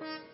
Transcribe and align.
Thank 0.00 0.24
you. 0.24 0.29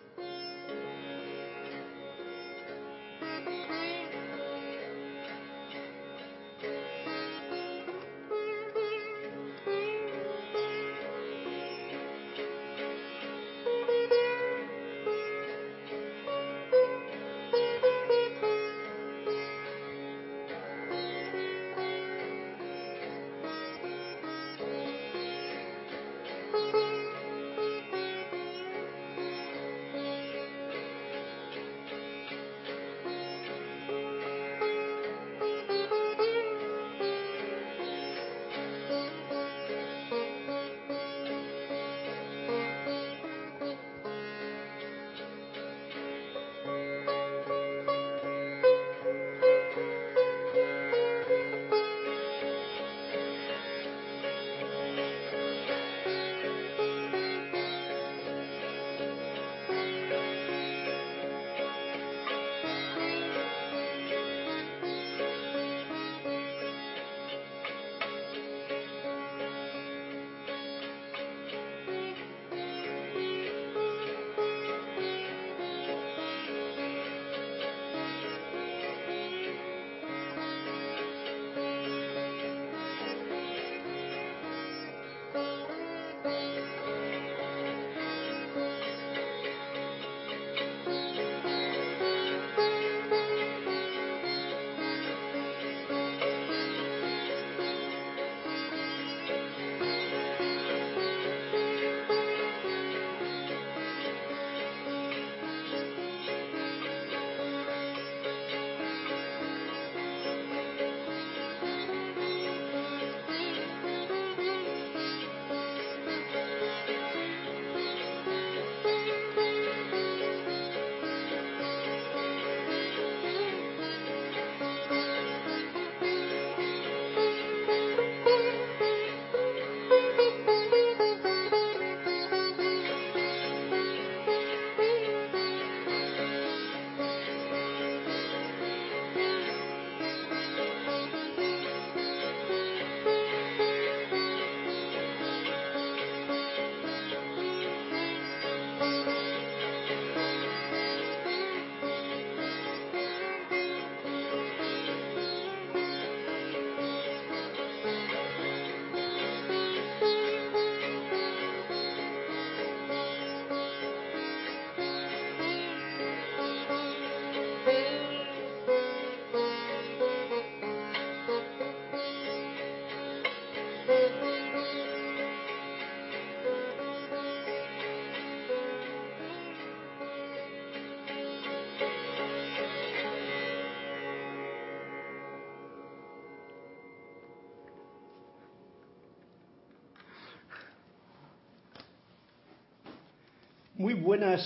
Muy 193.77 193.93
buenas 193.93 194.41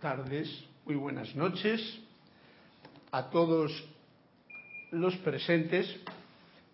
tardes, 0.00 0.48
muy 0.84 0.96
buenas 0.96 1.32
noches 1.36 1.80
a 3.12 3.30
todos 3.30 3.70
los 4.90 5.16
presentes. 5.18 5.94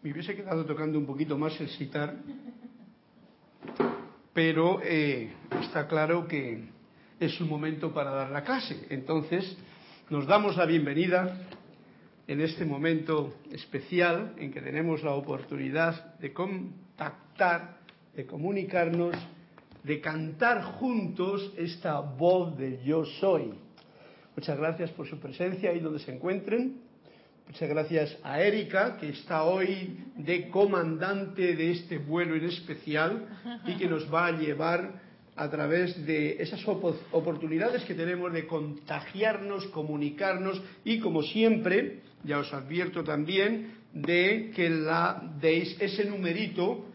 Me 0.02 0.12
hubiese 0.12 0.34
quedado 0.34 0.64
tocando 0.64 0.98
un 0.98 1.04
poquito 1.04 1.36
más 1.36 1.60
el 1.60 1.68
sitar, 1.68 2.14
pero 4.32 4.80
eh, 4.82 5.30
está 5.60 5.86
claro 5.86 6.26
que 6.26 6.64
es 7.20 7.38
un 7.38 7.50
momento 7.50 7.92
para 7.92 8.12
dar 8.12 8.30
la 8.30 8.42
clase. 8.42 8.86
Entonces, 8.88 9.58
nos 10.08 10.26
damos 10.26 10.56
la 10.56 10.64
bienvenida 10.64 11.36
en 12.28 12.40
este 12.40 12.64
momento 12.64 13.34
especial 13.52 14.36
en 14.38 14.50
que 14.50 14.62
tenemos 14.62 15.02
la 15.02 15.12
oportunidad 15.12 16.18
de 16.18 16.32
contactar, 16.32 17.76
de 18.16 18.24
comunicarnos 18.24 19.14
de 19.82 20.00
cantar 20.00 20.62
juntos 20.62 21.52
esta 21.56 22.00
voz 22.00 22.56
del 22.56 22.82
yo 22.82 23.04
soy. 23.04 23.52
Muchas 24.36 24.58
gracias 24.58 24.90
por 24.90 25.08
su 25.08 25.18
presencia 25.18 25.70
ahí 25.70 25.80
donde 25.80 25.98
se 25.98 26.14
encuentren. 26.14 26.80
Muchas 27.46 27.68
gracias 27.68 28.16
a 28.22 28.40
Erika, 28.40 28.96
que 28.96 29.08
está 29.08 29.42
hoy 29.42 29.96
de 30.16 30.48
comandante 30.50 31.56
de 31.56 31.72
este 31.72 31.98
vuelo 31.98 32.36
en 32.36 32.44
especial 32.44 33.26
y 33.66 33.74
que 33.74 33.88
nos 33.88 34.12
va 34.12 34.26
a 34.26 34.32
llevar 34.32 35.00
a 35.34 35.50
través 35.50 36.06
de 36.06 36.40
esas 36.40 36.62
oportunidades 36.68 37.82
que 37.84 37.94
tenemos 37.94 38.32
de 38.32 38.46
contagiarnos, 38.46 39.66
comunicarnos 39.68 40.62
y, 40.84 41.00
como 41.00 41.22
siempre, 41.22 42.02
ya 42.24 42.38
os 42.38 42.52
advierto 42.52 43.02
también, 43.02 43.72
de 43.92 44.52
que 44.54 44.70
la 44.70 45.20
deis 45.40 45.76
ese 45.80 46.04
numerito 46.04 46.86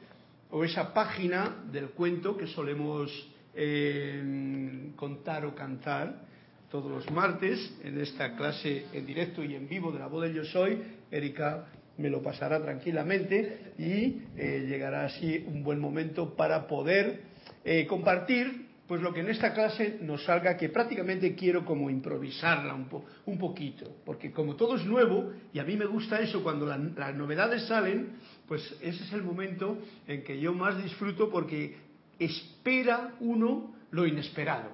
o 0.56 0.64
esa 0.64 0.94
página 0.94 1.66
del 1.70 1.90
cuento 1.90 2.38
que 2.38 2.48
solemos 2.48 3.12
eh, 3.54 4.94
contar 4.96 5.44
o 5.44 5.54
cantar 5.54 6.24
todos 6.72 6.90
los 6.90 7.12
martes 7.12 7.78
en 7.84 8.00
esta 8.00 8.38
clase 8.38 8.86
en 8.94 9.06
directo 9.06 9.44
y 9.44 9.54
en 9.54 9.68
vivo 9.68 9.92
de 9.92 10.00
la 10.00 10.08
voz 10.08 10.24
del 10.24 10.34
yo 10.34 10.46
soy. 10.46 10.82
Erika 11.12 11.68
me 11.98 12.10
lo 12.10 12.24
pasará 12.24 12.62
tranquilamente 12.62 13.74
y 13.78 14.22
eh, 14.38 14.66
llegará 14.66 15.04
así 15.04 15.44
un 15.46 15.62
buen 15.62 15.82
momento 15.82 16.38
para 16.38 16.68
poder 16.68 17.24
eh, 17.66 17.86
compartir 17.86 18.66
pues 18.88 19.02
lo 19.02 19.14
que 19.14 19.22
en 19.22 19.30
esta 19.30 19.54
clase 19.54 19.98
nos 20.02 20.24
salga, 20.24 20.56
que 20.56 20.70
prácticamente 20.70 21.36
quiero 21.36 21.66
como 21.66 21.90
improvisarla 21.90 22.74
un, 22.76 22.88
un 23.26 23.38
poquito, 23.38 23.98
porque 24.06 24.32
como 24.32 24.56
todo 24.56 24.76
es 24.76 24.86
nuevo, 24.86 25.34
y 25.52 25.60
a 25.60 25.64
mí 25.64 25.76
me 25.76 25.88
gusta 25.88 26.20
eso, 26.20 26.44
cuando 26.44 26.68
las 26.68 27.16
novedades 27.16 27.66
salen, 27.68 28.12
pues 28.48 28.78
ese 28.82 29.04
es 29.04 29.14
el 29.14 29.24
momento 29.24 29.78
en 30.08 30.24
que 30.24 30.40
yo 30.40 30.54
más 30.54 30.82
disfruto 30.82 31.30
porque 31.30 31.78
espera 32.20 33.16
uno 33.20 33.76
lo 33.92 34.06
inesperado. 34.06 34.70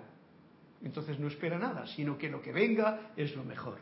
Entonces 0.84 1.20
no 1.20 1.28
espera 1.28 1.58
nada, 1.60 1.86
sino 1.88 2.18
que 2.18 2.30
lo 2.30 2.42
que 2.42 2.52
venga 2.52 3.12
es 3.16 3.36
lo 3.36 3.44
mejor. 3.44 3.78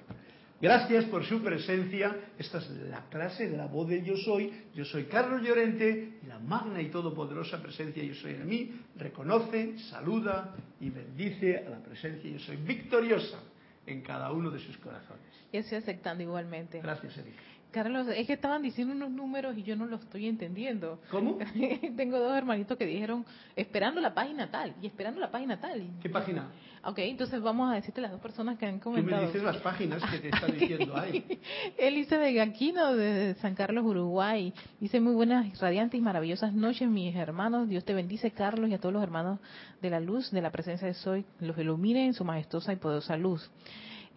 Gracias 0.62 1.06
por 1.06 1.24
su 1.24 1.42
presencia. 1.42 2.16
Esta 2.38 2.58
es 2.58 2.70
la 2.70 3.06
clase 3.10 3.50
de 3.50 3.56
la 3.56 3.68
voz 3.68 3.88
de 3.88 4.04
Yo 4.04 4.18
Soy. 4.18 4.52
Yo 4.76 4.84
soy 4.84 5.06
Carlos 5.06 5.42
Llorente 5.42 6.20
la 6.28 6.38
magna 6.38 6.82
y 6.82 6.90
todopoderosa 6.90 7.62
presencia 7.62 8.04
Yo 8.04 8.14
Soy 8.16 8.34
en 8.34 8.48
mí 8.48 8.72
reconoce, 8.98 9.78
saluda 9.90 10.56
y 10.82 10.90
bendice 10.90 11.60
a 11.66 11.70
la 11.70 11.80
presencia 11.80 12.30
Yo 12.30 12.40
Soy 12.40 12.58
victoriosa 12.58 13.40
en 13.86 14.02
cada 14.02 14.32
uno 14.34 14.52
de 14.52 14.60
sus 14.60 14.78
corazones. 14.78 15.24
Y 15.52 15.58
estoy 15.58 15.78
aceptando 15.78 16.24
igualmente. 16.24 16.82
Gracias, 16.82 17.18
Erika. 17.18 17.42
Carlos, 17.71 18.07
es 18.07 18.25
que 18.25 18.33
estaban 18.33 18.63
diciendo 18.63 18.94
unos 18.95 19.12
números 19.12 19.56
y 19.57 19.62
yo 19.63 19.75
no 19.75 19.86
los 19.86 20.01
estoy 20.01 20.27
entendiendo. 20.27 21.00
¿Cómo? 21.12 21.38
Tengo 21.95 22.18
dos 22.19 22.36
hermanitos 22.36 22.77
que 22.77 22.86
dijeron 22.86 23.25
esperando 23.56 24.01
la 24.01 24.13
página 24.13 24.50
tal 24.50 24.74
y 24.81 24.88
esperando 24.88 25.19
la 25.19 25.30
página 25.30 25.60
tal. 25.60 25.83
¿Qué 26.01 26.10
página? 26.10 26.50
Ok, 26.83 27.00
entonces 27.00 27.42
vamos 27.42 27.69
a 27.71 27.75
decirte 27.75 28.01
las 28.01 28.12
dos 28.12 28.21
personas 28.21 28.57
que 28.57 28.66
han 28.66 28.80
Tú 28.80 28.86
comentado. 28.86 29.21
me 29.21 29.27
dices 29.27 29.44
las 29.44 29.57
páginas 29.57 30.01
que 30.10 30.18
te 30.19 30.30
están 30.30 30.51
diciendo 30.57 30.98
ahí. 30.98 31.39
Elizabeth 31.77 32.36
Gaquino 32.36 32.95
de 32.95 33.36
San 33.36 33.54
Carlos, 33.54 33.86
Uruguay. 33.86 34.54
Dice 34.80 35.00
muy 35.00 35.13
buenas, 35.13 35.60
radiantes 35.60 36.00
y 36.00 36.01
maravillosas 36.01 36.54
noches, 36.54 36.89
mis 36.89 37.16
hermanos. 37.16 37.69
Dios 37.69 37.86
te 37.86 37.94
bendice, 37.94 38.31
Carlos, 38.31 38.69
y 38.69 38.74
a 38.74 38.80
todos 38.80 38.94
los 38.94 39.04
hermanos 39.04 39.39
de 39.81 39.89
la 39.89 40.00
luz, 40.00 40.31
de 40.31 40.42
la 40.42 40.51
presencia 40.51 40.88
de 40.88 40.94
Soy. 40.95 41.25
Los 41.39 41.57
ilumine 41.57 42.06
en 42.06 42.13
su 42.13 42.24
majestuosa 42.25 42.74
y 42.74 42.77
poderosa 42.77 43.16
luz. 43.18 43.51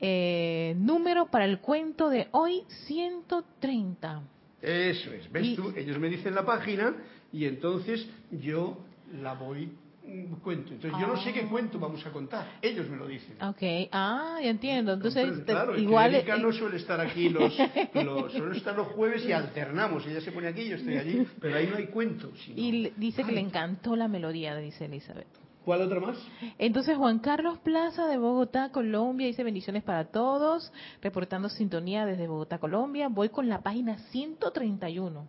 Eh, 0.05 0.75
número 0.79 1.27
para 1.27 1.45
el 1.45 1.61
cuento 1.61 2.09
de 2.11 2.27
hoy, 2.33 2.63
130. 2.89 4.23
Eso 4.61 5.13
es. 5.13 5.31
¿Ves 5.31 5.47
Y- 5.47 5.55
tú? 5.57 5.73
Ellos 5.77 5.99
me 5.99 6.09
dicen 6.09 6.35
la 6.35 6.45
página 6.45 6.95
y 7.33 7.47
entonces 7.47 8.07
yo 8.31 8.79
la 9.23 9.35
voy 9.35 9.71
mm, 10.05 10.35
cuento. 10.43 10.73
Entonces 10.73 10.99
yo 11.01 11.07
no 11.07 11.17
sé 11.23 11.33
qué 11.33 11.43
Ah. 11.47 11.49
cuento 11.49 11.79
vamos 11.79 12.05
a 12.05 12.11
contar. 12.11 12.59
Ellos 12.61 12.89
me 12.91 12.97
lo 12.97 13.07
dicen. 13.07 13.37
Ok, 13.41 13.89
ah, 13.93 14.39
ya 14.43 14.51
entiendo. 14.51 14.95
Entonces, 14.95 15.23
Entonces, 15.23 15.45
claro, 15.47 15.79
igual. 15.79 16.15
es 16.17 16.27
no 16.41 16.53
suele 16.53 16.77
estar 16.79 17.01
aquí 17.01 17.29
los, 17.29 17.53
los 17.95 18.33
suele 18.33 18.57
estar 18.57 18.75
los 18.77 18.89
jueves 18.89 19.25
y 19.25 19.31
alternamos. 19.31 20.05
Ella 20.07 20.21
se 20.21 20.33
pone 20.33 20.49
aquí, 20.49 20.69
yo 20.69 20.75
estoy 20.77 20.97
allí, 20.97 21.25
pero 21.41 21.57
ahí 21.57 21.69
no 21.69 21.77
hay 21.77 21.87
cuentos. 21.87 22.31
sino- 22.45 22.61
y 22.61 22.93
dice 22.97 23.23
que 23.23 23.31
le 23.31 23.41
encantó 23.41 23.95
la 23.95 24.09
melodía, 24.09 24.57
dice 24.57 24.87
Elizabeth. 24.87 25.29
¿Cuál 25.65 25.83
otra 25.83 26.01
más? 26.01 26.19
Entonces 26.59 26.97
Juan 26.97 27.21
Carlos 27.21 27.59
Plaza 27.59 28.07
de 28.09 28.19
Bogotá, 28.19 28.71
Colombia, 28.71 29.29
dice 29.29 29.45
bendiciones 29.45 29.85
para 29.85 30.07
todos, 30.07 30.73
reportando 31.01 31.49
sintonía 31.49 32.05
desde 32.05 32.27
Bogotá, 32.27 32.59
Colombia. 32.59 33.09
Voy 33.09 33.29
con 33.29 33.49
la 33.49 33.63
página 33.63 33.99
131. 34.11 35.25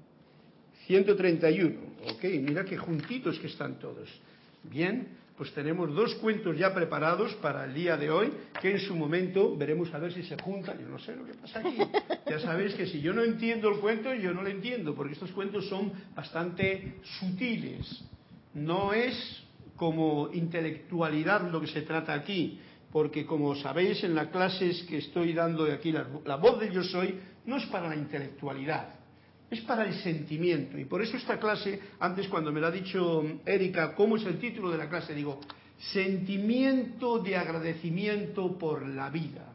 131. 0.88 1.80
Ok, 2.16 2.24
mira 2.42 2.66
qué 2.66 2.78
juntitos 2.78 3.38
que 3.40 3.48
están 3.48 3.78
todos. 3.80 4.10
Bien, 4.64 5.08
pues 5.38 5.54
tenemos 5.54 5.94
dos 5.94 6.16
cuentos 6.16 6.58
ya 6.58 6.74
preparados 6.74 7.34
para 7.36 7.66
el 7.66 7.74
día 7.74 7.96
de 7.98 8.10
hoy, 8.10 8.32
que 8.60 8.72
en 8.72 8.80
su 8.80 8.96
momento 8.96 9.56
veremos 9.56 9.94
a 9.94 10.00
ver 10.00 10.14
si 10.14 10.24
se 10.24 10.36
juntan. 10.42 10.80
Yo 10.80 10.88
no 10.88 11.00
sé 11.00 11.16
lo 11.16 11.26
que 11.26 11.34
pasa 11.34 11.60
aquí. 11.60 11.78
Ya 12.28 12.40
sabéis 12.40 12.74
que 12.74 12.88
si 12.88 13.02
yo 13.02 13.14
no 13.14 13.24
entiendo 13.24 13.70
el 13.70 13.80
cuento, 13.80 14.14
yo 14.16 14.34
no 14.34 14.42
lo 14.42 14.50
entiendo, 14.50 14.96
porque 14.96 15.14
estos 15.14 15.32
cuentos 15.32 15.68
son 15.70 15.92
bastante 16.16 16.96
sutiles. 17.20 18.04
No 18.54 18.94
es 18.94 19.43
como 19.76 20.30
intelectualidad 20.34 21.50
lo 21.50 21.62
que 21.62 21.68
se 21.68 21.82
trata 21.82 22.14
aquí, 22.14 22.60
porque 22.92 23.26
como 23.26 23.56
sabéis 23.56 24.04
en 24.04 24.14
las 24.14 24.28
clases 24.28 24.84
que 24.84 24.98
estoy 24.98 25.34
dando 25.34 25.66
de 25.66 25.74
aquí, 25.74 25.92
la, 25.92 26.36
voz 26.36 26.60
del 26.60 26.72
yo 26.72 26.84
soy, 26.84 27.20
no 27.46 27.58
es 27.58 27.66
para 27.66 27.90
la 27.90 27.96
intelectualidad, 27.96 28.90
es 29.50 29.62
para 29.62 29.86
el 29.86 29.96
sentimiento. 29.96 30.78
Y 30.78 30.86
por 30.86 31.02
eso 31.02 31.18
esta 31.18 31.40
clase, 31.40 31.80
antes 32.00 32.28
cuando 32.28 32.52
me 32.52 32.62
lo 32.62 32.68
ha 32.68 32.72
dicho 32.72 33.24
Erika, 33.46 33.96
¿cómo 33.96 34.18
es 34.18 34.26
el 34.26 34.40
título 34.40 34.70
de 34.70 34.78
la 34.78 34.90
clase? 34.90 35.16
Digo, 35.16 35.40
sentimiento 35.92 37.20
de 37.20 37.36
agradecimiento 37.36 38.58
por 38.58 38.88
la 38.88 39.10
vida. 39.10 39.54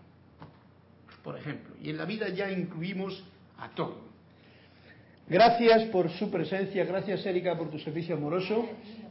Por 1.22 1.38
ejemplo, 1.38 1.74
y 1.80 1.90
en 1.90 1.96
la 1.96 2.04
vida 2.06 2.28
ya 2.30 2.50
incluimos 2.50 3.22
a 3.58 3.70
todo. 3.70 4.07
Gracias 5.30 5.82
por 5.90 6.08
su 6.12 6.30
presencia, 6.30 6.86
gracias 6.86 7.26
Erika 7.26 7.54
por 7.58 7.70
tu 7.70 7.78
servicio 7.78 8.16
amoroso. 8.16 8.66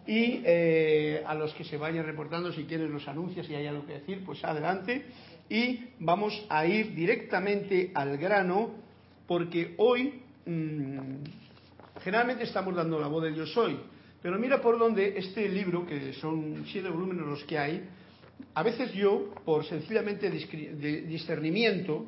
Y 0.08 0.42
eh, 0.44 1.24
a 1.28 1.36
los 1.36 1.54
que 1.54 1.64
se 1.64 1.78
vayan 1.78 2.08
reportando 2.08 2.52
si 2.52 2.64
quieren 2.64 2.92
los 2.92 3.08
anuncios, 3.08 3.46
si 3.46 3.54
hay 3.54 3.68
algo 3.68 3.86
que 3.86 3.94
decir, 3.94 4.24
pues 4.25 4.44
adelante. 4.44 5.06
Y 5.48 5.80
vamos 6.00 6.44
a 6.50 6.66
ir 6.66 6.96
directamente 6.96 7.92
al 7.94 8.18
grano 8.18 8.72
porque 9.28 9.75
hoy 9.78 10.24
mm, 10.48 11.00
generalmente 12.02 12.46
estamos 12.46 12.74
dando 12.74 13.00
la 13.00 13.08
voz 13.08 13.24
del 13.24 13.36
yo 13.36 13.46
soy, 13.46 13.78
pero 14.19 14.40
mira 14.40 14.60
por 14.60 14.80
dónde 14.80 15.19
este 15.19 15.48
libro, 15.48 15.86
que 15.86 16.14
son 16.14 16.66
siete 16.72 16.90
volúmenes 16.90 17.28
los 17.28 17.44
que 17.44 17.60
hay, 17.60 17.84
a 18.56 18.64
veces 18.64 18.92
yo, 18.94 19.36
por 19.46 19.66
sencillamente 19.66 20.31
discernimiento, 20.31 22.08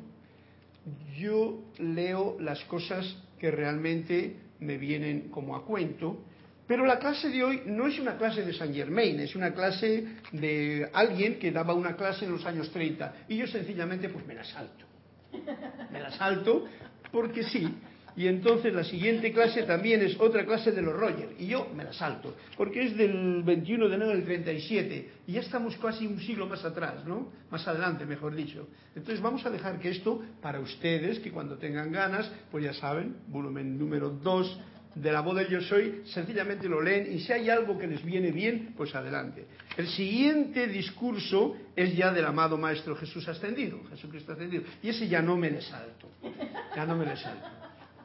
yo 1.16 1.60
leo 1.78 2.36
las 2.40 2.64
cosas 2.64 3.16
que 3.40 3.50
realmente 3.50 4.36
me 4.60 4.76
vienen 4.76 5.30
como 5.30 5.56
a 5.56 5.64
cuento, 5.64 6.24
pero 6.66 6.86
la 6.86 6.98
clase 7.00 7.30
de 7.30 7.42
hoy 7.42 7.62
no 7.66 7.88
es 7.88 7.98
una 7.98 8.16
clase 8.16 8.44
de 8.44 8.52
Saint 8.52 8.74
Germain, 8.74 9.18
es 9.18 9.34
una 9.34 9.52
clase 9.52 10.06
de 10.30 10.88
alguien 10.92 11.38
que 11.38 11.50
daba 11.50 11.74
una 11.74 11.96
clase 11.96 12.26
en 12.26 12.32
los 12.32 12.46
años 12.46 12.70
30 12.70 13.24
y 13.28 13.38
yo 13.38 13.46
sencillamente 13.48 14.08
pues 14.08 14.24
me 14.26 14.34
la 14.34 14.44
salto. 14.44 14.84
Me 15.90 16.00
la 16.00 16.12
salto 16.12 16.66
porque 17.10 17.42
sí. 17.44 17.66
Y 18.20 18.28
entonces 18.28 18.74
la 18.74 18.84
siguiente 18.84 19.32
clase 19.32 19.62
también 19.62 20.02
es 20.02 20.20
otra 20.20 20.44
clase 20.44 20.72
de 20.72 20.82
los 20.82 20.92
Roger 20.92 21.30
y 21.38 21.46
yo 21.46 21.70
me 21.74 21.84
la 21.84 21.94
salto 21.94 22.36
porque 22.54 22.82
es 22.82 22.94
del 22.94 23.42
21 23.42 23.88
de 23.88 23.94
enero 23.94 24.10
del 24.10 24.24
37 24.24 25.10
y 25.26 25.32
ya 25.32 25.40
estamos 25.40 25.74
casi 25.78 26.06
un 26.06 26.20
siglo 26.20 26.46
más 26.46 26.62
atrás, 26.62 27.06
¿no? 27.06 27.32
Más 27.50 27.66
adelante, 27.66 28.04
mejor 28.04 28.34
dicho. 28.34 28.68
Entonces 28.94 29.22
vamos 29.22 29.46
a 29.46 29.48
dejar 29.48 29.80
que 29.80 29.88
esto 29.88 30.20
para 30.42 30.60
ustedes, 30.60 31.18
que 31.20 31.30
cuando 31.30 31.56
tengan 31.56 31.90
ganas, 31.90 32.30
pues 32.50 32.62
ya 32.62 32.74
saben, 32.74 33.16
volumen 33.28 33.78
número 33.78 34.10
2 34.10 34.60
de 34.96 35.12
la 35.12 35.22
voz 35.22 35.36
del 35.36 35.48
yo 35.48 35.62
soy, 35.62 36.02
sencillamente 36.04 36.68
lo 36.68 36.82
leen 36.82 37.10
y 37.10 37.20
si 37.20 37.32
hay 37.32 37.48
algo 37.48 37.78
que 37.78 37.86
les 37.86 38.04
viene 38.04 38.32
bien, 38.32 38.74
pues 38.76 38.94
adelante. 38.94 39.46
El 39.78 39.88
siguiente 39.88 40.66
discurso 40.66 41.56
es 41.74 41.96
ya 41.96 42.12
del 42.12 42.26
amado 42.26 42.58
Maestro 42.58 42.94
Jesús 42.96 43.26
ascendido, 43.28 43.80
Jesucristo 43.88 44.34
ascendido, 44.34 44.64
y 44.82 44.90
ese 44.90 45.08
ya 45.08 45.22
no 45.22 45.38
me 45.38 45.50
le 45.50 45.62
salto, 45.62 46.06
ya 46.76 46.84
no 46.84 46.98
me 46.98 47.06
le 47.06 47.16
salto. 47.16 47.59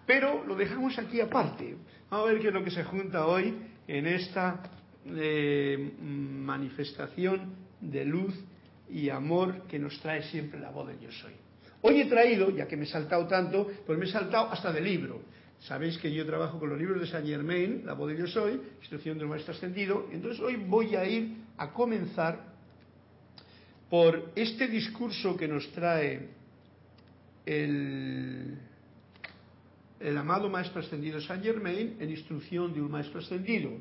Pero 0.05 0.45
lo 0.45 0.55
dejamos 0.55 0.97
aquí 0.99 1.19
aparte. 1.19 1.75
Vamos 2.09 2.29
a 2.29 2.31
ver 2.31 2.41
qué 2.41 2.49
es 2.49 2.53
lo 2.53 2.63
que 2.63 2.71
se 2.71 2.83
junta 2.83 3.25
hoy 3.25 3.55
en 3.87 4.05
esta 4.05 4.61
eh, 5.05 5.93
manifestación 5.99 7.55
de 7.81 8.05
luz 8.05 8.33
y 8.89 9.09
amor 9.09 9.63
que 9.67 9.79
nos 9.79 9.99
trae 9.99 10.23
siempre 10.23 10.59
la 10.59 10.69
voz 10.69 10.87
del 10.87 10.99
yo 10.99 11.11
soy. 11.11 11.33
Hoy 11.81 12.01
he 12.01 12.05
traído, 12.05 12.49
ya 12.49 12.67
que 12.67 12.77
me 12.77 12.85
he 12.85 12.87
saltado 12.87 13.27
tanto, 13.27 13.69
pues 13.85 13.97
me 13.97 14.05
he 14.05 14.07
saltado 14.07 14.51
hasta 14.51 14.71
del 14.71 14.83
libro. 14.83 15.21
Sabéis 15.59 15.97
que 15.97 16.11
yo 16.11 16.25
trabajo 16.25 16.59
con 16.59 16.69
los 16.69 16.77
libros 16.77 16.99
de 16.99 17.07
Saint 17.07 17.27
Germain, 17.27 17.83
La 17.85 17.93
voz 17.93 18.11
de 18.11 18.17
yo 18.17 18.27
soy, 18.27 18.61
instrucción 18.79 19.17
del 19.17 19.27
maestro 19.27 19.53
ascendido. 19.53 20.07
Entonces 20.11 20.39
hoy 20.41 20.55
voy 20.55 20.95
a 20.95 21.05
ir 21.05 21.37
a 21.57 21.71
comenzar 21.71 22.53
por 23.89 24.31
este 24.35 24.67
discurso 24.67 25.37
que 25.37 25.47
nos 25.47 25.71
trae 25.71 26.29
el, 27.45 28.57
el 29.99 30.17
amado 30.17 30.49
maestro 30.49 30.81
ascendido 30.81 31.21
Saint 31.21 31.43
Germain 31.43 31.97
en 31.99 32.09
instrucción 32.09 32.73
de 32.73 32.81
un 32.81 32.91
maestro 32.91 33.19
ascendido. 33.19 33.71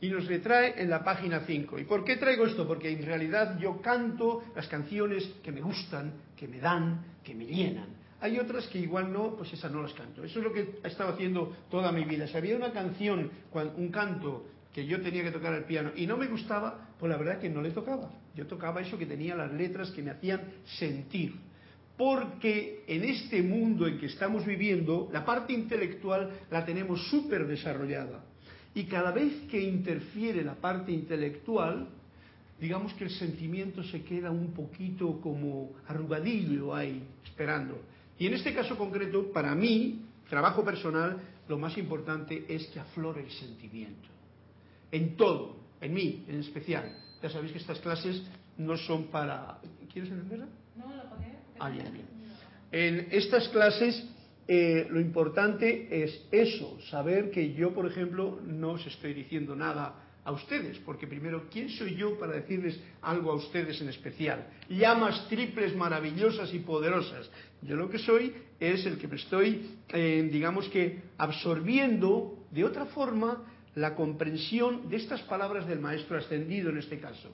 Y 0.00 0.08
nos 0.08 0.26
le 0.26 0.40
trae 0.40 0.80
en 0.82 0.90
la 0.90 1.02
página 1.02 1.40
5. 1.46 1.78
¿Y 1.78 1.84
por 1.84 2.04
qué 2.04 2.16
traigo 2.16 2.44
esto? 2.46 2.66
Porque 2.66 2.90
en 2.90 3.04
realidad 3.04 3.58
yo 3.58 3.80
canto 3.80 4.42
las 4.54 4.68
canciones 4.68 5.24
que 5.42 5.52
me 5.52 5.62
gustan, 5.62 6.12
que 6.36 6.48
me 6.48 6.58
dan, 6.58 7.04
que 7.22 7.34
me 7.34 7.46
llenan. 7.46 7.86
Hay 8.20 8.38
otras 8.38 8.66
que 8.68 8.78
igual 8.78 9.12
no, 9.12 9.36
pues 9.36 9.52
esas 9.52 9.70
no 9.70 9.82
las 9.82 9.92
canto. 9.92 10.24
Eso 10.24 10.38
es 10.38 10.44
lo 10.44 10.52
que 10.52 10.78
he 10.82 10.88
estado 10.88 11.12
haciendo 11.12 11.56
toda 11.70 11.92
mi 11.92 12.04
vida. 12.04 12.26
Si 12.26 12.36
había 12.36 12.56
una 12.56 12.72
canción, 12.72 13.30
un 13.76 13.88
canto 13.90 14.46
que 14.72 14.84
yo 14.84 15.00
tenía 15.00 15.22
que 15.22 15.30
tocar 15.30 15.54
el 15.54 15.64
piano 15.64 15.92
y 15.94 16.06
no 16.06 16.16
me 16.16 16.26
gustaba, 16.26 16.88
pues 16.98 17.10
la 17.10 17.16
verdad 17.16 17.38
que 17.38 17.48
no 17.48 17.62
le 17.62 17.70
tocaba. 17.70 18.10
Yo 18.34 18.46
tocaba 18.46 18.80
eso 18.80 18.98
que 18.98 19.06
tenía 19.06 19.36
las 19.36 19.52
letras 19.52 19.90
que 19.92 20.02
me 20.02 20.10
hacían 20.10 20.42
sentir. 20.64 21.34
Porque 21.96 22.84
en 22.88 23.04
este 23.04 23.42
mundo 23.42 23.86
en 23.86 23.98
que 23.98 24.06
estamos 24.06 24.44
viviendo, 24.44 25.08
la 25.12 25.24
parte 25.24 25.52
intelectual 25.52 26.30
la 26.50 26.64
tenemos 26.64 27.08
súper 27.08 27.46
desarrollada. 27.46 28.24
Y 28.74 28.84
cada 28.84 29.12
vez 29.12 29.32
que 29.48 29.60
interfiere 29.60 30.42
la 30.42 30.54
parte 30.54 30.90
intelectual, 30.90 31.86
digamos 32.60 32.92
que 32.94 33.04
el 33.04 33.10
sentimiento 33.10 33.84
se 33.84 34.02
queda 34.02 34.30
un 34.30 34.52
poquito 34.52 35.20
como 35.20 35.72
arrugadillo 35.86 36.74
ahí, 36.74 37.02
esperando. 37.24 37.80
Y 38.18 38.26
en 38.26 38.34
este 38.34 38.52
caso 38.52 38.76
concreto, 38.76 39.32
para 39.32 39.54
mí, 39.54 40.02
trabajo 40.28 40.64
personal, 40.64 41.18
lo 41.48 41.58
más 41.58 41.76
importante 41.78 42.44
es 42.48 42.66
que 42.68 42.80
aflore 42.80 43.22
el 43.22 43.30
sentimiento. 43.30 44.08
En 44.90 45.16
todo, 45.16 45.56
en 45.80 45.94
mí 45.94 46.24
en 46.28 46.40
especial. 46.40 46.96
Ya 47.22 47.28
sabéis 47.30 47.52
que 47.52 47.58
estas 47.58 47.78
clases 47.80 48.22
no 48.58 48.76
son 48.76 49.04
para... 49.04 49.58
¿Quieres 49.92 50.10
entenderla? 50.10 50.48
No, 50.76 50.94
lo 50.94 51.10
pagué. 51.10 51.33
Ah, 51.58 51.70
bien, 51.70 51.92
bien. 51.92 52.06
En 52.72 53.08
estas 53.10 53.48
clases 53.48 54.04
eh, 54.46 54.86
lo 54.90 55.00
importante 55.00 56.04
es 56.04 56.26
eso, 56.30 56.78
saber 56.90 57.30
que 57.30 57.54
yo, 57.54 57.72
por 57.72 57.86
ejemplo, 57.86 58.40
no 58.44 58.72
os 58.72 58.86
estoy 58.86 59.14
diciendo 59.14 59.56
nada 59.56 60.04
a 60.24 60.32
ustedes, 60.32 60.78
porque 60.78 61.06
primero, 61.06 61.44
¿quién 61.50 61.68
soy 61.70 61.96
yo 61.96 62.18
para 62.18 62.32
decirles 62.32 62.78
algo 63.02 63.30
a 63.30 63.34
ustedes 63.34 63.80
en 63.80 63.88
especial? 63.88 64.46
Llamas 64.68 65.28
triples 65.28 65.74
maravillosas 65.76 66.52
y 66.52 66.58
poderosas. 66.60 67.30
Yo 67.62 67.76
lo 67.76 67.88
que 67.88 67.98
soy 67.98 68.34
es 68.58 68.84
el 68.86 68.98
que 68.98 69.08
me 69.08 69.16
estoy, 69.16 69.78
eh, 69.90 70.28
digamos 70.30 70.68
que, 70.68 71.00
absorbiendo 71.18 72.46
de 72.50 72.64
otra 72.64 72.86
forma 72.86 73.44
la 73.74 73.94
comprensión 73.94 74.88
de 74.88 74.96
estas 74.96 75.22
palabras 75.22 75.66
del 75.66 75.80
Maestro 75.80 76.18
Ascendido 76.18 76.70
en 76.70 76.78
este 76.78 76.98
caso. 76.98 77.30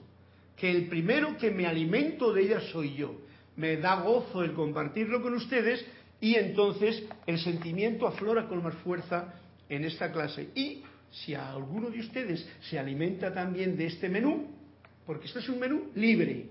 Que 0.55 0.71
el 0.71 0.87
primero 0.87 1.37
que 1.37 1.51
me 1.51 1.65
alimento 1.65 2.33
de 2.33 2.43
ellas 2.43 2.63
soy 2.71 2.95
yo. 2.95 3.15
Me 3.55 3.77
da 3.77 4.01
gozo 4.01 4.43
el 4.43 4.53
compartirlo 4.53 5.21
con 5.21 5.33
ustedes 5.33 5.85
y 6.19 6.35
entonces 6.35 7.03
el 7.25 7.39
sentimiento 7.39 8.07
aflora 8.07 8.47
con 8.47 8.63
más 8.63 8.75
fuerza 8.75 9.33
en 9.69 9.85
esta 9.85 10.11
clase. 10.11 10.49
Y 10.55 10.83
si 11.11 11.33
a 11.33 11.51
alguno 11.51 11.89
de 11.89 11.99
ustedes 11.99 12.47
se 12.69 12.79
alimenta 12.79 13.33
también 13.33 13.75
de 13.75 13.87
este 13.87 14.07
menú, 14.07 14.47
porque 15.05 15.27
este 15.27 15.39
es 15.39 15.49
un 15.49 15.59
menú 15.59 15.91
libre. 15.95 16.45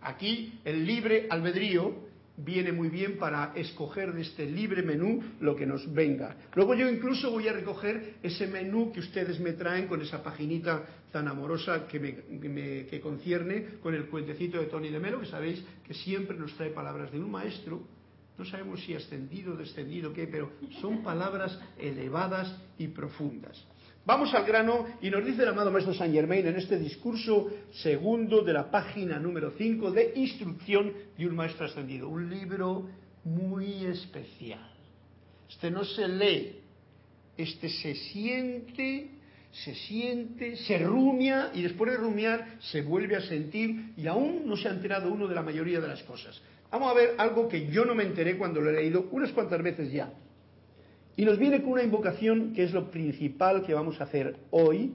Aquí 0.00 0.60
el 0.64 0.86
libre 0.86 1.26
albedrío 1.28 2.04
viene 2.36 2.72
muy 2.72 2.88
bien 2.88 3.16
para 3.18 3.52
escoger 3.54 4.12
de 4.12 4.22
este 4.22 4.46
libre 4.46 4.82
menú 4.82 5.22
lo 5.40 5.54
que 5.54 5.66
nos 5.66 5.92
venga. 5.92 6.36
Luego 6.54 6.74
yo 6.74 6.88
incluso 6.88 7.30
voy 7.30 7.48
a 7.48 7.52
recoger 7.52 8.14
ese 8.22 8.46
menú 8.46 8.92
que 8.92 9.00
ustedes 9.00 9.38
me 9.40 9.52
traen 9.52 9.86
con 9.86 10.02
esa 10.02 10.22
paginita 10.22 10.84
tan 11.14 11.28
amorosa 11.28 11.86
que 11.86 12.00
me, 12.00 12.86
que 12.86 13.00
concierne 13.00 13.78
con 13.78 13.94
el 13.94 14.06
cuentecito 14.06 14.58
de 14.58 14.66
Tony 14.66 14.90
de 14.90 14.98
Melo, 14.98 15.20
que 15.20 15.26
sabéis 15.26 15.62
que 15.86 15.94
siempre 15.94 16.36
nos 16.36 16.52
trae 16.56 16.70
palabras 16.70 17.12
de 17.12 17.20
un 17.20 17.30
maestro 17.30 17.86
no 18.36 18.44
sabemos 18.44 18.82
si 18.82 18.94
ascendido, 18.94 19.56
descendido, 19.56 20.12
qué, 20.12 20.26
pero 20.26 20.50
son 20.80 21.02
palabras 21.02 21.56
elevadas 21.78 22.52
y 22.78 22.88
profundas. 22.88 23.64
Vamos 24.04 24.34
al 24.34 24.44
grano 24.44 24.86
y 25.00 25.08
nos 25.08 25.24
dice 25.24 25.42
el 25.42 25.48
amado 25.48 25.70
Maestro 25.70 25.94
Saint 25.94 26.12
Germain 26.12 26.46
en 26.46 26.56
este 26.56 26.78
discurso 26.78 27.48
segundo 27.72 28.42
de 28.42 28.52
la 28.52 28.70
página 28.70 29.18
número 29.18 29.52
5 29.56 29.90
de 29.92 30.12
Instrucción 30.16 30.92
de 31.16 31.26
un 31.26 31.36
Maestro 31.36 31.66
Ascendido. 31.66 32.08
Un 32.08 32.28
libro 32.28 32.88
muy 33.22 33.86
especial. 33.86 34.68
Este 35.48 35.70
no 35.70 35.84
se 35.84 36.08
lee, 36.08 36.58
este 37.36 37.68
se 37.68 37.94
siente, 37.94 39.10
se 39.62 39.74
siente, 39.74 40.56
se 40.56 40.78
rumia 40.78 41.50
y 41.54 41.62
después 41.62 41.92
de 41.92 41.96
rumiar 41.96 42.56
se 42.58 42.82
vuelve 42.82 43.14
a 43.14 43.20
sentir 43.20 43.92
y 43.96 44.06
aún 44.08 44.42
no 44.46 44.56
se 44.56 44.68
ha 44.68 44.72
enterado 44.72 45.12
uno 45.12 45.28
de 45.28 45.34
la 45.34 45.42
mayoría 45.42 45.80
de 45.80 45.86
las 45.86 46.02
cosas. 46.02 46.42
Vamos 46.72 46.90
a 46.90 46.94
ver 46.94 47.14
algo 47.18 47.48
que 47.48 47.68
yo 47.68 47.84
no 47.84 47.94
me 47.94 48.02
enteré 48.02 48.36
cuando 48.36 48.60
lo 48.60 48.70
he 48.70 48.72
leído 48.72 49.08
unas 49.12 49.30
cuantas 49.30 49.62
veces 49.62 49.92
ya. 49.92 50.12
Y 51.16 51.24
nos 51.24 51.38
viene 51.38 51.62
con 51.62 51.74
una 51.74 51.84
invocación 51.84 52.52
que 52.52 52.64
es 52.64 52.72
lo 52.72 52.90
principal 52.90 53.64
que 53.64 53.74
vamos 53.74 54.00
a 54.00 54.04
hacer 54.04 54.36
hoy 54.50 54.92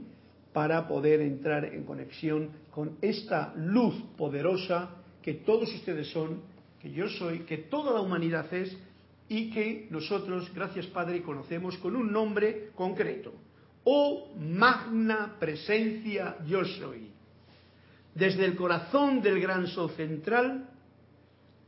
para 0.52 0.90
poder 0.90 1.22
entrar 1.22 1.64
en 1.64 1.86
conexión 1.86 2.50
con 2.72 2.98
esta 3.02 3.54
luz 3.56 3.96
poderosa 4.18 4.90
que 5.22 5.36
todos 5.36 5.74
ustedes 5.74 6.10
son, 6.10 6.42
que 6.82 6.92
yo 6.92 7.08
soy, 7.08 7.40
que 7.40 7.58
toda 7.58 7.94
la 7.94 8.02
humanidad 8.02 8.54
es 8.54 8.76
y 9.30 9.52
que 9.52 9.88
nosotros, 9.90 10.52
gracias 10.54 10.88
Padre, 10.88 11.22
conocemos 11.22 11.78
con 11.78 11.96
un 11.96 12.12
nombre 12.12 12.72
concreto. 12.76 13.32
Oh 13.84 14.34
magna 14.38 15.36
presencia 15.40 16.38
yo 16.46 16.64
soy. 16.66 17.10
Desde 18.14 18.46
el 18.46 18.56
corazón 18.56 19.22
del 19.22 19.40
gran 19.40 19.68
sol 19.68 19.92
central 19.92 20.70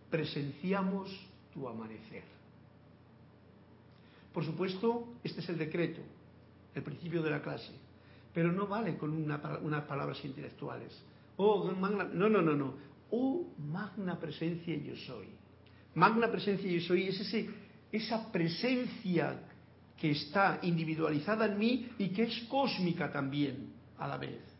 presenciamos 0.09 1.09
tu 1.53 1.67
amanecer. 1.67 2.23
Por 4.33 4.45
supuesto, 4.45 5.07
este 5.23 5.41
es 5.41 5.49
el 5.49 5.57
decreto, 5.57 6.01
el 6.73 6.83
principio 6.83 7.21
de 7.21 7.31
la 7.31 7.41
clase, 7.41 7.73
pero 8.33 8.51
no 8.51 8.67
vale 8.67 8.97
con 8.97 9.11
unas 9.13 9.83
palabras 9.83 10.23
intelectuales. 10.23 10.97
Oh, 11.37 11.71
magna, 11.71 12.05
no, 12.05 12.29
no, 12.29 12.41
no, 12.41 12.55
no. 12.55 12.75
Oh, 13.11 13.45
magna 13.57 14.17
presencia 14.19 14.75
yo 14.77 14.95
soy. 14.95 15.27
Magna 15.95 16.31
presencia 16.31 16.71
yo 16.71 16.79
soy 16.81 17.07
es 17.07 17.19
ese, 17.19 17.49
esa 17.91 18.31
presencia 18.31 19.37
que 20.01 20.11
está 20.11 20.59
individualizada 20.63 21.45
en 21.45 21.59
mí 21.59 21.89
y 21.99 22.09
que 22.09 22.23
es 22.23 22.41
cósmica 22.49 23.11
también 23.11 23.71
a 23.99 24.07
la 24.07 24.17
vez 24.17 24.51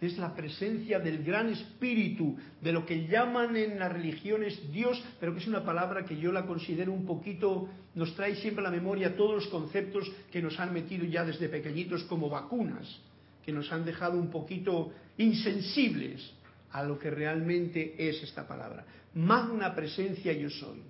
es 0.00 0.16
la 0.16 0.34
presencia 0.34 1.00
del 1.00 1.24
gran 1.24 1.48
espíritu, 1.48 2.36
de 2.62 2.72
lo 2.72 2.86
que 2.86 3.08
llaman 3.08 3.56
en 3.56 3.78
las 3.78 3.92
religiones 3.92 4.70
Dios, 4.72 5.02
pero 5.18 5.32
que 5.32 5.40
es 5.40 5.48
una 5.48 5.64
palabra 5.64 6.04
que 6.04 6.16
yo 6.16 6.30
la 6.30 6.46
considero 6.46 6.92
un 6.92 7.04
poquito, 7.04 7.68
nos 7.94 8.14
trae 8.14 8.36
siempre 8.36 8.64
a 8.64 8.70
la 8.70 8.76
memoria 8.76 9.16
todos 9.16 9.34
los 9.34 9.46
conceptos 9.48 10.10
que 10.30 10.40
nos 10.40 10.58
han 10.60 10.72
metido 10.72 11.04
ya 11.04 11.24
desde 11.24 11.48
pequeñitos 11.48 12.04
como 12.04 12.28
vacunas, 12.28 13.00
que 13.44 13.52
nos 13.52 13.72
han 13.72 13.84
dejado 13.84 14.18
un 14.18 14.30
poquito 14.30 14.92
insensibles 15.16 16.32
a 16.70 16.82
lo 16.84 16.98
que 16.98 17.10
realmente 17.10 17.94
es 17.98 18.22
esta 18.22 18.46
palabra. 18.46 18.84
Magna 19.14 19.74
presencia 19.74 20.32
yo 20.32 20.50
soy. 20.50 20.82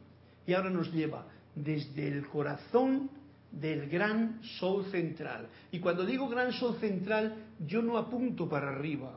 Y 0.46 0.52
ahora 0.52 0.70
nos 0.70 0.92
lleva 0.92 1.26
desde 1.54 2.08
el 2.08 2.26
corazón 2.26 3.10
del 3.50 3.88
gran 3.88 4.40
sol 4.58 4.86
central. 4.90 5.48
Y 5.72 5.78
cuando 5.78 6.04
digo 6.04 6.28
gran 6.28 6.52
sol 6.52 6.76
central, 6.80 7.34
yo 7.66 7.82
no 7.82 7.96
apunto 7.96 8.48
para 8.48 8.70
arriba, 8.70 9.16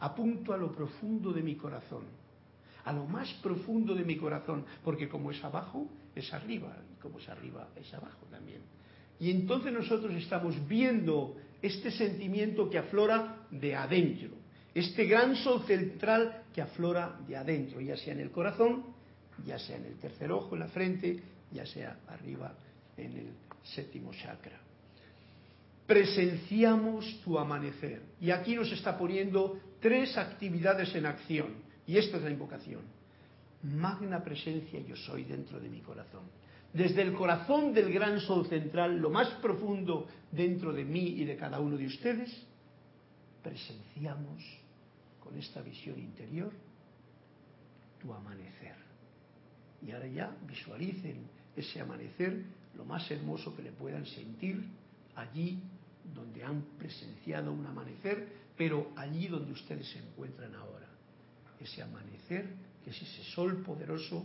apunto 0.00 0.52
a 0.52 0.56
lo 0.56 0.72
profundo 0.72 1.32
de 1.32 1.42
mi 1.42 1.54
corazón, 1.56 2.04
a 2.84 2.92
lo 2.92 3.04
más 3.06 3.32
profundo 3.42 3.94
de 3.94 4.04
mi 4.04 4.16
corazón, 4.16 4.64
porque 4.82 5.08
como 5.08 5.30
es 5.30 5.42
abajo, 5.44 5.86
es 6.14 6.32
arriba, 6.32 6.76
y 6.92 7.00
como 7.00 7.18
es 7.18 7.28
arriba, 7.28 7.68
es 7.76 7.92
abajo 7.94 8.26
también. 8.30 8.60
Y 9.20 9.30
entonces 9.30 9.72
nosotros 9.72 10.14
estamos 10.14 10.54
viendo 10.66 11.36
este 11.60 11.90
sentimiento 11.90 12.70
que 12.70 12.78
aflora 12.78 13.46
de 13.50 13.74
adentro, 13.74 14.30
este 14.74 15.04
gran 15.06 15.34
sol 15.36 15.64
central 15.66 16.44
que 16.54 16.62
aflora 16.62 17.18
de 17.26 17.36
adentro, 17.36 17.80
ya 17.80 17.96
sea 17.96 18.14
en 18.14 18.20
el 18.20 18.30
corazón, 18.30 18.84
ya 19.44 19.58
sea 19.58 19.76
en 19.76 19.86
el 19.86 19.94
tercer 19.98 20.30
ojo, 20.30 20.54
en 20.54 20.60
la 20.60 20.68
frente, 20.68 21.20
ya 21.52 21.66
sea 21.66 21.98
arriba 22.08 22.54
en 22.96 23.16
el 23.16 23.47
séptimo 23.74 24.12
chakra. 24.12 24.58
Presenciamos 25.86 27.20
tu 27.24 27.38
amanecer. 27.38 28.02
Y 28.20 28.30
aquí 28.30 28.54
nos 28.54 28.70
está 28.72 28.98
poniendo 28.98 29.58
tres 29.80 30.16
actividades 30.18 30.94
en 30.94 31.06
acción. 31.06 31.54
Y 31.86 31.96
esta 31.96 32.18
es 32.18 32.22
la 32.22 32.30
invocación. 32.30 32.82
Magna 33.62 34.22
presencia 34.22 34.80
yo 34.80 34.94
soy 34.96 35.24
dentro 35.24 35.58
de 35.58 35.68
mi 35.68 35.80
corazón. 35.80 36.22
Desde 36.72 37.00
el 37.02 37.14
corazón 37.14 37.72
del 37.72 37.92
gran 37.92 38.20
sol 38.20 38.46
central, 38.46 38.98
lo 38.98 39.08
más 39.08 39.28
profundo 39.40 40.06
dentro 40.30 40.72
de 40.72 40.84
mí 40.84 41.14
y 41.16 41.24
de 41.24 41.36
cada 41.36 41.58
uno 41.58 41.76
de 41.76 41.86
ustedes, 41.86 42.30
presenciamos 43.42 44.44
con 45.18 45.36
esta 45.38 45.62
visión 45.62 45.98
interior 45.98 46.52
tu 47.98 48.12
amanecer. 48.12 48.76
Y 49.86 49.90
ahora 49.92 50.06
ya 50.06 50.36
visualicen 50.46 51.26
ese 51.56 51.80
amanecer 51.80 52.44
lo 52.76 52.84
más 52.84 53.10
hermoso 53.10 53.54
que 53.56 53.62
le 53.62 53.72
puedan 53.72 54.06
sentir 54.06 54.64
allí 55.16 55.60
donde 56.14 56.42
han 56.42 56.62
presenciado 56.78 57.52
un 57.52 57.66
amanecer, 57.66 58.28
pero 58.56 58.90
allí 58.96 59.28
donde 59.28 59.52
ustedes 59.52 59.88
se 59.90 59.98
encuentran 59.98 60.54
ahora. 60.54 60.86
Ese 61.60 61.82
amanecer, 61.82 62.48
que 62.84 62.90
es 62.90 63.02
ese 63.02 63.24
sol 63.24 63.62
poderoso 63.62 64.24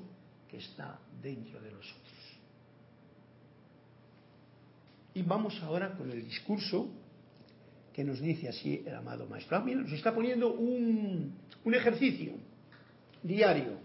que 0.49 0.57
está 0.57 0.99
dentro 1.21 1.59
de 1.59 1.71
nosotros. 1.71 2.13
Y 5.15 5.21
vamos 5.23 5.59
ahora 5.61 5.95
con 5.95 6.09
el 6.11 6.23
discurso 6.23 6.89
que 7.93 8.03
nos 8.03 8.19
dice 8.19 8.49
así 8.49 8.83
el 8.85 8.95
amado 8.95 9.27
maestro. 9.27 9.57
Ah, 9.57 9.63
nos 9.63 9.91
está 9.91 10.13
poniendo 10.13 10.53
un, 10.53 11.33
un 11.63 11.75
ejercicio 11.75 12.33
diario. 13.21 13.77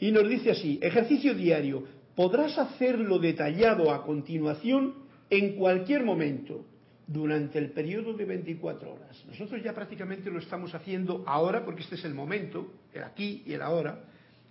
Y 0.00 0.12
nos 0.12 0.28
dice 0.28 0.50
así, 0.50 0.78
ejercicio 0.82 1.34
diario, 1.34 1.84
podrás 2.18 2.58
hacerlo 2.58 3.20
detallado 3.20 3.92
a 3.92 4.02
continuación 4.02 4.92
en 5.30 5.54
cualquier 5.54 6.02
momento 6.02 6.66
durante 7.06 7.60
el 7.60 7.70
periodo 7.70 8.12
de 8.12 8.24
24 8.24 8.92
horas. 8.92 9.24
Nosotros 9.28 9.62
ya 9.62 9.72
prácticamente 9.72 10.28
lo 10.28 10.40
estamos 10.40 10.74
haciendo 10.74 11.22
ahora 11.28 11.64
porque 11.64 11.82
este 11.82 11.94
es 11.94 12.04
el 12.04 12.14
momento, 12.14 12.72
el 12.92 13.04
aquí 13.04 13.44
y 13.46 13.52
el 13.52 13.62
ahora, 13.62 14.02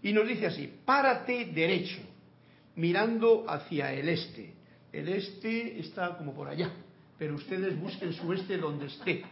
y 0.02 0.14
nos 0.14 0.26
dice 0.26 0.46
así, 0.46 0.80
párate 0.86 1.52
derecho, 1.54 2.00
mirando 2.78 3.44
hacia 3.50 3.92
el 3.92 4.08
este. 4.08 4.54
El 4.94 5.10
este 5.10 5.78
está 5.82 6.18
como 6.18 6.34
por 6.34 6.48
allá, 6.48 6.72
pero 7.20 7.36
ustedes 7.36 7.78
busquen 7.78 8.14
su 8.14 8.32
este 8.32 8.58
donde 8.58 8.86
esté. 8.86 9.26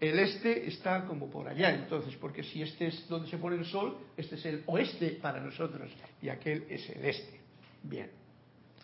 El 0.00 0.18
este 0.18 0.66
está 0.66 1.04
como 1.04 1.30
por 1.30 1.46
allá, 1.46 1.74
entonces, 1.74 2.16
porque 2.16 2.42
si 2.42 2.62
este 2.62 2.86
es 2.86 3.06
donde 3.06 3.28
se 3.28 3.36
pone 3.36 3.56
el 3.56 3.66
sol, 3.66 3.98
este 4.16 4.36
es 4.36 4.46
el 4.46 4.62
oeste 4.66 5.18
para 5.20 5.40
nosotros 5.40 5.90
y 6.22 6.30
aquel 6.30 6.64
es 6.70 6.88
el 6.88 7.04
este. 7.04 7.40
Bien. 7.82 8.10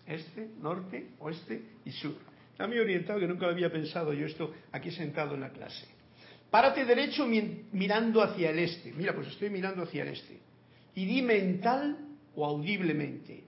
Este, 0.06 0.50
norte, 0.60 1.12
oeste 1.20 1.62
y 1.86 1.90
sur. 1.90 2.16
Está 2.52 2.66
muy 2.66 2.78
orientado 2.78 3.18
que 3.18 3.26
nunca 3.26 3.46
había 3.46 3.72
pensado 3.72 4.12
yo 4.12 4.26
esto 4.26 4.52
aquí 4.72 4.90
sentado 4.90 5.34
en 5.34 5.40
la 5.40 5.50
clase. 5.50 5.86
Párate 6.50 6.84
derecho 6.84 7.26
mirando 7.26 8.22
hacia 8.22 8.50
el 8.50 8.58
este. 8.58 8.92
Mira, 8.92 9.14
pues 9.14 9.28
estoy 9.28 9.50
mirando 9.50 9.82
hacia 9.82 10.02
el 10.02 10.08
este. 10.08 10.38
Y 10.94 11.06
di 11.06 11.22
mental 11.22 11.96
o 12.34 12.44
audiblemente 12.44 13.44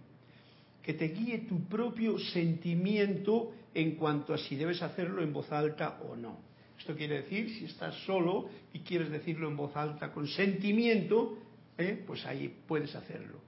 que 0.83 0.95
te 0.95 1.09
guíe 1.09 1.41
tu 1.41 1.69
propio 1.69 2.19
sentimiento 2.19 3.53
en 3.75 3.97
cuanto 3.97 4.33
a 4.33 4.39
si 4.39 4.57
debes 4.57 4.81
hacerlo 4.81 5.23
en 5.23 5.35
voz 5.35 5.53
alta 5.53 6.01
o 6.09 6.17
no. 6.17 6.48
Esto 6.79 6.95
quiere 6.95 7.23
decir, 7.23 7.51
si 7.59 7.65
estás 7.65 7.95
solo 8.05 8.49
y 8.73 8.81
quieres 8.81 9.11
decirlo 9.11 9.49
en 9.49 9.57
voz 9.57 9.77
alta 9.77 10.13
con 10.13 10.27
sentimiento, 10.29 11.39
¿eh? 11.77 12.03
pues 12.07 12.25
ahí 12.25 12.55
puedes 12.67 12.95
hacerlo. 12.95 13.41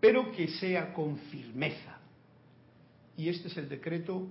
Pero 0.00 0.30
que 0.30 0.48
sea 0.48 0.92
con 0.92 1.18
firmeza. 1.18 1.98
Y 3.16 3.28
este 3.28 3.48
es 3.48 3.56
el 3.56 3.68
decreto 3.68 4.26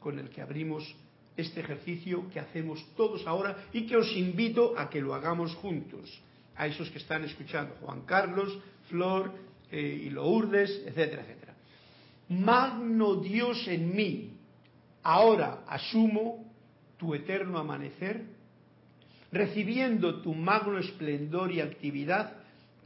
con 0.00 0.18
el 0.18 0.30
que 0.30 0.42
abrimos 0.42 0.94
este 1.36 1.60
ejercicio 1.60 2.28
que 2.30 2.40
hacemos 2.40 2.84
todos 2.96 3.26
ahora 3.26 3.64
y 3.72 3.86
que 3.86 3.96
os 3.96 4.10
invito 4.16 4.74
a 4.76 4.90
que 4.90 5.00
lo 5.00 5.14
hagamos 5.14 5.54
juntos. 5.54 6.20
A 6.56 6.66
esos 6.66 6.90
que 6.90 6.98
están 6.98 7.24
escuchando, 7.24 7.74
Juan 7.80 8.02
Carlos, 8.02 8.58
Flor 8.88 9.32
eh, 9.70 10.02
y 10.04 10.10
Lourdes, 10.10 10.82
etcétera, 10.86 11.22
etcétera. 11.22 11.54
Magno 12.28 13.16
Dios 13.16 13.66
en 13.68 13.94
mí, 13.94 14.34
ahora 15.02 15.64
asumo 15.66 16.51
tu 17.02 17.16
eterno 17.16 17.58
amanecer, 17.58 18.22
recibiendo 19.32 20.22
tu 20.22 20.36
magno 20.36 20.78
esplendor 20.78 21.50
y 21.50 21.58
actividad 21.60 22.34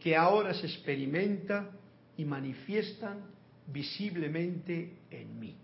que 0.00 0.16
ahora 0.16 0.54
se 0.54 0.66
experimenta 0.68 1.70
y 2.16 2.24
manifiestan 2.24 3.18
visiblemente 3.66 5.00
en 5.10 5.38
mí. 5.38 5.54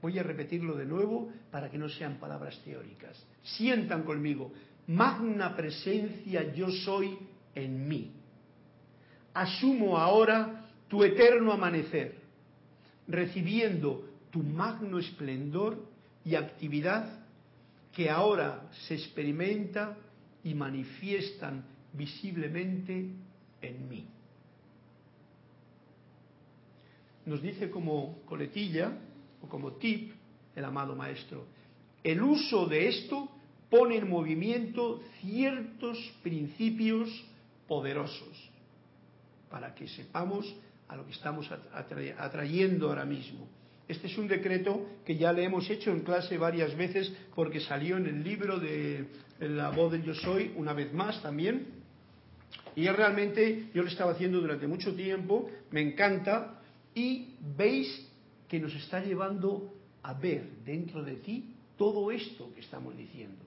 Voy 0.00 0.20
a 0.20 0.22
repetirlo 0.22 0.76
de 0.76 0.86
nuevo 0.86 1.32
para 1.50 1.68
que 1.68 1.78
no 1.78 1.88
sean 1.88 2.20
palabras 2.20 2.60
teóricas. 2.64 3.20
Sientan 3.42 4.04
conmigo, 4.04 4.52
magna 4.86 5.56
presencia 5.56 6.54
yo 6.54 6.70
soy 6.70 7.18
en 7.56 7.88
mí. 7.88 8.12
Asumo 9.34 9.98
ahora 9.98 10.68
tu 10.86 11.02
eterno 11.02 11.50
amanecer, 11.50 12.14
recibiendo 13.08 14.08
tu 14.30 14.44
magno 14.44 15.00
esplendor 15.00 15.84
y 16.24 16.36
actividad 16.36 17.21
que 17.92 18.08
ahora 18.08 18.70
se 18.86 18.94
experimenta 18.94 19.96
y 20.44 20.54
manifiestan 20.54 21.64
visiblemente 21.92 23.10
en 23.60 23.88
mí. 23.88 24.06
Nos 27.26 27.40
dice 27.40 27.70
como 27.70 28.22
coletilla 28.24 28.92
o 29.42 29.48
como 29.48 29.72
tip 29.72 30.12
el 30.56 30.64
amado 30.64 30.96
maestro, 30.96 31.46
el 32.02 32.20
uso 32.22 32.66
de 32.66 32.88
esto 32.88 33.28
pone 33.70 33.96
en 33.96 34.08
movimiento 34.08 35.00
ciertos 35.20 35.98
principios 36.22 37.08
poderosos 37.68 38.50
para 39.50 39.74
que 39.74 39.86
sepamos 39.88 40.52
a 40.88 40.96
lo 40.96 41.06
que 41.06 41.12
estamos 41.12 41.48
atrayendo 42.18 42.88
ahora 42.88 43.04
mismo. 43.04 43.46
Este 43.88 44.06
es 44.06 44.16
un 44.16 44.28
decreto 44.28 44.86
que 45.04 45.16
ya 45.16 45.32
le 45.32 45.44
hemos 45.44 45.68
hecho 45.68 45.90
en 45.90 46.00
clase 46.00 46.38
varias 46.38 46.76
veces 46.76 47.12
porque 47.34 47.60
salió 47.60 47.96
en 47.96 48.06
el 48.06 48.22
libro 48.22 48.58
de 48.58 49.06
La 49.40 49.70
voz 49.70 49.92
del 49.92 50.04
yo 50.04 50.14
soy 50.14 50.52
una 50.56 50.72
vez 50.72 50.92
más 50.92 51.20
también. 51.22 51.66
Y 52.74 52.88
realmente 52.88 53.68
yo 53.74 53.82
lo 53.82 53.88
estaba 53.88 54.12
haciendo 54.12 54.40
durante 54.40 54.66
mucho 54.66 54.94
tiempo, 54.94 55.50
me 55.70 55.80
encanta 55.80 56.60
y 56.94 57.34
veis 57.56 58.08
que 58.48 58.60
nos 58.60 58.74
está 58.74 59.02
llevando 59.02 59.74
a 60.02 60.14
ver 60.14 60.44
dentro 60.64 61.02
de 61.02 61.16
ti 61.16 61.54
todo 61.76 62.10
esto 62.10 62.52
que 62.54 62.60
estamos 62.60 62.96
diciendo. 62.96 63.44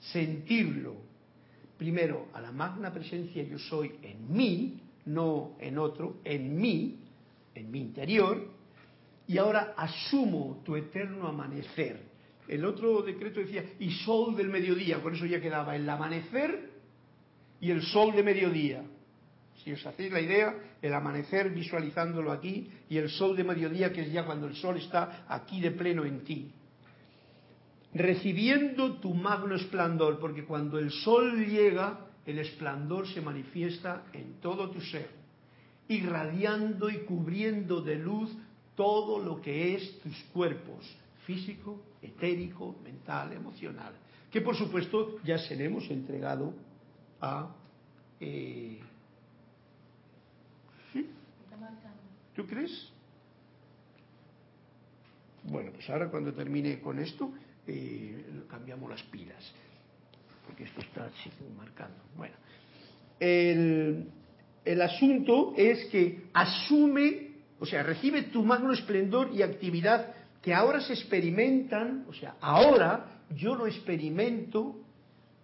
Sentirlo, 0.00 0.96
primero, 1.76 2.28
a 2.32 2.40
la 2.40 2.52
magna 2.52 2.92
presencia 2.92 3.42
yo 3.42 3.58
soy 3.58 3.92
en 4.02 4.32
mí, 4.32 4.80
no 5.06 5.56
en 5.60 5.78
otro, 5.78 6.18
en 6.24 6.56
mí, 6.56 6.98
en 7.54 7.70
mi 7.70 7.80
interior, 7.80 8.53
y 9.26 9.38
ahora 9.38 9.74
asumo 9.76 10.62
tu 10.64 10.76
eterno 10.76 11.28
amanecer. 11.28 12.00
El 12.46 12.64
otro 12.64 13.02
decreto 13.02 13.40
decía, 13.40 13.64
y 13.78 13.90
sol 13.90 14.36
del 14.36 14.48
mediodía, 14.48 15.02
por 15.02 15.14
eso 15.14 15.24
ya 15.24 15.40
quedaba 15.40 15.76
el 15.76 15.88
amanecer 15.88 16.70
y 17.60 17.70
el 17.70 17.82
sol 17.82 18.14
de 18.14 18.22
mediodía. 18.22 18.82
Si 19.62 19.72
os 19.72 19.86
hacéis 19.86 20.12
la 20.12 20.20
idea, 20.20 20.54
el 20.82 20.92
amanecer 20.92 21.50
visualizándolo 21.50 22.32
aquí 22.32 22.68
y 22.90 22.98
el 22.98 23.08
sol 23.08 23.34
de 23.34 23.44
mediodía, 23.44 23.92
que 23.92 24.02
es 24.02 24.12
ya 24.12 24.26
cuando 24.26 24.46
el 24.46 24.56
sol 24.56 24.76
está 24.76 25.24
aquí 25.26 25.60
de 25.60 25.70
pleno 25.70 26.04
en 26.04 26.22
ti. 26.22 26.52
Recibiendo 27.94 28.96
tu 28.96 29.14
magno 29.14 29.54
esplendor, 29.54 30.18
porque 30.18 30.44
cuando 30.44 30.78
el 30.78 30.90
sol 30.90 31.46
llega, 31.46 32.00
el 32.26 32.40
esplendor 32.40 33.06
se 33.08 33.22
manifiesta 33.22 34.04
en 34.12 34.40
todo 34.40 34.70
tu 34.70 34.80
ser, 34.82 35.08
irradiando 35.88 36.90
y 36.90 37.04
cubriendo 37.04 37.80
de 37.80 37.96
luz 37.96 38.30
todo 38.76 39.18
lo 39.18 39.40
que 39.40 39.74
es 39.74 39.98
tus 40.00 40.16
cuerpos, 40.32 40.84
físico, 41.26 41.80
etérico, 42.02 42.76
mental, 42.82 43.32
emocional, 43.32 43.94
que 44.30 44.40
por 44.40 44.56
supuesto 44.56 45.20
ya 45.24 45.38
seremos 45.38 45.88
entregado 45.90 46.54
a... 47.20 47.54
Eh, 48.20 48.80
¿Tú 52.34 52.44
crees? 52.46 52.90
Bueno, 55.44 55.70
pues 55.72 55.88
ahora 55.88 56.10
cuando 56.10 56.32
termine 56.32 56.80
con 56.80 56.98
esto, 56.98 57.32
eh, 57.66 58.42
cambiamos 58.50 58.90
las 58.90 59.02
pilas, 59.04 59.52
porque 60.46 60.64
esto 60.64 60.80
está 60.80 61.04
así 61.04 61.30
marcando. 61.56 61.96
Bueno, 62.16 62.34
el, 63.20 64.08
el 64.64 64.82
asunto 64.82 65.54
es 65.56 65.84
que 65.86 66.24
asume, 66.32 67.33
o 67.64 67.66
sea, 67.66 67.82
recibe 67.82 68.24
tu 68.24 68.42
magno 68.42 68.74
esplendor 68.74 69.30
y 69.32 69.40
actividad 69.40 70.12
que 70.42 70.52
ahora 70.52 70.82
se 70.82 70.92
experimentan, 70.92 72.04
o 72.06 72.12
sea, 72.12 72.36
ahora 72.38 73.22
yo 73.34 73.54
lo 73.54 73.66
experimento 73.66 74.82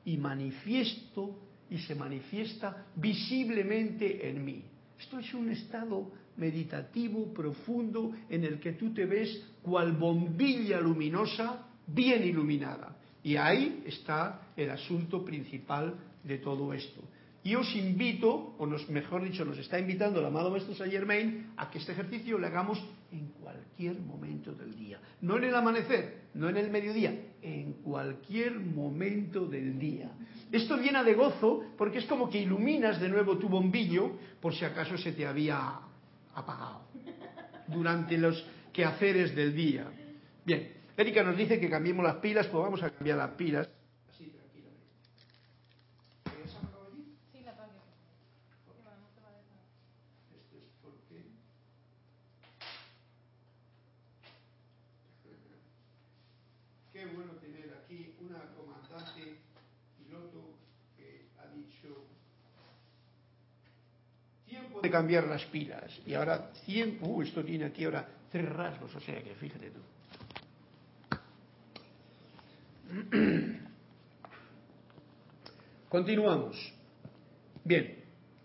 y 0.05 0.19
manifiesto 0.19 1.39
y 1.71 1.79
se 1.79 1.95
manifiesta 1.95 2.85
visiblemente 2.95 4.29
en 4.29 4.45
mí. 4.45 4.63
Esto 4.99 5.19
es 5.19 5.33
un 5.33 5.49
estado 5.49 6.13
meditativo, 6.37 7.33
profundo, 7.33 8.13
en 8.29 8.45
el 8.45 8.61
que 8.61 8.73
tú 8.73 8.93
te 8.93 9.07
ves 9.07 9.43
cual 9.63 9.93
bombilla 9.93 10.79
luminosa 10.79 11.69
bien 11.87 12.23
iluminada. 12.23 12.99
Y 13.23 13.37
ahí 13.37 13.83
está 13.87 14.43
el 14.59 14.69
asunto 14.69 15.25
principal 15.25 15.95
de 16.23 16.37
todo 16.37 16.75
esto. 16.75 17.01
Y 17.43 17.55
os 17.55 17.75
invito, 17.75 18.55
o 18.59 18.67
mejor 18.67 19.25
dicho, 19.25 19.45
nos 19.45 19.59
está 19.59 19.79
invitando 19.79 20.21
el 20.21 20.27
amado 20.27 20.51
Maestro 20.51 20.75
Saint 20.75 20.93
Germain 20.93 21.53
a 21.57 21.71
que 21.71 21.79
este 21.79 21.93
ejercicio 21.93 22.39
lo 22.39 22.47
hagamos 22.47 22.79
en 23.11 23.29
cualquier 23.41 23.99
momento 23.99 24.53
del 24.53 24.77
día. 24.77 25.01
No 25.23 25.39
en 25.39 25.45
el 25.45 25.55
amanecer, 25.55 26.25
no 26.35 26.51
en 26.51 26.59
el 26.59 26.71
mediodía, 26.71 27.19
en 27.41 27.73
cualquier 27.83 28.61
momento 28.61 29.47
del 29.47 29.79
día. 29.79 30.11
Esto 30.53 30.77
llena 30.77 31.03
de 31.03 31.15
gozo 31.15 31.65
porque 31.79 31.99
es 31.99 32.07
como 32.07 32.29
que 32.29 32.43
iluminas 32.43 33.01
de 33.01 33.09
nuevo 33.09 33.39
tu 33.39 33.49
bombillo 33.49 34.19
por 34.41 34.55
si 34.55 34.65
acaso 34.65 34.99
se 34.99 35.13
te 35.13 35.27
había 35.27 35.81
apagado 36.35 36.83
durante 37.69 38.19
los 38.19 38.45
quehaceres 38.73 39.35
del 39.35 39.55
día. 39.55 39.87
Bien, 40.45 40.73
Erika 40.97 41.23
nos 41.23 41.37
dice 41.37 41.59
que 41.59 41.71
cambiemos 41.71 42.05
las 42.05 42.17
pilas, 42.17 42.47
pues 42.49 42.63
vamos 42.63 42.83
a 42.83 42.91
cambiar 42.91 43.19
las 43.19 43.31
pilas. 43.31 43.69
Qué 56.93 57.07
bueno 57.07 57.33
tener 57.41 57.71
comandante 58.55 59.37
piloto 59.99 60.55
que 60.97 61.27
ha 61.39 61.47
dicho 61.55 62.07
tiempo 64.47 64.81
de 64.81 64.91
cambiar 64.91 65.27
las 65.27 65.45
pilas 65.47 65.91
y 66.07 66.15
ahora 66.15 66.51
tiempo, 66.65 67.07
uh, 67.07 67.23
esto 67.23 67.45
tiene 67.45 67.67
aquí 67.67 67.85
ahora 67.85 68.09
tres 68.31 68.49
rasgos, 68.49 68.95
o 68.95 69.01
sea 69.01 69.23
que 69.23 69.35
fíjate 69.35 69.71
tú. 69.71 69.81
Continuamos. 75.89 76.57
Bien, 77.65 77.97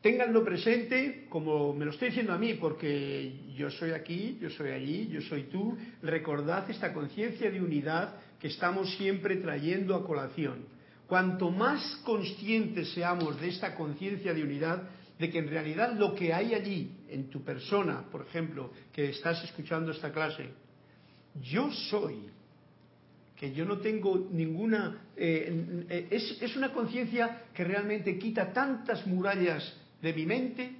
ténganlo 0.02 0.44
presente 0.44 1.28
como 1.30 1.74
me 1.74 1.86
lo 1.86 1.92
estoy 1.92 2.10
diciendo 2.10 2.34
a 2.34 2.38
mí, 2.38 2.56
porque 2.56 3.54
yo 3.56 3.70
soy 3.70 3.92
aquí, 3.92 4.38
yo 4.42 4.50
soy 4.50 4.72
allí, 4.72 5.08
yo 5.08 5.22
soy 5.22 5.44
tú. 5.44 5.78
Recordad 6.02 6.70
esta 6.70 6.94
conciencia 6.94 7.50
de 7.50 7.62
unidad 7.62 8.16
que 8.40 8.48
estamos 8.48 8.96
siempre 8.96 9.38
trayendo 9.38 9.96
a 9.96 10.06
colación. 10.06 10.66
Cuanto 11.08 11.52
más 11.52 11.98
conscientes 12.04 12.92
seamos 12.94 13.40
de 13.40 13.50
esta 13.50 13.76
conciencia 13.76 14.34
de 14.34 14.44
unidad, 14.44 14.84
de 15.20 15.30
que 15.30 15.40
en 15.40 15.48
realidad 15.48 15.94
lo 15.98 16.16
que 16.16 16.34
hay 16.34 16.54
allí 16.54 16.92
en 17.10 17.30
tu 17.30 17.44
persona, 17.44 18.04
por 18.12 18.24
ejemplo, 18.24 18.72
que 18.92 19.10
estás 19.10 19.44
escuchando 19.44 19.92
esta 19.92 20.12
clase, 20.12 20.50
yo 21.42 21.72
soy, 21.72 22.30
que 23.36 23.54
yo 23.54 23.66
no 23.66 23.78
tengo 23.78 24.28
ninguna... 24.32 25.10
Eh, 25.16 26.08
es, 26.10 26.42
es 26.42 26.56
una 26.56 26.74
conciencia 26.74 27.44
que 27.54 27.64
realmente 27.64 28.18
quita 28.18 28.52
tantas 28.52 29.06
murallas 29.06 29.78
de 30.02 30.14
mi 30.14 30.26
mente 30.26 30.76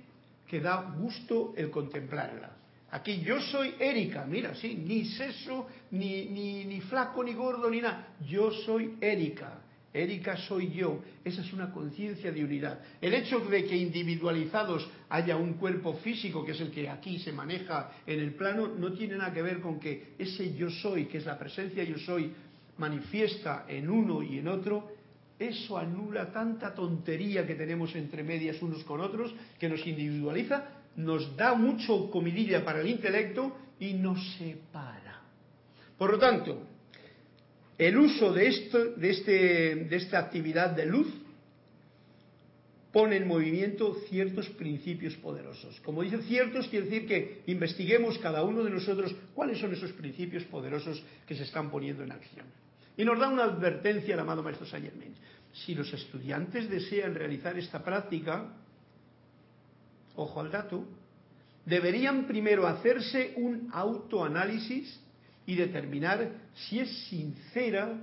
que 0.48 0.60
da 0.60 0.96
gusto 0.98 1.54
el 1.56 1.70
contemplarla. 1.70 2.65
Aquí 2.96 3.20
yo 3.20 3.42
soy 3.42 3.74
Erika, 3.78 4.26
mira, 4.26 4.56
sí, 4.56 4.74
ni 4.74 5.04
seso, 5.04 5.68
ni, 5.92 6.28
ni, 6.28 6.64
ni 6.64 6.80
flaco, 6.80 7.26
ni 7.26 7.34
gordo, 7.34 7.70
ni 7.70 7.82
nada. 7.82 8.16
Yo 8.26 8.50
soy 8.52 8.96
Erika. 9.02 9.60
Erika 9.94 10.38
soy 10.38 10.72
yo. 10.72 11.04
Esa 11.22 11.42
es 11.42 11.52
una 11.52 11.74
conciencia 11.74 12.32
de 12.32 12.42
unidad. 12.42 12.80
El 13.02 13.14
hecho 13.14 13.40
de 13.42 13.66
que 13.66 13.76
individualizados 13.76 14.90
haya 15.10 15.36
un 15.36 15.56
cuerpo 15.56 15.96
físico, 15.96 16.46
que 16.46 16.54
es 16.54 16.62
el 16.62 16.72
que 16.72 16.90
aquí 16.90 17.20
se 17.20 17.34
maneja 17.34 17.92
en 18.08 18.22
el 18.22 18.34
plano, 18.34 18.68
no 18.68 18.94
tiene 18.94 19.18
nada 19.18 19.34
que 19.34 19.42
ver 19.42 19.60
con 19.60 19.78
que 19.78 20.14
ese 20.18 20.56
yo 20.56 20.70
soy, 20.70 21.08
que 21.08 21.18
es 21.18 21.26
la 21.26 21.38
presencia 21.38 21.84
yo 21.84 21.98
soy, 21.98 22.32
manifiesta 22.78 23.66
en 23.68 23.90
uno 23.90 24.24
y 24.24 24.40
en 24.40 24.48
otro, 24.48 24.90
eso 25.38 25.78
anula 25.78 26.32
tanta 26.32 26.74
tontería 26.74 27.46
que 27.46 27.56
tenemos 27.56 27.94
entre 27.94 28.24
medias 28.24 28.62
unos 28.62 28.86
con 28.86 29.02
otros, 29.02 29.36
que 29.60 29.68
nos 29.68 29.86
individualiza, 29.86 30.85
nos 30.96 31.36
da 31.36 31.54
mucho 31.54 32.10
comidilla 32.10 32.64
para 32.64 32.82
el 32.82 32.88
intelecto 32.88 33.56
y 33.80 33.94
nos 33.94 34.36
separa. 34.38 35.22
Por 35.98 36.12
lo 36.12 36.20
tanto, 36.20 36.68
el 37.78 37.98
uso 37.98 38.32
de, 38.32 38.48
este, 38.48 39.96
esta 39.96 40.20
actividad 40.20 40.72
de 40.72 40.86
luz 40.86 41.08
pone 42.92 43.18
en 43.18 43.28
movimiento 43.28 43.94
ciertos 44.08 44.48
principios 44.52 45.16
poderosos. 45.16 45.82
Como 45.82 46.02
dice 46.02 46.20
ciertos, 46.24 46.70
quiere 46.70 46.86
decir 46.86 47.06
que 47.06 47.42
investiguemos 47.48 48.18
cada 48.20 48.44
uno 48.44 48.64
de 48.64 48.70
nosotros 48.70 49.14
cuáles 49.34 49.60
son 49.60 49.74
esos 49.74 49.92
principios 49.92 50.46
poderosos 50.46 51.04
que 51.28 51.36
se 51.36 51.44
están 51.44 51.70
poniendo 51.70 52.04
en 52.04 52.14
acción. 52.14 52.46
Y 52.96 53.04
nos 53.04 53.20
da 53.20 53.28
una 53.28 53.44
advertencia 53.44 54.14
el 54.14 54.20
amado 54.22 54.42
Maestro 54.42 54.66
Saint 54.66 54.90
Si 55.52 55.76
los 55.76 55.92
estudiantes 55.92 56.70
desean 56.70 57.16
realizar 57.16 57.58
esta 57.60 57.84
práctica, 57.84 58.54
ojo 60.16 60.40
al 60.40 60.52
dato, 60.52 60.86
deberían 61.66 62.26
primero 62.26 62.68
hacerse 62.68 63.34
un 63.38 63.70
autoanálisis 63.72 65.00
y 65.46 65.56
determinar 65.56 66.32
si 66.54 66.80
es 66.80 66.90
sincera 67.10 67.98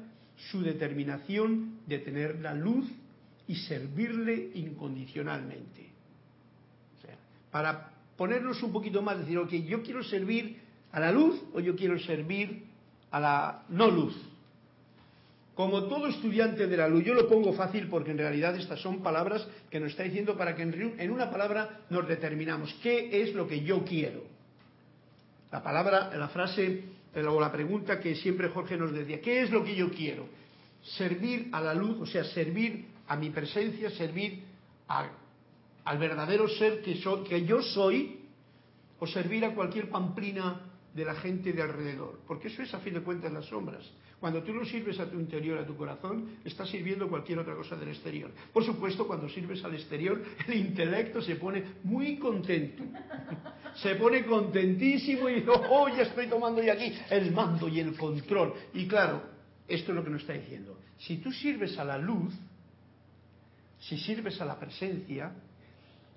su 0.50 0.62
determinación 0.62 1.78
de 1.86 1.98
tener 1.98 2.40
la 2.40 2.54
luz 2.54 2.86
y 3.46 3.56
servirle 3.56 4.50
incondicionalmente. 4.54 5.90
O 6.98 7.02
sea, 7.02 7.16
para 7.50 7.90
ponernos 8.16 8.62
un 8.62 8.72
poquito 8.72 9.02
más, 9.02 9.18
decir, 9.18 9.38
ok, 9.38 9.50
yo 9.66 9.82
quiero 9.82 10.02
servir 10.02 10.60
a 10.92 11.00
la 11.00 11.12
luz 11.12 11.40
o 11.52 11.60
yo 11.60 11.74
quiero 11.74 11.98
servir 11.98 12.64
a 13.10 13.20
la 13.20 13.62
no 13.68 13.90
luz. 13.90 14.16
Como 15.54 15.84
todo 15.84 16.06
estudiante 16.06 16.66
de 16.66 16.76
la 16.76 16.88
luz, 16.88 17.04
yo 17.04 17.12
lo 17.12 17.28
pongo 17.28 17.52
fácil 17.52 17.88
porque 17.88 18.10
en 18.10 18.18
realidad 18.18 18.56
estas 18.56 18.80
son 18.80 19.02
palabras 19.02 19.46
que 19.68 19.78
nos 19.78 19.90
está 19.90 20.02
diciendo 20.02 20.36
para 20.36 20.56
que 20.56 20.62
en 20.62 21.10
una 21.10 21.30
palabra 21.30 21.80
nos 21.90 22.08
determinamos 22.08 22.74
qué 22.82 23.22
es 23.22 23.34
lo 23.34 23.46
que 23.46 23.62
yo 23.62 23.84
quiero. 23.84 24.22
La 25.50 25.62
palabra, 25.62 26.10
la 26.16 26.28
frase 26.28 26.84
o 27.14 27.40
la 27.40 27.52
pregunta 27.52 28.00
que 28.00 28.14
siempre 28.14 28.48
Jorge 28.48 28.78
nos 28.78 28.92
decía, 28.92 29.20
¿qué 29.20 29.42
es 29.42 29.50
lo 29.50 29.62
que 29.62 29.76
yo 29.76 29.90
quiero? 29.90 30.26
Servir 30.82 31.50
a 31.52 31.60
la 31.60 31.74
luz, 31.74 32.00
o 32.00 32.06
sea, 32.06 32.24
servir 32.24 32.86
a 33.06 33.16
mi 33.16 33.28
presencia, 33.28 33.90
servir 33.90 34.42
al 34.88 35.98
verdadero 35.98 36.48
ser 36.48 36.80
que, 36.80 36.98
que 37.28 37.44
yo 37.44 37.60
soy, 37.60 38.20
o 38.98 39.06
servir 39.06 39.44
a 39.44 39.54
cualquier 39.54 39.90
pamplina 39.90 40.62
de 40.94 41.04
la 41.04 41.14
gente 41.16 41.52
de 41.52 41.60
alrededor, 41.60 42.20
porque 42.26 42.48
eso 42.48 42.62
es 42.62 42.72
a 42.72 42.78
fin 42.78 42.94
de 42.94 43.00
cuentas 43.02 43.32
las 43.32 43.44
sombras. 43.46 43.84
Cuando 44.22 44.40
tú 44.44 44.54
no 44.54 44.64
sirves 44.64 45.00
a 45.00 45.10
tu 45.10 45.18
interior, 45.18 45.58
a 45.58 45.66
tu 45.66 45.76
corazón, 45.76 46.36
estás 46.44 46.68
sirviendo 46.68 47.08
cualquier 47.08 47.40
otra 47.40 47.56
cosa 47.56 47.74
del 47.74 47.88
exterior. 47.88 48.30
Por 48.52 48.64
supuesto, 48.64 49.04
cuando 49.04 49.28
sirves 49.28 49.64
al 49.64 49.74
exterior, 49.74 50.22
el 50.46 50.54
intelecto 50.54 51.20
se 51.20 51.34
pone 51.34 51.64
muy 51.82 52.18
contento. 52.18 52.84
Se 53.82 53.96
pone 53.96 54.24
contentísimo 54.24 55.28
y 55.28 55.40
dice, 55.40 55.48
oh, 55.48 55.88
ya 55.88 56.02
estoy 56.02 56.28
tomando 56.28 56.62
ya 56.62 56.74
aquí 56.74 56.92
el 57.10 57.32
mando 57.32 57.66
y 57.68 57.80
el 57.80 57.96
control. 57.96 58.52
Y 58.74 58.86
claro, 58.86 59.22
esto 59.66 59.90
es 59.90 59.96
lo 59.96 60.04
que 60.04 60.10
nos 60.10 60.20
está 60.20 60.34
diciendo. 60.34 60.78
Si 60.98 61.16
tú 61.16 61.32
sirves 61.32 61.76
a 61.78 61.84
la 61.84 61.98
luz, 61.98 62.32
si 63.80 63.96
sirves 63.98 64.38
a 64.40 64.44
la 64.44 64.60
presencia, 64.60 65.32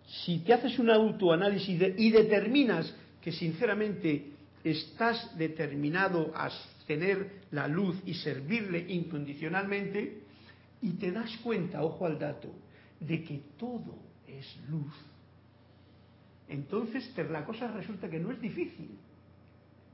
si 0.05 0.39
te 0.39 0.53
haces 0.53 0.77
un 0.77 0.91
autoanálisis 0.91 1.81
y 1.97 2.11
determinas 2.11 2.93
que 3.21 3.31
sinceramente 3.31 4.31
estás 4.63 5.35
determinado 5.37 6.31
a 6.35 6.51
tener 6.85 7.41
la 7.51 7.67
luz 7.67 7.95
y 8.05 8.13
servirle 8.15 8.85
incondicionalmente, 8.89 10.21
y 10.81 10.91
te 10.91 11.11
das 11.11 11.35
cuenta, 11.37 11.83
ojo 11.83 12.05
al 12.05 12.19
dato, 12.19 12.53
de 12.99 13.23
que 13.23 13.41
todo 13.57 13.97
es 14.27 14.57
luz, 14.69 14.93
entonces 16.47 17.11
la 17.29 17.45
cosa 17.45 17.67
resulta 17.71 18.09
que 18.09 18.19
no 18.19 18.31
es 18.31 18.39
difícil, 18.39 18.89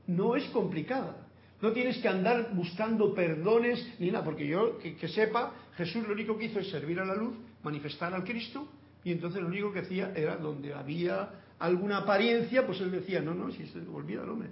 no 0.06 0.36
es 0.36 0.44
complicada. 0.50 1.28
No 1.60 1.72
tienes 1.72 1.98
que 1.98 2.08
andar 2.08 2.52
buscando 2.54 3.14
perdones 3.14 3.94
ni 4.00 4.10
nada, 4.10 4.24
porque 4.24 4.46
yo 4.46 4.78
que, 4.78 5.08
sepa, 5.08 5.54
Jesús 5.76 6.06
lo 6.06 6.12
único 6.12 6.36
que 6.36 6.46
hizo 6.46 6.58
es 6.58 6.68
servir 6.68 6.98
a 6.98 7.04
la 7.04 7.14
luz, 7.14 7.36
manifestar 7.62 8.12
al 8.12 8.24
Cristo, 8.24 8.68
y 9.04 9.12
entonces 9.12 9.40
lo 9.40 9.46
único 9.46 9.72
que 9.72 9.80
hacía 9.80 10.12
era 10.14 10.36
donde 10.36 10.74
había 10.74 11.30
alguna 11.60 11.98
apariencia, 11.98 12.66
pues 12.66 12.80
él 12.80 12.90
decía, 12.90 13.20
no, 13.20 13.32
no, 13.32 13.52
si 13.52 13.64
se 13.66 13.78
olvida 13.78 14.24
el 14.24 14.30
hombre, 14.30 14.48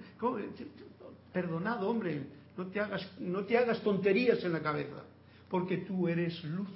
perdonado 1.32 1.88
hombre, 1.88 2.22
no 2.56 2.66
te, 2.66 2.80
hagas, 2.80 3.08
no 3.18 3.44
te 3.44 3.56
hagas 3.56 3.80
tonterías 3.80 4.42
en 4.44 4.52
la 4.52 4.60
cabeza, 4.60 5.04
porque 5.48 5.78
tú 5.78 6.08
eres 6.08 6.42
luz, 6.44 6.68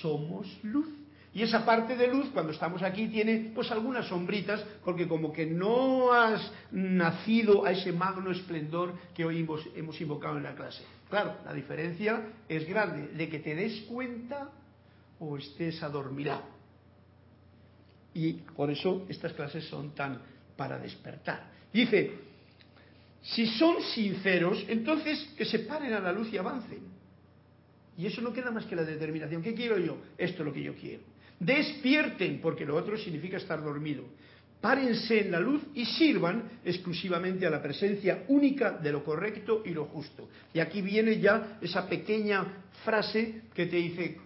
somos 0.00 0.46
luz. 0.62 0.86
Y 1.32 1.42
esa 1.42 1.66
parte 1.66 1.96
de 1.96 2.08
luz, 2.08 2.30
cuando 2.32 2.52
estamos 2.52 2.82
aquí, 2.82 3.08
tiene 3.08 3.52
pues 3.54 3.70
algunas 3.70 4.06
sombritas, 4.06 4.64
porque 4.82 5.06
como 5.06 5.32
que 5.34 5.44
no 5.44 6.10
has 6.10 6.50
nacido 6.70 7.66
a 7.66 7.72
ese 7.72 7.92
magno 7.92 8.30
esplendor 8.30 8.94
que 9.14 9.22
hoy 9.22 9.40
hemos, 9.74 10.00
invocado 10.00 10.38
en 10.38 10.44
la 10.44 10.54
clase. 10.54 10.82
Claro, 11.10 11.36
la 11.44 11.52
diferencia 11.52 12.26
es 12.48 12.66
grande, 12.66 13.08
de 13.08 13.28
que 13.28 13.40
te 13.40 13.54
des 13.54 13.82
cuenta 13.82 14.50
o 15.20 15.36
estés 15.36 15.82
adormilado. 15.82 16.44
Y 18.14 18.32
por 18.32 18.70
eso 18.70 19.04
estas 19.10 19.34
clases 19.34 19.68
son 19.68 19.94
tan 19.94 20.22
para 20.56 20.78
despertar. 20.78 21.50
Dice, 21.70 22.25
si 23.26 23.46
son 23.46 23.82
sinceros, 23.82 24.64
entonces 24.68 25.18
que 25.36 25.44
se 25.44 25.60
paren 25.60 25.92
a 25.92 26.00
la 26.00 26.12
luz 26.12 26.32
y 26.32 26.38
avancen. 26.38 26.78
Y 27.98 28.06
eso 28.06 28.20
no 28.20 28.32
queda 28.32 28.52
más 28.52 28.66
que 28.66 28.76
la 28.76 28.84
determinación. 28.84 29.42
¿Qué 29.42 29.54
quiero 29.54 29.78
yo? 29.78 29.98
Esto 30.16 30.42
es 30.42 30.46
lo 30.46 30.52
que 30.52 30.62
yo 30.62 30.74
quiero. 30.74 31.02
Despierten, 31.40 32.40
porque 32.40 32.64
lo 32.64 32.76
otro 32.76 32.96
significa 32.96 33.38
estar 33.38 33.62
dormido. 33.62 34.04
Párense 34.60 35.20
en 35.20 35.32
la 35.32 35.40
luz 35.40 35.60
y 35.74 35.84
sirvan 35.84 36.44
exclusivamente 36.64 37.46
a 37.46 37.50
la 37.50 37.60
presencia 37.60 38.24
única 38.28 38.72
de 38.72 38.92
lo 38.92 39.02
correcto 39.02 39.62
y 39.64 39.70
lo 39.70 39.86
justo. 39.86 40.28
Y 40.54 40.60
aquí 40.60 40.80
viene 40.80 41.18
ya 41.18 41.58
esa 41.60 41.88
pequeña 41.88 42.64
frase 42.84 43.42
que 43.54 43.66
te 43.66 43.76
dice, 43.76 44.18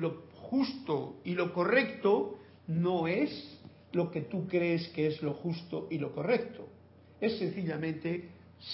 lo 0.00 0.24
justo 0.32 1.20
y 1.24 1.34
lo 1.34 1.52
correcto 1.52 2.38
no 2.66 3.06
es 3.06 3.58
lo 3.92 4.10
que 4.10 4.22
tú 4.22 4.48
crees 4.48 4.88
que 4.88 5.06
es 5.08 5.22
lo 5.22 5.34
justo 5.34 5.86
y 5.90 5.98
lo 5.98 6.12
correcto. 6.12 6.73
Es 7.20 7.38
sencillamente 7.38 8.28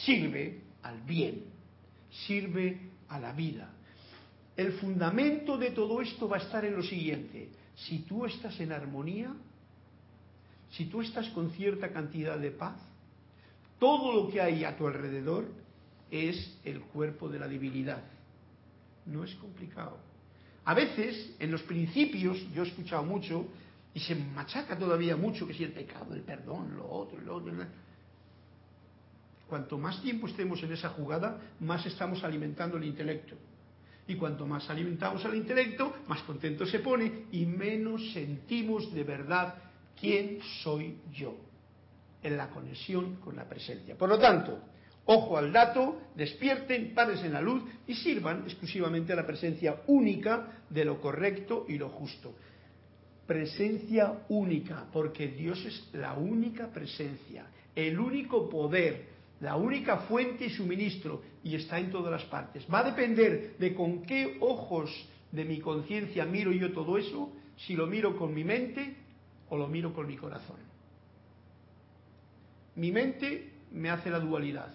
sirve 0.05 0.61
al 0.83 1.01
bien, 1.03 1.45
sirve 2.27 2.79
a 3.09 3.19
la 3.19 3.33
vida. 3.33 3.71
El 4.57 4.73
fundamento 4.73 5.57
de 5.57 5.71
todo 5.71 6.01
esto 6.01 6.29
va 6.29 6.37
a 6.37 6.41
estar 6.41 6.65
en 6.65 6.77
lo 6.77 6.83
siguiente. 6.83 7.49
Si 7.75 8.01
tú 8.01 8.27
estás 8.27 8.59
en 8.61 8.73
armonía, 8.73 9.33
si 10.71 10.87
tú 10.87 11.01
estás 11.01 11.29
con 11.31 11.51
cierta 11.53 11.93
cantidad 11.93 12.39
de 12.39 12.51
paz, 12.51 12.77
todo 13.79 14.13
lo 14.13 14.31
que 14.31 14.41
hay 14.41 14.65
a 14.65 14.77
tu 14.77 14.87
alrededor 14.87 15.49
es 16.11 16.59
el 16.65 16.81
cuerpo 16.81 17.29
de 17.29 17.39
la 17.39 17.49
divinidad. 17.49 18.03
No 19.07 19.25
es 19.25 19.35
complicado. 19.37 19.99
A 20.65 20.75
veces, 20.75 21.35
en 21.39 21.51
los 21.51 21.63
principios, 21.63 22.39
yo 22.55 22.63
he 22.63 22.69
escuchado 22.69 23.03
mucho, 23.03 23.47
y 23.95 24.01
se 24.01 24.15
machaca 24.15 24.79
todavía 24.79 25.17
mucho 25.17 25.47
que 25.47 25.55
si 25.55 25.65
el 25.65 25.73
pecado, 25.73 26.15
el 26.15 26.23
perdón, 26.23 26.77
lo 26.77 26.89
otro, 26.89 27.21
lo 27.21 27.37
otro. 27.37 27.53
Cuanto 29.51 29.77
más 29.79 30.01
tiempo 30.01 30.29
estemos 30.29 30.63
en 30.63 30.73
esa 30.73 30.91
jugada, 30.91 31.41
más 31.59 31.85
estamos 31.85 32.23
alimentando 32.23 32.77
el 32.77 32.85
intelecto. 32.85 33.35
Y 34.07 34.15
cuanto 34.15 34.47
más 34.47 34.71
alimentamos 34.71 35.25
al 35.25 35.35
intelecto, 35.35 35.93
más 36.07 36.23
contento 36.23 36.65
se 36.65 36.79
pone 36.79 37.25
y 37.33 37.45
menos 37.47 38.13
sentimos 38.13 38.95
de 38.95 39.03
verdad 39.03 39.57
quién 40.01 40.39
soy 40.63 40.99
yo 41.13 41.35
en 42.23 42.37
la 42.37 42.49
conexión 42.51 43.17
con 43.17 43.35
la 43.35 43.49
presencia. 43.49 43.99
Por 43.99 44.09
lo 44.09 44.21
tanto, 44.21 44.57
ojo 45.07 45.37
al 45.37 45.53
dato, 45.53 46.01
despierten, 46.15 46.95
pares 46.95 47.25
en 47.25 47.33
la 47.33 47.41
luz 47.41 47.65
y 47.89 47.95
sirvan 47.95 48.45
exclusivamente 48.45 49.13
a 49.13 49.17
la 49.17 49.27
presencia 49.27 49.83
única 49.89 50.63
de 50.71 50.85
lo 50.85 51.01
correcto 51.01 51.67
y 51.69 51.77
lo 51.77 51.89
justo 51.89 52.35
presencia 53.31 54.25
única, 54.29 54.87
porque 54.93 55.29
Dios 55.29 55.65
es 55.65 55.89
la 55.93 56.15
única 56.15 56.67
presencia, 56.67 57.47
el 57.77 57.97
único 57.97 58.49
poder, 58.49 59.07
la 59.41 59.57
única 59.57 59.99
fuente 59.99 60.47
y 60.47 60.51
suministro, 60.51 61.23
y 61.43 61.55
está 61.55 61.79
en 61.79 61.91
todas 61.91 62.13
las 62.13 62.25
partes. 62.25 62.67
Va 62.73 62.81
a 62.81 62.91
depender 62.91 63.57
de 63.59 63.75
con 63.75 64.03
qué 64.03 64.37
ojos 64.41 64.91
de 65.33 65.45
mi 65.45 65.61
conciencia 65.61 66.27
miro 66.27 66.53
yo 66.53 66.73
todo 66.73 66.99
eso, 66.99 67.33
si 67.57 67.75
lo 67.75 67.87
miro 67.87 68.17
con 68.17 68.35
mi 68.35 68.45
mente 68.45 68.97
o 69.49 69.57
lo 69.57 69.67
miro 69.67 69.93
con 69.93 70.07
mi 70.07 70.17
corazón. 70.17 70.57
Mi 72.77 72.93
mente 72.93 73.53
me 73.73 73.91
hace 73.91 74.11
la 74.11 74.21
dualidad. 74.21 74.75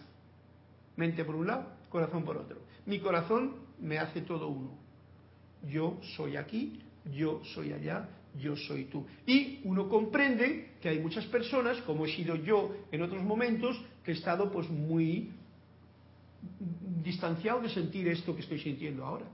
Mente 0.95 1.23
por 1.25 1.35
un 1.35 1.47
lado, 1.47 1.67
corazón 1.89 2.23
por 2.23 2.37
otro. 2.37 2.57
Mi 2.85 2.99
corazón 2.99 3.55
me 3.79 3.97
hace 3.97 4.21
todo 4.21 4.47
uno. 4.47 4.71
Yo 5.67 5.99
soy 6.15 6.37
aquí, 6.37 6.79
yo 7.11 7.41
soy 7.53 7.73
allá, 7.73 8.09
yo 8.39 8.55
soy 8.55 8.85
tú. 8.85 9.05
Y 9.25 9.61
uno 9.63 9.89
comprende 9.89 10.73
que 10.81 10.89
hay 10.89 10.99
muchas 10.99 11.25
personas, 11.25 11.81
como 11.81 12.05
he 12.05 12.15
sido 12.15 12.35
yo 12.35 12.75
en 12.91 13.01
otros 13.01 13.23
momentos, 13.23 13.81
que 14.05 14.11
he 14.11 14.13
estado 14.15 14.51
pues 14.51 14.69
muy 14.69 15.31
distanciado 17.03 17.61
de 17.61 17.69
sentir 17.69 18.07
esto 18.07 18.35
que 18.35 18.41
estoy 18.41 18.59
sintiendo 18.59 19.03
ahora. 19.03 19.25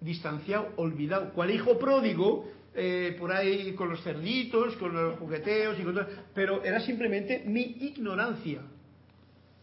Distanciado, 0.00 0.72
olvidado. 0.76 1.32
Cual 1.32 1.50
hijo 1.50 1.78
pródigo, 1.78 2.48
eh, 2.74 3.16
por 3.18 3.32
ahí 3.32 3.74
con 3.74 3.90
los 3.90 4.02
cerditos, 4.02 4.76
con 4.76 4.94
los 4.94 5.18
jugueteos 5.18 5.78
y 5.78 5.82
con 5.82 5.94
todo, 5.94 6.06
pero 6.32 6.62
era 6.64 6.80
simplemente 6.80 7.42
mi 7.44 7.62
ignorancia, 7.62 8.62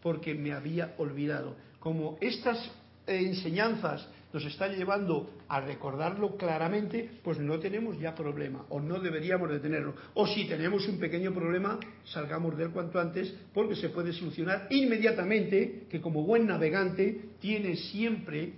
porque 0.02 0.34
me 0.34 0.52
había 0.52 0.94
olvidado. 0.98 1.56
Como 1.80 2.18
estas 2.20 2.70
enseñanzas 3.06 4.06
nos 4.38 4.52
están 4.52 4.76
llevando 4.76 5.28
a 5.48 5.60
recordarlo 5.60 6.36
claramente, 6.36 7.10
pues 7.24 7.40
no 7.40 7.58
tenemos 7.58 7.98
ya 7.98 8.14
problema, 8.14 8.64
o 8.68 8.78
no 8.78 9.00
deberíamos 9.00 9.50
de 9.50 9.58
tenerlo. 9.58 9.96
O 10.14 10.28
si 10.28 10.46
tenemos 10.46 10.86
un 10.86 11.00
pequeño 11.00 11.34
problema, 11.34 11.76
salgamos 12.04 12.56
de 12.56 12.62
él 12.62 12.70
cuanto 12.70 13.00
antes, 13.00 13.34
porque 13.52 13.74
se 13.74 13.88
puede 13.88 14.12
solucionar 14.12 14.68
inmediatamente, 14.70 15.88
que 15.90 16.00
como 16.00 16.22
buen 16.22 16.46
navegante 16.46 17.30
tiene 17.40 17.74
siempre 17.74 18.52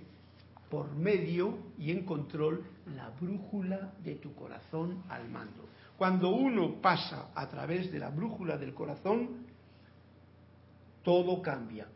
por 0.69 0.95
medio 0.95 1.57
y 1.79 1.89
en 1.89 2.05
control 2.05 2.63
la 2.95 3.09
brújula 3.19 3.91
de 4.03 4.17
tu 4.17 4.35
corazón 4.35 5.01
al 5.09 5.27
mando. 5.29 5.67
Cuando 5.97 6.29
uno 6.29 6.79
pasa 6.79 7.31
a 7.33 7.49
través 7.49 7.91
de 7.91 7.97
la 7.97 8.11
brújula 8.11 8.55
del 8.55 8.75
corazón, 8.75 9.47
todo 11.01 11.41
cambia. 11.41 11.87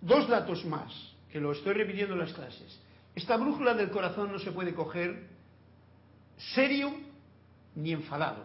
Dos 0.00 0.26
datos 0.26 0.64
más, 0.64 0.90
que 1.30 1.38
lo 1.38 1.52
estoy 1.52 1.74
repitiendo 1.74 2.14
en 2.14 2.20
las 2.20 2.32
clases. 2.32 2.80
Esta 3.14 3.36
brújula 3.36 3.74
del 3.74 3.90
corazón 3.90 4.32
no 4.32 4.38
se 4.38 4.52
puede 4.52 4.74
coger 4.74 5.28
serio 6.54 6.92
ni 7.74 7.92
enfadado. 7.92 8.44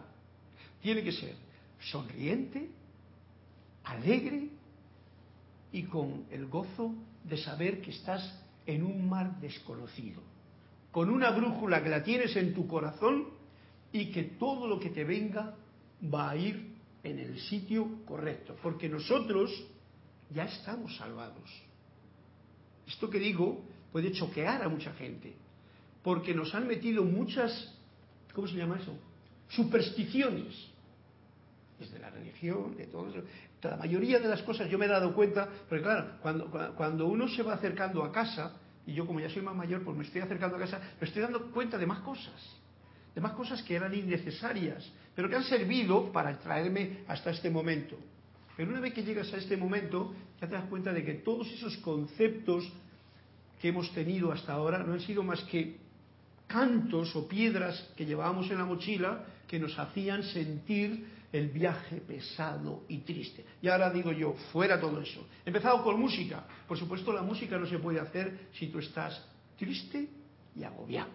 Tiene 0.82 1.04
que 1.04 1.12
ser 1.12 1.36
sonriente, 1.80 2.70
alegre 3.84 4.50
y 5.72 5.84
con 5.84 6.26
el 6.32 6.48
gozo 6.48 6.94
de 7.24 7.38
saber 7.38 7.82
que 7.82 7.92
estás 7.92 8.42
en 8.66 8.84
un 8.84 9.08
mar 9.08 9.40
desconocido. 9.40 10.22
Con 10.92 11.10
una 11.10 11.32
brújula 11.32 11.84
que 11.84 11.90
la 11.90 12.04
tienes 12.04 12.36
en 12.36 12.54
tu 12.54 12.68
corazón 12.68 13.28
y 13.92 14.12
que 14.12 14.24
todo 14.24 14.68
lo 14.68 14.80
que 14.80 14.90
te 14.90 15.04
venga 15.04 15.54
va 16.14 16.32
a 16.32 16.36
ir 16.36 16.76
en 17.04 17.20
el 17.20 17.40
sitio 17.40 18.04
correcto. 18.06 18.56
Porque 18.62 18.90
nosotros 18.90 19.52
ya 20.34 20.46
estamos 20.46 20.96
salvados. 20.98 21.50
Esto 22.88 23.10
que 23.10 23.20
digo 23.20 23.62
puede 23.96 24.12
choquear 24.12 24.62
a 24.62 24.68
mucha 24.68 24.92
gente, 24.96 25.34
porque 26.04 26.34
nos 26.34 26.54
han 26.54 26.68
metido 26.68 27.06
muchas, 27.06 27.80
¿cómo 28.34 28.46
se 28.46 28.56
llama 28.56 28.78
eso? 28.78 28.94
Supersticiones, 29.48 30.54
desde 31.80 32.00
la 32.00 32.10
religión, 32.10 32.76
de 32.76 32.88
todo 32.88 33.08
eso. 33.08 33.24
La 33.64 33.78
mayoría 33.78 34.20
de 34.20 34.28
las 34.28 34.42
cosas 34.42 34.70
yo 34.70 34.78
me 34.78 34.84
he 34.84 34.90
dado 34.90 35.16
cuenta, 35.16 35.48
porque 35.70 35.82
claro, 35.82 36.18
cuando, 36.22 36.52
cuando 36.76 37.08
uno 37.08 37.30
se 37.30 37.42
va 37.42 37.54
acercando 37.54 38.04
a 38.04 38.12
casa, 38.12 38.58
y 38.86 38.94
yo 38.94 39.08
como 39.08 39.22
ya 39.22 39.30
soy 39.30 39.44
más 39.44 39.56
mayor, 39.56 39.82
pues 39.86 39.96
me 39.96 40.04
estoy 40.04 40.20
acercando 40.20 40.58
a 40.58 40.60
casa, 40.60 40.82
me 41.00 41.08
estoy 41.08 41.22
dando 41.22 41.50
cuenta 41.52 41.78
de 41.78 41.86
más 41.86 42.00
cosas, 42.00 42.36
de 43.16 43.22
más 43.22 43.32
cosas 43.32 43.64
que 43.64 43.78
eran 43.78 43.94
innecesarias, 43.94 44.92
pero 45.16 45.30
que 45.30 45.38
han 45.38 45.46
servido 45.46 46.12
para 46.12 46.38
traerme 46.38 47.06
hasta 47.08 47.30
este 47.30 47.50
momento. 47.50 47.96
Pero 48.58 48.72
una 48.72 48.82
vez 48.82 48.94
que 48.94 49.04
llegas 49.06 49.34
a 49.34 49.38
este 49.38 49.56
momento, 49.56 50.14
ya 50.42 50.50
te 50.50 50.56
das 50.56 50.66
cuenta 50.66 50.92
de 50.92 51.06
que 51.06 51.14
todos 51.14 51.50
esos 51.50 51.78
conceptos 51.78 52.70
que 53.62 53.70
hemos 53.70 53.92
tenido 53.94 54.32
hasta 54.32 54.54
ahora 54.54 54.80
no 54.80 54.94
han 54.94 55.02
sido 55.02 55.24
más 55.24 55.42
que 55.44 55.78
cantos 56.48 57.16
o 57.16 57.28
piedras 57.28 57.90
que 57.96 58.06
llevábamos 58.06 58.50
en 58.52 58.58
la 58.58 58.66
mochila 58.66 59.26
que 59.48 59.60
nos 59.60 59.78
hacían 59.78 60.24
sentir 60.24 61.16
el 61.32 61.50
viaje 61.50 61.98
pesado 61.98 62.84
y 62.88 63.00
triste. 63.00 63.46
Y 63.62 63.68
ahora 63.68 63.90
digo 63.90 64.12
yo, 64.12 64.34
fuera 64.52 64.80
todo 64.80 65.02
eso. 65.02 65.28
Empezado 65.46 65.84
con 65.84 66.00
música. 66.00 66.46
Por 66.68 66.78
supuesto, 66.78 67.12
la 67.12 67.22
música 67.22 67.58
no 67.58 67.66
se 67.66 67.80
puede 67.80 68.00
hacer 68.00 68.48
si 68.54 68.68
tú 68.68 68.80
estás 68.80 69.22
triste 69.58 70.08
y 70.56 70.64
agobiado, 70.64 71.12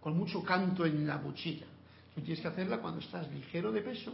con 0.00 0.16
mucho 0.16 0.42
canto 0.42 0.84
en 0.84 1.06
la 1.06 1.18
mochila. 1.18 1.66
Tú 2.14 2.22
tienes 2.22 2.40
que 2.40 2.48
hacerla 2.48 2.78
cuando 2.78 3.00
estás 3.00 3.30
ligero 3.30 3.70
de 3.70 3.82
peso, 3.82 4.12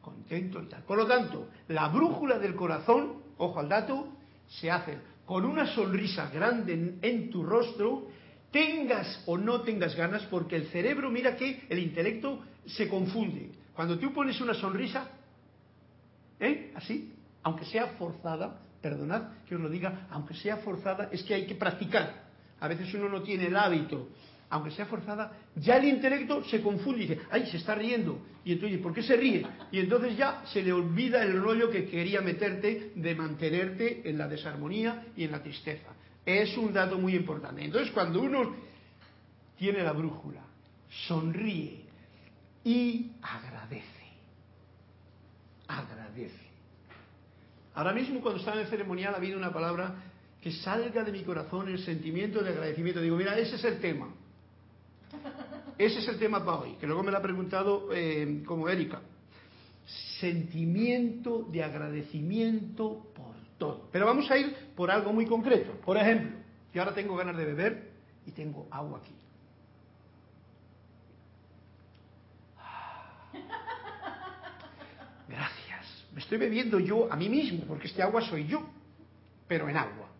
contento 0.00 0.62
y 0.62 0.66
tal. 0.66 0.82
Por 0.82 0.98
lo 0.98 1.06
tanto, 1.06 1.48
la 1.68 1.88
brújula 1.88 2.38
del 2.38 2.54
corazón, 2.54 3.22
ojo 3.38 3.60
al 3.60 3.68
dato, 3.68 4.08
se 4.48 4.70
hace 4.70 4.98
con 5.32 5.46
una 5.46 5.64
sonrisa 5.64 6.28
grande 6.28 6.98
en, 7.00 7.30
tu 7.30 7.42
rostro, 7.42 8.06
tengas 8.50 9.22
o 9.24 9.38
no 9.38 9.62
tengas 9.62 9.96
ganas, 9.96 10.24
porque 10.24 10.56
el 10.56 10.66
cerebro, 10.66 11.10
mira 11.10 11.36
que 11.36 11.62
el 11.70 11.78
intelecto 11.78 12.40
se 12.66 12.86
confunde. 12.86 13.50
Cuando 13.72 13.98
tú 13.98 14.12
pones 14.12 14.38
una 14.42 14.52
sonrisa, 14.52 15.08
¿eh? 16.38 16.70
Así, 16.74 17.14
aunque 17.44 17.64
sea 17.64 17.86
forzada, 17.98 18.60
perdonad 18.82 19.30
que 19.48 19.54
os 19.54 19.60
lo 19.62 19.70
diga, 19.70 20.06
aunque 20.10 20.34
sea 20.34 20.58
forzada, 20.58 21.08
es 21.10 21.22
que 21.22 21.32
hay 21.32 21.46
que 21.46 21.54
practicar. 21.54 22.24
A 22.60 22.68
veces 22.68 22.92
uno 22.92 23.08
no 23.08 23.22
tiene 23.22 23.46
el 23.46 23.56
hábito 23.56 24.08
aunque 24.52 24.70
sea 24.70 24.84
forzada, 24.84 25.32
ya 25.56 25.78
el 25.78 25.86
intelecto 25.86 26.44
se 26.44 26.60
confunde 26.60 27.04
y 27.04 27.06
dice, 27.06 27.22
ay, 27.30 27.46
se 27.46 27.56
está 27.56 27.74
riendo. 27.74 28.20
Y 28.44 28.52
entonces, 28.52 28.80
¿por 28.80 28.92
qué 28.92 29.02
se 29.02 29.16
ríe? 29.16 29.46
Y 29.70 29.78
entonces 29.78 30.14
ya 30.14 30.42
se 30.44 30.62
le 30.62 30.74
olvida 30.74 31.22
el 31.22 31.40
rollo 31.40 31.70
que 31.70 31.86
quería 31.86 32.20
meterte 32.20 32.92
de 32.94 33.14
mantenerte 33.14 34.02
en 34.04 34.18
la 34.18 34.28
desarmonía 34.28 35.06
y 35.16 35.24
en 35.24 35.32
la 35.32 35.42
tristeza. 35.42 35.88
Es 36.26 36.54
un 36.58 36.70
dato 36.70 36.98
muy 36.98 37.16
importante. 37.16 37.64
Entonces, 37.64 37.90
cuando 37.92 38.20
uno 38.20 38.54
tiene 39.56 39.82
la 39.82 39.92
brújula, 39.92 40.42
sonríe 41.08 41.86
y 42.62 43.10
agradece. 43.22 43.86
Agradece. 45.66 46.46
Ahora 47.74 47.94
mismo, 47.94 48.20
cuando 48.20 48.38
estaba 48.38 48.58
en 48.58 48.64
el 48.64 48.68
ceremonial, 48.70 49.14
ha 49.14 49.16
habido 49.16 49.38
una 49.38 49.50
palabra 49.50 49.94
que 50.42 50.52
salga 50.52 51.04
de 51.04 51.12
mi 51.12 51.22
corazón 51.22 51.68
el 51.68 51.78
sentimiento 51.78 52.42
de 52.42 52.50
agradecimiento. 52.50 53.00
Digo, 53.00 53.16
mira, 53.16 53.38
ese 53.38 53.56
es 53.56 53.64
el 53.64 53.80
tema. 53.80 54.08
Ese 55.78 55.98
es 55.98 56.08
el 56.08 56.18
tema 56.18 56.44
para 56.44 56.58
hoy, 56.58 56.74
que 56.74 56.86
luego 56.86 57.02
me 57.02 57.10
lo 57.10 57.18
ha 57.18 57.22
preguntado 57.22 57.88
eh, 57.92 58.42
como 58.46 58.68
Erika. 58.68 59.00
Sentimiento 60.20 61.46
de 61.50 61.62
agradecimiento 61.62 63.06
por 63.14 63.34
todo. 63.58 63.88
Pero 63.90 64.06
vamos 64.06 64.30
a 64.30 64.38
ir 64.38 64.54
por 64.76 64.90
algo 64.90 65.12
muy 65.12 65.26
concreto. 65.26 65.72
Por 65.84 65.96
ejemplo, 65.96 66.38
yo 66.72 66.82
ahora 66.82 66.94
tengo 66.94 67.16
ganas 67.16 67.36
de 67.36 67.44
beber 67.44 67.92
y 68.26 68.30
tengo 68.30 68.68
agua 68.70 69.00
aquí. 69.00 69.14
Gracias. 75.28 76.06
Me 76.12 76.20
estoy 76.20 76.38
bebiendo 76.38 76.78
yo 76.78 77.12
a 77.12 77.16
mí 77.16 77.28
mismo, 77.28 77.64
porque 77.66 77.88
este 77.88 78.02
agua 78.02 78.20
soy 78.20 78.46
yo, 78.46 78.62
pero 79.48 79.68
en 79.68 79.76
agua. 79.76 80.11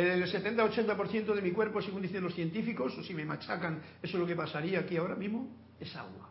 El 0.00 0.24
70-80% 0.24 1.34
de 1.34 1.42
mi 1.42 1.50
cuerpo, 1.52 1.82
según 1.82 2.02
dicen 2.02 2.22
los 2.22 2.34
científicos, 2.34 2.96
o 2.96 3.02
si 3.02 3.12
me 3.12 3.24
machacan, 3.24 3.80
eso 4.02 4.16
es 4.16 4.20
lo 4.20 4.26
que 4.26 4.36
pasaría 4.36 4.80
aquí 4.80 4.96
ahora 4.96 5.14
mismo, 5.14 5.48
es 5.78 5.94
agua. 5.96 6.30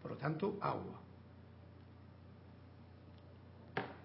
Por 0.00 0.12
lo 0.12 0.16
tanto, 0.16 0.58
agua. 0.60 1.00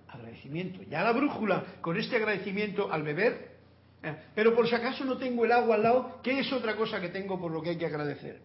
Agradecimiento. 0.08 0.82
Ya 0.84 1.04
la 1.04 1.12
brújula, 1.12 1.64
con 1.82 1.98
este 1.98 2.16
agradecimiento 2.16 2.92
al 2.92 3.04
beber, 3.04 3.58
eh, 4.04 4.16
pero 4.36 4.56
por 4.56 4.68
si 4.68 4.76
acaso 4.76 5.06
no 5.06 5.18
tengo 5.18 5.46
el 5.46 5.52
agua 5.52 5.76
al 5.76 5.84
lado, 5.84 6.20
¿qué 6.24 6.40
es 6.40 6.52
otra 6.52 6.76
cosa 6.76 7.00
que 7.00 7.10
tengo 7.10 7.40
por 7.40 7.52
lo 7.52 7.62
que 7.62 7.72
hay 7.72 7.78
que 7.78 7.86
agradecer? 7.86 8.42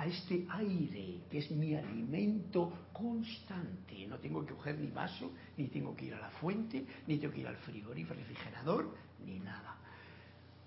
A 0.00 0.06
este 0.06 0.46
aire 0.48 1.20
que 1.30 1.38
es 1.38 1.50
mi 1.50 1.74
alimento 1.74 2.88
constante. 2.90 4.06
No 4.08 4.16
tengo 4.16 4.46
que 4.46 4.54
coger 4.54 4.78
ni 4.78 4.90
vaso, 4.90 5.30
ni 5.58 5.68
tengo 5.68 5.94
que 5.94 6.06
ir 6.06 6.14
a 6.14 6.20
la 6.20 6.30
fuente, 6.30 6.86
ni 7.06 7.18
tengo 7.18 7.34
que 7.34 7.40
ir 7.40 7.46
al 7.46 7.58
frigorífico, 7.58 8.14
refrigerador, 8.14 8.96
ni 9.26 9.38
nada. 9.40 9.76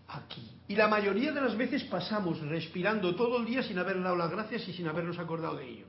Aquí. 0.08 0.48
Y 0.68 0.76
la 0.76 0.88
mayoría 0.88 1.32
de 1.32 1.42
las 1.42 1.58
veces 1.58 1.84
pasamos 1.86 2.42
respirando 2.42 3.16
todo 3.16 3.40
el 3.40 3.46
día 3.48 3.64
sin 3.64 3.80
haber 3.80 4.04
dado 4.04 4.16
las 4.16 4.30
gracias 4.30 4.68
y 4.68 4.74
sin 4.74 4.88
habernos 4.88 5.18
acordado 5.18 5.58
de 5.58 5.68
ello. 5.68 5.86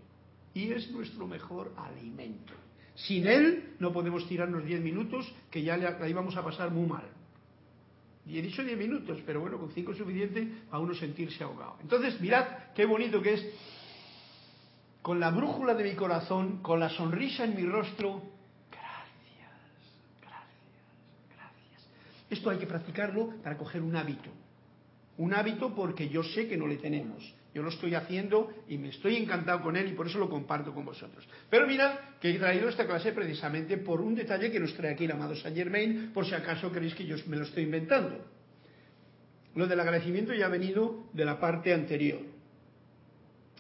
Y 0.55 0.73
es 0.73 0.91
nuestro 0.91 1.27
mejor 1.27 1.75
alimento. 1.77 2.55
Sin 2.95 3.27
él 3.27 3.75
no 3.79 3.93
podemos 3.93 4.27
tirarnos 4.27 4.65
10 4.65 4.81
minutos 4.81 5.31
que 5.51 5.63
ya 5.63 5.77
la 5.77 6.09
íbamos 6.09 6.35
a 6.37 6.43
pasar 6.43 6.71
muy 6.71 6.89
mal. 6.89 7.05
Y 8.27 8.39
he 8.39 8.43
dicho 8.43 8.65
10 8.65 8.79
minutos, 8.79 9.21
pero 9.27 9.41
bueno, 9.41 9.59
con 9.59 9.71
5 9.71 9.93
es 9.93 9.99
suficiente 9.99 10.49
a 10.71 10.79
uno 10.79 10.95
sentirse 10.95 11.45
ahogado. 11.45 11.77
Entonces, 11.83 12.21
mirad 12.21 12.73
qué 12.75 12.87
bonito 12.87 13.21
que 13.21 13.35
es. 13.35 13.47
Con 15.03 15.21
la 15.21 15.31
brújula 15.31 15.75
de 15.75 15.85
mi 15.85 15.95
corazón, 15.95 16.63
con 16.63 16.81
la 16.81 16.89
sonrisa 16.89 17.45
en 17.45 17.55
mi 17.55 17.67
rostro, 17.67 18.23
gracias, 18.71 19.53
gracias, 20.23 21.37
gracias. 21.37 21.89
Esto 22.31 22.49
hay 22.49 22.57
que 22.57 22.67
practicarlo 22.67 23.35
para 23.43 23.59
coger 23.59 23.83
un 23.83 23.95
hábito. 23.95 24.31
Un 25.19 25.35
hábito 25.35 25.75
porque 25.75 26.09
yo 26.09 26.23
sé 26.23 26.49
que 26.49 26.57
no 26.57 26.67
le 26.67 26.77
tenemos. 26.79 27.35
Yo 27.55 27.63
lo 27.63 27.69
estoy 27.69 27.95
haciendo 27.95 28.53
y 28.69 28.77
me 28.79 28.89
estoy 28.89 29.15
encantado 29.17 29.63
con 29.63 29.77
él 29.77 29.89
y 29.89 29.93
por 29.93 30.09
eso 30.09 30.19
lo 30.19 30.29
comparto 30.29 30.75
con 30.75 30.85
vosotros. 30.85 31.25
Pero 31.49 31.69
mirad 31.69 31.95
que 32.21 32.31
he 32.31 32.39
traído 32.39 32.69
esta 32.69 32.85
clase 32.85 33.13
precisamente 33.13 33.79
por 33.79 34.01
un 34.01 34.17
detalle 34.17 34.51
que 34.51 34.59
nos 34.59 34.75
trae 34.75 34.93
aquí 34.93 35.05
el 35.05 35.13
amado 35.13 35.37
Saint 35.37 35.57
Germain, 35.57 36.11
por 36.13 36.27
si 36.27 36.35
acaso 36.35 36.73
creéis 36.73 36.97
que 36.97 37.07
yo 37.07 37.17
me 37.29 37.37
lo 37.37 37.45
estoy 37.45 37.63
inventando. 37.63 38.25
Lo 39.55 39.69
del 39.69 39.79
agradecimiento 39.79 40.35
ya 40.35 40.47
ha 40.47 40.49
venido 40.49 41.05
de 41.13 41.25
la 41.25 41.39
parte 41.39 41.73
anterior, 41.73 42.23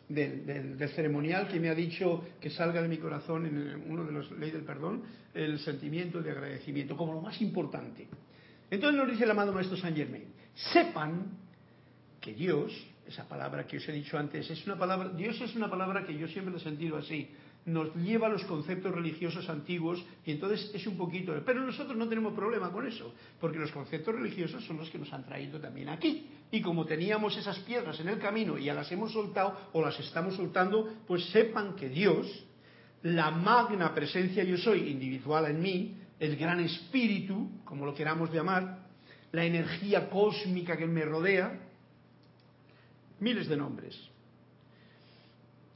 del, 0.08 0.76
ceremonial 0.94 1.46
que 1.46 1.60
me 1.60 1.68
ha 1.68 1.74
dicho 1.74 2.24
que 2.40 2.50
salga 2.50 2.82
de 2.82 2.88
mi 2.88 2.98
corazón 2.98 3.46
en 3.46 3.90
uno 3.90 4.04
de 4.04 4.12
los 4.12 4.30
leyes 4.32 4.54
del 4.54 4.64
perdón, 4.64 5.04
el 5.32 5.60
sentimiento 5.60 6.20
de 6.20 6.32
agradecimiento, 6.32 6.96
como 6.96 7.14
lo 7.14 7.20
más 7.20 7.40
importante. 7.40 8.08
Entonces 8.70 8.98
nos 8.98 9.08
dice 9.08 9.22
el 9.22 9.30
amado 9.30 9.52
Maestro 9.52 9.76
Saint 9.76 9.96
Germain, 9.96 10.24
sepan 10.72 11.38
que 12.20 12.32
Dios, 12.34 12.72
esa 13.06 13.28
palabra 13.28 13.66
que 13.66 13.76
os 13.76 13.88
he 13.88 13.92
dicho 13.92 14.18
antes, 14.18 14.48
es 14.50 14.66
una 14.66 14.78
palabra, 14.78 15.10
Dios 15.10 15.40
es 15.40 15.54
una 15.54 15.68
palabra 15.68 16.04
que 16.04 16.16
yo 16.16 16.26
siempre 16.28 16.56
he 16.56 16.60
sentido 16.60 16.96
así, 16.96 17.30
nos 17.66 17.94
lleva 17.94 18.26
a 18.26 18.30
los 18.30 18.44
conceptos 18.44 18.94
religiosos 18.94 19.48
antiguos 19.48 20.04
y 20.24 20.32
entonces 20.32 20.70
es 20.74 20.86
un 20.86 20.96
poquito, 20.96 21.34
pero 21.46 21.60
nosotros 21.60 21.96
no 21.96 22.08
tenemos 22.08 22.34
problema 22.34 22.70
con 22.70 22.86
eso, 22.86 23.14
porque 23.40 23.58
los 23.58 23.72
conceptos 23.72 24.14
religiosos 24.14 24.64
son 24.64 24.76
los 24.76 24.90
que 24.90 24.98
nos 24.98 25.12
han 25.12 25.24
traído 25.24 25.58
también 25.60 25.88
aquí. 25.88 26.28
Y 26.50 26.60
como 26.60 26.84
teníamos 26.84 27.36
esas 27.36 27.58
piedras 27.60 27.98
en 28.00 28.08
el 28.08 28.18
camino 28.18 28.58
y 28.58 28.64
ya 28.64 28.74
las 28.74 28.90
hemos 28.92 29.12
soltado 29.12 29.70
o 29.72 29.80
las 29.80 29.98
estamos 29.98 30.36
soltando, 30.36 30.98
pues 31.06 31.24
sepan 31.30 31.74
que 31.74 31.88
Dios, 31.88 32.26
la 33.02 33.30
magna 33.30 33.94
presencia 33.94 34.44
yo 34.44 34.58
soy 34.58 34.90
individual 34.90 35.46
en 35.46 35.60
mí, 35.60 35.96
el 36.20 36.36
gran 36.36 36.60
espíritu, 36.60 37.50
como 37.64 37.86
lo 37.86 37.94
queramos 37.94 38.32
llamar, 38.32 38.84
la 39.32 39.44
energía 39.44 40.08
cósmica 40.10 40.76
que 40.76 40.86
me 40.86 41.04
rodea, 41.04 41.63
miles 43.24 43.48
de 43.48 43.56
nombres. 43.56 43.98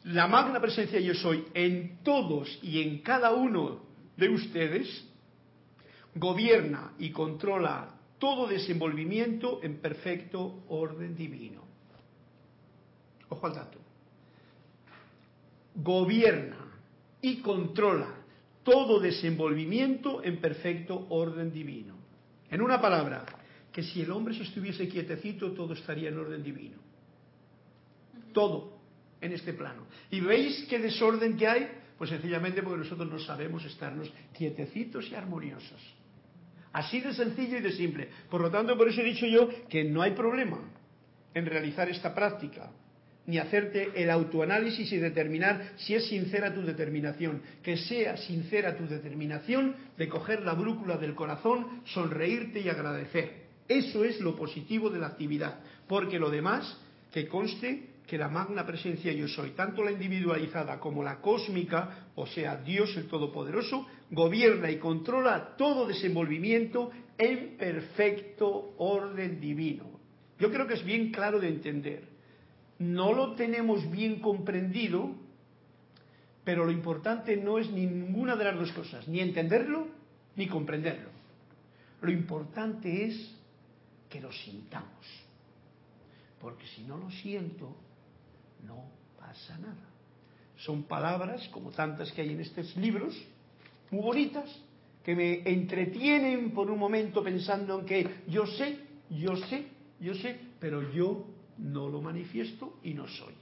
La 0.05 0.29
magna 0.29 0.61
presencia 0.61 1.01
yo 1.01 1.15
soy 1.15 1.45
en 1.55 1.99
todos 2.05 2.59
y 2.63 2.83
en 2.83 2.99
cada 2.99 3.33
uno 3.33 3.81
de 4.17 4.29
ustedes 4.29 5.05
gobierna 6.15 6.93
y 6.99 7.11
controla 7.11 7.95
todo 8.19 8.47
desenvolvimiento 8.47 9.61
en 9.63 9.79
perfecto 9.79 10.65
orden 10.69 11.17
divino. 11.17 11.63
Ojo 13.29 13.47
al 13.47 13.55
dato. 13.55 13.79
Gobierna 15.75 16.59
y 17.23 17.39
controla 17.39 18.15
todo 18.63 19.01
desenvolvimiento 19.01 20.23
en 20.23 20.41
perfecto 20.41 21.07
orden 21.11 21.53
divino. 21.53 21.95
En 22.51 22.63
una 22.63 22.81
palabra, 22.81 23.25
que 23.73 23.83
si 23.83 24.03
el 24.03 24.11
hombre 24.11 24.35
se 24.35 24.43
estuviese 24.43 24.89
quietecito, 24.89 25.53
todo 25.53 25.75
estaría 25.75 26.09
en 26.09 26.19
orden 26.19 26.43
divino 26.43 26.88
todo 28.33 28.79
en 29.21 29.33
este 29.33 29.53
plano. 29.53 29.87
¿Y 30.11 30.21
veis 30.21 30.67
qué 30.69 30.79
desorden 30.79 31.37
que 31.37 31.47
hay? 31.47 31.69
Pues 31.97 32.11
sencillamente 32.11 32.63
porque 32.63 32.79
nosotros 32.79 33.11
no 33.11 33.19
sabemos 33.19 33.65
estarnos 33.65 34.13
quietecitos 34.37 35.11
y 35.11 35.15
armoniosos. 35.15 35.95
Así 36.73 37.01
de 37.01 37.13
sencillo 37.15 37.59
y 37.59 37.61
de 37.61 37.73
simple. 37.73 38.09
Por 38.31 38.41
lo 38.41 38.51
tanto, 38.51 38.77
por 38.77 38.89
eso 38.89 39.01
he 39.01 39.05
dicho 39.05 39.27
yo 39.27 39.49
que 39.69 39.85
no 39.85 40.03
hay 40.03 40.13
problema 40.13 40.61
en 41.35 41.47
realizar 41.47 41.89
esta 41.89 42.15
práctica, 42.15 42.71
ni 43.27 43.39
hacerte 43.39 43.91
el 43.95 44.11
autoanálisis 44.11 44.91
y 44.93 44.99
determinar 44.99 45.73
si 45.77 45.95
es 45.95 46.07
sincera 46.07 46.55
tu 46.55 46.63
determinación. 46.63 47.43
Que 47.63 47.77
sea 47.77 48.17
sincera 48.17 48.77
tu 48.77 48.87
determinación 48.87 49.75
de 49.97 50.09
coger 50.09 50.43
la 50.43 50.55
brújula 50.55 50.97
del 50.97 51.15
corazón, 51.15 51.83
sonreírte 51.85 52.61
y 52.61 52.69
agradecer. 52.69 53.49
Eso 53.67 54.05
es 54.05 54.21
lo 54.21 54.37
positivo 54.37 54.89
de 54.89 54.99
la 54.99 55.09
actividad, 55.09 55.61
porque 55.89 56.19
lo 56.19 56.31
demás, 56.31 56.79
que 57.13 57.29
conste 57.29 57.89
que 58.09 58.17
la 58.17 58.29
magna 58.29 58.65
presencia 58.65 59.13
yo 59.13 59.29
soy, 59.29 59.51
tanto 59.51 59.85
la 59.85 59.93
individualizada 59.93 60.81
como 60.81 61.05
la 61.05 61.21
cósmica, 61.21 62.09
o 62.15 62.27
sea, 62.27 62.57
Dios 62.57 62.97
el 62.97 63.07
Todopoderoso, 63.07 63.87
gobierna 64.11 64.71
y 64.71 64.79
controla 64.79 65.55
todo 65.59 65.87
desenvolvimiento 65.87 66.91
en 67.19 67.59
perfecto 67.59 68.73
orden 68.79 69.39
divino. 69.39 69.85
Yo 70.39 70.51
creo 70.51 70.67
que 70.67 70.75
es 70.75 70.85
bien 70.85 71.13
claro 71.13 71.39
de 71.39 71.49
entender. 71.49 72.09
No 72.79 73.13
lo 73.13 73.35
tenemos 73.35 73.91
bien 73.91 74.21
comprendido, 74.21 75.15
pero 76.45 76.65
lo 76.65 76.71
importante 76.71 77.37
no 77.37 77.59
es 77.59 77.71
ninguna 77.71 78.37
de 78.37 78.45
las 78.45 78.57
dos 78.57 78.73
cosas, 78.73 79.07
ni 79.07 79.21
entenderlo 79.21 79.87
ni 80.35 80.49
comprenderlo. 80.49 81.11
Lo 82.01 82.11
importante 82.11 83.05
es 83.05 83.37
que 84.09 84.19
lo 84.19 84.33
sintamos. 84.33 85.05
Porque 86.41 86.67
si 86.69 86.85
no 86.85 86.97
lo 86.97 87.11
siento, 87.11 87.77
no 88.67 88.91
pasa 89.19 89.59
nada. 89.59 89.89
Son 90.57 90.85
palabras, 90.85 91.49
como 91.49 91.71
tantas 91.71 92.11
que 92.13 92.23
hay 92.23 92.33
en 92.33 92.41
estos 92.41 92.77
libros, 92.77 93.15
muy 93.91 94.03
bonitas, 94.03 94.51
que 95.05 95.15
me 95.15 95.49
entretienen 95.49 96.51
por 96.51 96.71
un 96.71 96.79
momento 96.79 97.23
pensando 97.23 97.79
en 97.79 97.87
que 97.87 98.15
yo 98.29 98.47
sé, 98.47 98.79
yo 99.11 99.37
sé, 99.37 99.69
yo 100.01 100.15
sé, 100.15 100.39
pero 100.61 100.93
yo 100.93 101.25
no 101.59 101.89
lo 101.89 102.03
manifiesto 102.03 102.79
y 102.83 102.95
no 102.95 103.07
soy. 103.09 103.35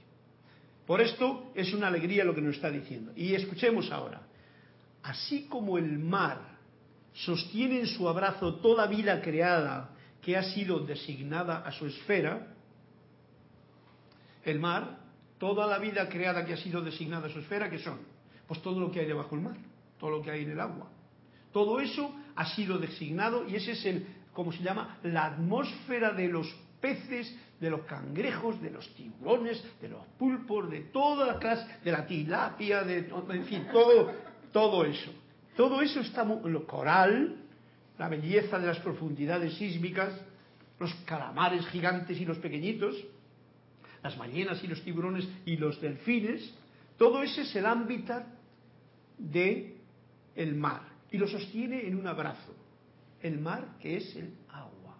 Por 0.85 1.01
esto 1.01 1.51
es 1.53 1.73
una 1.73 1.87
alegría 1.87 2.23
lo 2.23 2.33
que 2.33 2.41
nos 2.41 2.55
está 2.55 2.71
diciendo. 2.71 3.11
Y 3.15 3.33
escuchemos 3.33 3.91
ahora. 3.91 4.21
Así 5.03 5.47
como 5.47 5.77
el 5.77 5.99
mar 5.99 6.57
sostiene 7.13 7.81
en 7.81 7.87
su 7.87 8.07
abrazo 8.07 8.55
toda 8.55 8.87
vida 8.87 9.21
creada 9.21 9.89
que 10.21 10.37
ha 10.37 10.43
sido 10.43 10.79
designada 10.79 11.59
a 11.59 11.71
su 11.71 11.87
esfera, 11.87 12.53
el 14.43 14.59
mar 14.59 15.06
toda 15.37 15.67
la 15.67 15.77
vida 15.79 16.07
creada 16.09 16.45
que 16.45 16.53
ha 16.53 16.57
sido 16.57 16.81
designada 16.81 17.27
a 17.27 17.29
su 17.29 17.39
esfera, 17.39 17.69
¿qué 17.69 17.79
son? 17.79 17.99
Pues 18.47 18.61
todo 18.61 18.79
lo 18.79 18.91
que 18.91 19.01
hay 19.01 19.05
debajo 19.05 19.35
del 19.35 19.45
mar, 19.45 19.57
todo 19.99 20.11
lo 20.11 20.21
que 20.21 20.31
hay 20.31 20.43
en 20.43 20.51
el 20.51 20.59
agua. 20.59 20.89
Todo 21.51 21.79
eso 21.79 22.13
ha 22.35 22.45
sido 22.55 22.77
designado 22.77 23.47
y 23.47 23.55
ese 23.55 23.71
es 23.71 23.85
el, 23.85 24.07
como 24.33 24.51
se 24.51 24.63
llama, 24.63 24.99
la 25.03 25.25
atmósfera 25.25 26.11
de 26.13 26.27
los 26.27 26.47
peces, 26.79 27.35
de 27.59 27.69
los 27.69 27.81
cangrejos, 27.81 28.61
de 28.61 28.69
los 28.69 28.87
tiburones, 28.93 29.63
de 29.81 29.89
los 29.89 30.05
pulpos, 30.17 30.69
de 30.69 30.81
toda 30.81 31.25
la 31.25 31.39
clase, 31.39 31.65
de 31.83 31.91
la 31.91 32.05
tilapia, 32.05 32.83
de, 32.83 33.09
en 33.29 33.45
fin, 33.45 33.67
todo, 33.71 34.11
todo 34.51 34.85
eso. 34.85 35.11
Todo 35.55 35.81
eso 35.81 36.01
está, 36.01 36.23
lo 36.23 36.67
coral, 36.67 37.35
la 37.97 38.09
belleza 38.09 38.59
de 38.59 38.67
las 38.67 38.79
profundidades 38.79 39.55
sísmicas, 39.55 40.13
los 40.79 40.93
calamares 41.05 41.65
gigantes 41.67 42.19
y 42.21 42.25
los 42.25 42.37
pequeñitos, 42.37 42.95
las 44.03 44.17
ballenas 44.17 44.63
y 44.63 44.67
los 44.67 44.81
tiburones 44.83 45.27
y 45.45 45.57
los 45.57 45.79
delfines, 45.81 46.53
todo 46.97 47.21
ese 47.21 47.41
es 47.41 47.55
el 47.55 47.65
ámbito 47.65 48.21
de 49.17 49.77
el 50.35 50.55
mar 50.55 50.81
y 51.11 51.17
lo 51.17 51.27
sostiene 51.27 51.87
en 51.87 51.97
un 51.97 52.07
abrazo. 52.07 52.55
El 53.21 53.39
mar 53.39 53.77
que 53.79 53.97
es 53.97 54.15
el 54.15 54.33
agua. 54.49 54.97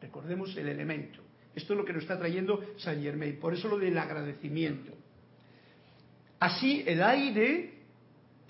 Recordemos 0.00 0.56
el 0.56 0.68
elemento. 0.68 1.20
Esto 1.54 1.72
es 1.72 1.78
lo 1.78 1.84
que 1.84 1.92
nos 1.92 2.02
está 2.02 2.18
trayendo 2.18 2.62
Saint 2.78 3.02
Germain. 3.02 3.38
Por 3.38 3.54
eso 3.54 3.68
lo 3.68 3.78
del 3.78 3.96
agradecimiento. 3.96 4.92
Así 6.38 6.84
el 6.86 7.02
aire, 7.02 7.74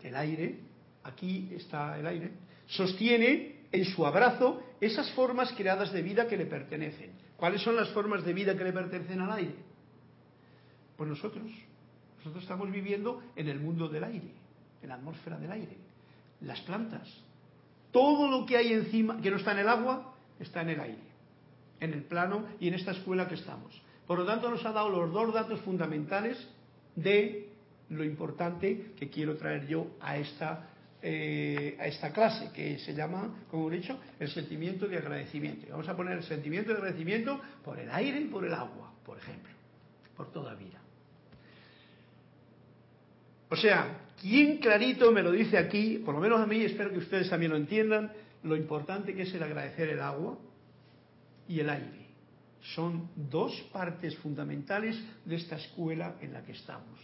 el 0.02 0.16
aire, 0.16 0.59
aquí 1.05 1.50
está 1.55 1.98
el 1.98 2.07
aire, 2.07 2.31
sostiene 2.66 3.56
en 3.72 3.85
su 3.85 4.07
abrazo 4.07 4.62
esas 4.81 5.11
formas 5.12 5.52
creadas 5.52 5.92
de 5.92 6.02
vida 6.02 6.26
que 6.26 6.37
le 6.37 6.46
pertenecen. 6.46 7.12
¿Cuáles 7.37 7.62
son 7.62 7.76
las 7.76 7.88
formas 7.90 8.24
de 8.24 8.33
vida 8.33 8.57
que 8.57 8.64
le 8.64 8.72
pertenecen 8.72 9.20
al 9.20 9.33
aire? 9.33 9.55
Pues 10.96 11.09
nosotros, 11.09 11.44
nosotros 12.18 12.42
estamos 12.42 12.70
viviendo 12.70 13.22
en 13.37 13.48
el 13.48 13.61
mundo 13.61 13.88
del 13.88 14.05
aire, 14.05 14.33
en 14.83 14.88
la 14.88 14.94
atmósfera 14.94 15.38
del 15.38 15.52
aire. 15.52 15.76
Las 16.40 16.61
plantas, 16.62 17.09
todo 17.92 18.31
lo 18.31 18.46
que 18.46 18.57
hay 18.57 18.72
encima, 18.72 19.20
que 19.20 19.31
no 19.31 19.37
está 19.37 19.52
en 19.52 19.59
el 19.59 19.68
agua, 19.68 20.14
está 20.38 20.62
en 20.62 20.70
el 20.70 20.81
aire, 20.81 21.02
en 21.81 21.92
el 21.92 22.02
plano 22.05 22.46
y 22.61 22.68
en 22.68 22.74
esta 22.74 22.92
escuela 22.92 23.29
que 23.29 23.35
estamos. 23.35 23.81
Por 24.07 24.18
lo 24.18 24.24
tanto, 24.24 24.50
nos 24.50 24.64
ha 24.64 24.72
dado 24.72 24.88
los 24.88 25.12
dos 25.12 25.35
datos 25.35 25.61
fundamentales 25.61 26.48
de 26.94 27.50
lo 27.90 28.05
importante 28.05 28.92
que 28.98 29.11
quiero 29.11 29.37
traer 29.37 29.66
yo 29.66 29.88
a 30.00 30.16
esta 30.16 30.70
eh, 31.09 31.77
a 31.79 31.87
esta 31.87 32.12
clase, 32.12 32.51
que 32.53 32.81
se 32.81 32.92
llama, 32.92 33.47
como 33.49 33.71
he 33.71 33.77
dicho, 33.77 33.97
el 34.19 34.29
sentimiento 34.29 34.88
de 34.88 34.96
agradecimiento. 34.96 35.69
vamos 35.71 35.88
a 35.88 35.96
poner 35.96 36.19
el 36.19 36.25
sentimiento 36.25 36.71
de 36.71 36.79
agradecimiento 36.79 37.40
por 37.65 37.79
el 37.79 37.88
aire 37.92 38.23
y 38.23 38.25
por 38.25 38.44
el 38.44 38.52
agua, 38.52 38.92
por 39.04 39.17
ejemplo, 39.17 39.52
por 40.17 40.33
toda 40.33 40.54
vida. 40.54 40.81
O 43.48 43.54
sea, 43.54 44.00
¿quién 44.21 44.59
clarito 44.59 45.13
me 45.13 45.23
lo 45.23 45.31
dice 45.31 45.57
aquí? 45.57 45.98
Por 46.04 46.13
lo 46.13 46.21
menos 46.21 46.40
a 46.40 46.46
mí, 46.46 46.61
espero 46.63 46.90
que 46.90 46.98
ustedes 46.98 47.31
también 47.31 47.52
lo 47.52 47.57
entiendan, 47.57 48.11
lo 48.42 48.57
importante 48.57 49.15
que 49.15 49.23
es 49.23 49.33
el 49.33 49.44
agradecer 49.44 49.88
el 49.90 50.00
agua 50.00 50.37
y 51.46 51.61
el 51.61 51.71
aire. 51.71 52.07
Son 52.75 53.09
dos 53.15 53.52
partes 53.73 54.17
fundamentales 54.17 55.00
de 55.25 55.37
esta 55.37 55.54
escuela 55.54 56.17
en 56.21 56.33
la 56.33 56.42
que 56.42 56.50
estamos. 56.50 56.98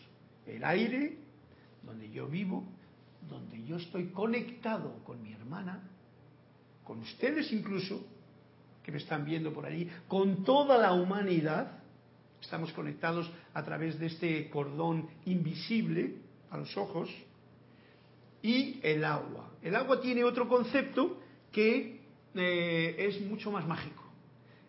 El 0.45 0.65
aire, 0.65 1.19
donde 1.85 2.11
yo 2.11 2.27
vivo, 2.27 2.67
donde 3.29 3.65
yo 3.65 3.77
estoy 3.77 4.07
conectado 4.09 5.03
con 5.05 5.23
mi 5.23 5.33
hermana, 5.33 5.89
con 6.85 7.01
ustedes 7.01 7.53
incluso, 7.53 8.05
que 8.83 8.93
me 8.93 8.99
están 8.99 9.25
viendo 9.25 9.53
por 9.53 9.67
allí, 9.67 9.89
con 10.09 10.45
toda 10.45 10.77
la 10.79 10.93
humanidad, 10.93 11.79
estamos 12.41 12.73
conectados 12.73 13.31
a 13.55 13.63
través 13.63 13.99
de 13.99 14.07
este 14.07 14.51
cordón 14.51 15.09
invisible 15.25 16.17
a 16.51 16.59
los 16.59 16.77
ojos, 16.77 17.09
y 18.43 18.81
el 18.83 19.05
agua. 19.05 19.51
El 19.63 19.77
agua 19.77 20.01
tiene 20.01 20.25
otro 20.25 20.49
concepto 20.49 21.21
que 21.53 22.01
eh, 22.35 22.97
es 22.99 23.21
mucho 23.23 23.51
más 23.53 23.67
mágico. 23.67 24.03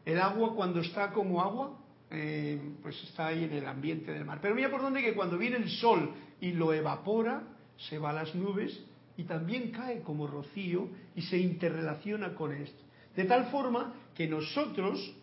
El 0.06 0.20
agua 0.20 0.54
cuando 0.54 0.82
está 0.82 1.12
como 1.12 1.42
agua, 1.42 1.80
eh, 2.12 2.62
pues 2.82 3.02
está 3.04 3.28
ahí 3.28 3.44
en 3.46 3.54
el 3.54 3.66
ambiente 3.66 4.12
del 4.12 4.26
mar. 4.26 4.40
Pero 4.42 4.54
mira 4.54 4.70
por 4.70 4.82
dónde 4.82 5.02
que 5.02 5.16
cuando 5.16 5.38
viene 5.38 5.58
el 5.58 5.70
sol 5.70 6.14
y 6.40 6.52
lo 6.52 6.74
evapora, 6.74 7.42
se 7.78 7.98
va 7.98 8.12
a 8.12 8.14
las 8.14 8.36
nubes 8.36 8.84
y 9.18 9.24
también 9.24 9.72
cae 9.72 10.02
como 10.02 10.28
rocío 10.28 10.88
y 11.16 11.22
se 11.22 11.38
interrelaciona 11.38 12.34
con 12.34 12.54
esto. 12.54 12.82
De 13.16 13.26
tal 13.26 13.46
forma 13.52 13.94
que 14.16 14.28
nosotros 14.28 15.16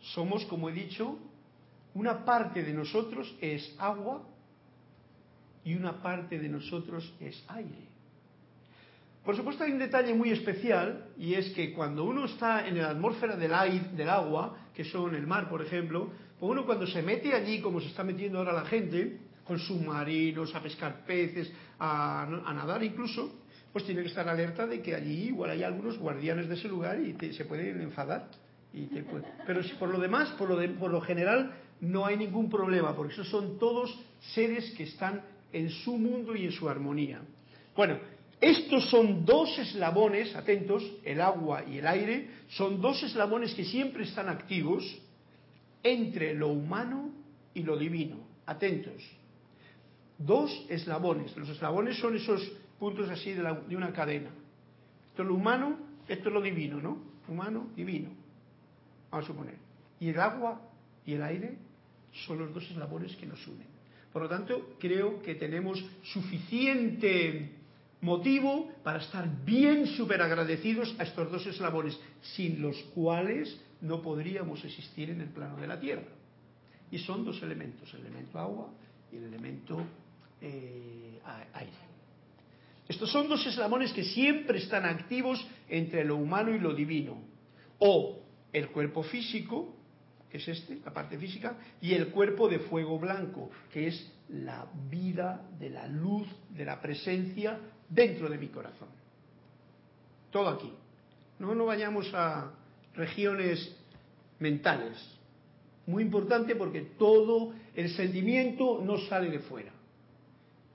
somos, 0.00 0.44
como 0.46 0.68
he 0.68 0.72
dicho, 0.72 1.18
una 1.94 2.24
parte 2.24 2.62
de 2.62 2.72
nosotros 2.72 3.34
es 3.40 3.74
agua 3.78 4.22
y 5.64 5.74
una 5.74 6.00
parte 6.02 6.38
de 6.38 6.48
nosotros 6.48 7.12
es 7.20 7.42
aire. 7.48 7.90
Por 9.24 9.36
supuesto 9.36 9.64
hay 9.64 9.72
un 9.72 9.78
detalle 9.78 10.14
muy 10.14 10.30
especial 10.30 11.08
y 11.18 11.34
es 11.34 11.50
que 11.50 11.74
cuando 11.74 12.04
uno 12.04 12.24
está 12.24 12.66
en 12.66 12.78
la 12.78 12.90
atmósfera 12.90 13.36
del, 13.36 13.52
aire, 13.52 13.88
del 13.92 14.08
agua, 14.08 14.56
que 14.74 14.84
son 14.84 15.14
el 15.14 15.26
mar 15.26 15.48
por 15.48 15.62
ejemplo, 15.62 16.10
pues 16.38 16.50
uno 16.50 16.64
cuando 16.64 16.86
se 16.86 17.02
mete 17.02 17.34
allí 17.34 17.60
como 17.60 17.80
se 17.80 17.88
está 17.88 18.02
metiendo 18.02 18.38
ahora 18.38 18.52
la 18.52 18.64
gente, 18.64 19.18
con 19.50 19.58
submarinos, 19.58 20.54
a 20.54 20.62
pescar 20.62 21.04
peces, 21.04 21.50
a, 21.80 22.24
nadar 22.54 22.84
incluso, 22.84 23.32
pues 23.72 23.84
tiene 23.84 24.00
que 24.02 24.06
estar 24.06 24.28
alerta 24.28 24.64
de 24.64 24.80
que 24.80 24.94
allí 24.94 25.24
igual 25.24 25.50
hay 25.50 25.64
algunos 25.64 25.98
guardianes 25.98 26.48
de 26.48 26.54
ese 26.54 26.68
lugar 26.68 27.00
y 27.00 27.32
se 27.32 27.44
pueden 27.46 27.80
enfadar. 27.80 28.28
Y 28.72 28.86
pero 29.44 29.64
si 29.64 29.74
por 29.74 29.88
lo 29.88 29.98
demás, 29.98 30.28
por 30.38 30.48
lo, 30.50 30.78
por 30.78 30.92
lo 30.92 31.00
general, 31.00 31.52
no 31.80 32.06
hay 32.06 32.16
ningún 32.16 32.48
problema, 32.48 32.94
porque 32.94 33.14
esos 33.14 33.28
son 33.28 33.58
todos 33.58 33.92
seres 34.36 34.72
que 34.76 34.84
están 34.84 35.20
en 35.52 35.68
su 35.68 35.98
mundo 35.98 36.36
y 36.36 36.44
en 36.44 36.52
su 36.52 36.68
armonía. 36.68 37.20
Bueno, 37.74 37.98
estos 38.40 38.88
son 38.88 39.24
dos 39.24 39.58
eslabones, 39.58 40.36
atentos, 40.36 40.88
el 41.04 41.20
agua 41.20 41.64
y 41.68 41.78
el 41.78 41.88
aire, 41.88 42.30
son 42.50 42.80
dos 42.80 43.02
eslabones 43.02 43.52
que 43.54 43.64
siempre 43.64 44.04
están 44.04 44.28
activos 44.28 44.84
entre 45.82 46.34
lo 46.34 46.50
humano 46.50 47.10
y 47.52 47.64
lo 47.64 47.76
divino. 47.76 48.18
Atentos. 48.46 49.19
Dos 50.20 50.66
eslabones. 50.68 51.34
Los 51.34 51.48
eslabones 51.48 51.98
son 51.98 52.14
esos 52.14 52.46
puntos 52.78 53.08
así 53.08 53.32
de, 53.32 53.76
una 53.76 53.92
cadena. 53.92 54.28
Esto 55.08 55.22
es 55.22 55.28
lo 55.28 55.34
humano, 55.34 55.78
esto 56.06 56.28
es 56.28 56.34
lo 56.34 56.42
divino, 56.42 56.78
¿no? 56.80 56.98
Humano, 57.26 57.68
divino. 57.74 58.10
Vamos 59.10 59.24
a 59.24 59.26
suponer. 59.26 59.54
Y 59.98 60.10
el 60.10 60.20
agua 60.20 60.60
y 61.06 61.14
el 61.14 61.22
aire 61.22 61.56
son 62.26 62.38
los 62.38 62.52
dos 62.52 62.64
eslabones 62.70 63.16
que 63.16 63.26
nos 63.26 63.44
unen. 63.46 63.66
Por 64.12 64.22
lo 64.22 64.28
tanto, 64.28 64.76
creo 64.78 65.22
que 65.22 65.36
tenemos 65.36 65.82
suficiente 66.02 67.52
motivo 68.02 68.70
para 68.82 68.98
estar 68.98 69.26
bien 69.44 69.86
súper 69.86 70.20
agradecidos 70.20 70.94
a 70.98 71.04
estos 71.04 71.30
dos 71.30 71.46
eslabones, 71.46 71.98
sin 72.20 72.60
los 72.60 72.76
cuales 72.94 73.58
no 73.80 74.02
podríamos 74.02 74.62
existir 74.64 75.08
en 75.08 75.22
el 75.22 75.28
plano 75.28 75.56
de 75.56 75.66
la 75.66 75.80
Tierra. 75.80 76.08
Y 76.90 76.98
son 76.98 77.24
dos 77.24 77.42
elementos, 77.42 77.92
el 77.94 78.00
elemento 78.00 78.38
agua 78.38 78.68
y 79.12 79.16
el 79.16 79.24
elemento 79.24 79.80
eh, 80.40 81.20
aire. 81.52 81.72
Estos 82.88 83.10
son 83.10 83.28
dos 83.28 83.46
eslabones 83.46 83.92
que 83.92 84.04
siempre 84.04 84.58
están 84.58 84.84
activos 84.84 85.46
entre 85.68 86.04
lo 86.04 86.16
humano 86.16 86.54
y 86.54 86.58
lo 86.58 86.74
divino. 86.74 87.22
O 87.78 88.18
el 88.52 88.68
cuerpo 88.70 89.02
físico 89.04 89.76
que 90.30 90.38
es 90.38 90.48
este, 90.48 90.78
la 90.84 90.92
parte 90.92 91.18
física, 91.18 91.56
y 91.80 91.92
el 91.92 92.08
cuerpo 92.08 92.48
de 92.48 92.60
fuego 92.60 92.98
blanco, 92.98 93.50
que 93.72 93.88
es 93.88 94.12
la 94.28 94.66
vida 94.88 95.44
de 95.58 95.70
la 95.70 95.88
luz, 95.88 96.28
de 96.50 96.64
la 96.64 96.80
presencia 96.80 97.58
dentro 97.88 98.28
de 98.28 98.38
mi 98.38 98.48
corazón. 98.48 98.88
Todo 100.30 100.48
aquí. 100.48 100.72
No 101.40 101.54
nos 101.54 101.66
vayamos 101.66 102.08
a 102.14 102.52
regiones 102.94 103.74
mentales. 104.38 104.96
Muy 105.86 106.04
importante 106.04 106.54
porque 106.54 106.82
todo 106.96 107.52
el 107.74 107.90
sentimiento 107.90 108.80
no 108.84 108.98
sale 108.98 109.30
de 109.30 109.40
fuera. 109.40 109.72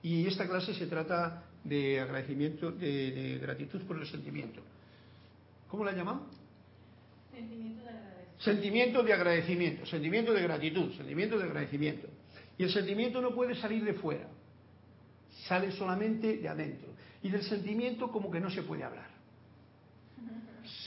Y 0.06 0.28
esta 0.28 0.48
clase 0.48 0.76
se 0.76 0.86
trata 0.86 1.46
de 1.64 2.00
agradecimiento, 2.00 2.72
de, 2.72 3.40
gratitud 3.42 3.82
por 3.88 3.98
el 4.00 4.06
sentimiento. 4.06 4.62
¿Cómo 5.68 5.84
la 5.84 5.94
llaman? 5.94 6.22
Sentimiento 7.34 7.84
de 7.84 7.90
agradecimiento 7.90 8.38
Sentimiento 8.38 9.04
de 9.04 9.14
agradecimiento, 9.14 9.86
sentimiento 9.88 10.34
de 10.34 10.44
gratitud, 10.44 10.94
sentimiento 10.94 11.40
de 11.40 11.46
agradecimiento. 11.46 12.08
Y 12.56 12.66
el 12.66 12.70
sentimiento 12.70 13.20
no 13.20 13.34
puede 13.34 13.56
salir 13.56 13.84
de 13.84 13.96
fuera, 13.96 14.28
sale 15.48 15.72
solamente 15.72 16.38
de 16.38 16.50
adentro. 16.50 16.90
Y 17.24 17.30
del 17.30 17.42
sentimiento 17.42 18.12
como 18.12 18.30
que 18.30 18.40
no 18.40 18.52
se 18.52 18.62
puede 18.62 18.84
hablar. 18.84 19.10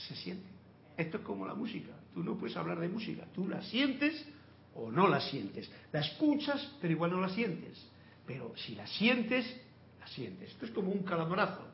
Se 0.07 0.15
siente. 0.15 0.47
Esto 0.95 1.17
es 1.17 1.23
como 1.23 1.45
la 1.45 1.55
música. 1.55 1.91
Tú 2.13 2.23
no 2.23 2.37
puedes 2.37 2.55
hablar 2.55 2.79
de 2.79 2.87
música. 2.87 3.25
Tú 3.35 3.49
la 3.49 3.61
sientes 3.63 4.25
o 4.75 4.89
no 4.89 5.09
la 5.09 5.19
sientes. 5.19 5.69
La 5.91 5.99
escuchas, 5.99 6.71
pero 6.79 6.93
igual 6.93 7.11
no 7.11 7.19
la 7.19 7.29
sientes. 7.29 7.85
Pero 8.29 8.53
si 8.55 8.75
la 8.75 8.85
sientes, 8.85 9.43
la 9.99 10.07
sientes. 10.07 10.51
Esto 10.51 10.65
es 10.67 10.71
como 10.71 10.91
un 10.91 11.01
calabrazo 11.01 11.69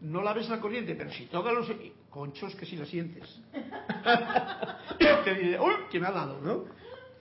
no 0.00 0.22
la 0.22 0.32
ves 0.32 0.48
la 0.48 0.60
corriente, 0.60 0.94
pero 0.94 1.12
si 1.12 1.26
toca 1.26 1.52
los 1.52 1.70
conchos 2.08 2.54
que 2.54 2.64
si 2.66 2.76
la 2.76 2.86
sientes. 2.86 3.24
te 4.98 5.58
uy, 5.58 5.74
que 5.90 6.00
me 6.00 6.06
ha 6.06 6.12
dado, 6.12 6.40
¿no? 6.40 6.64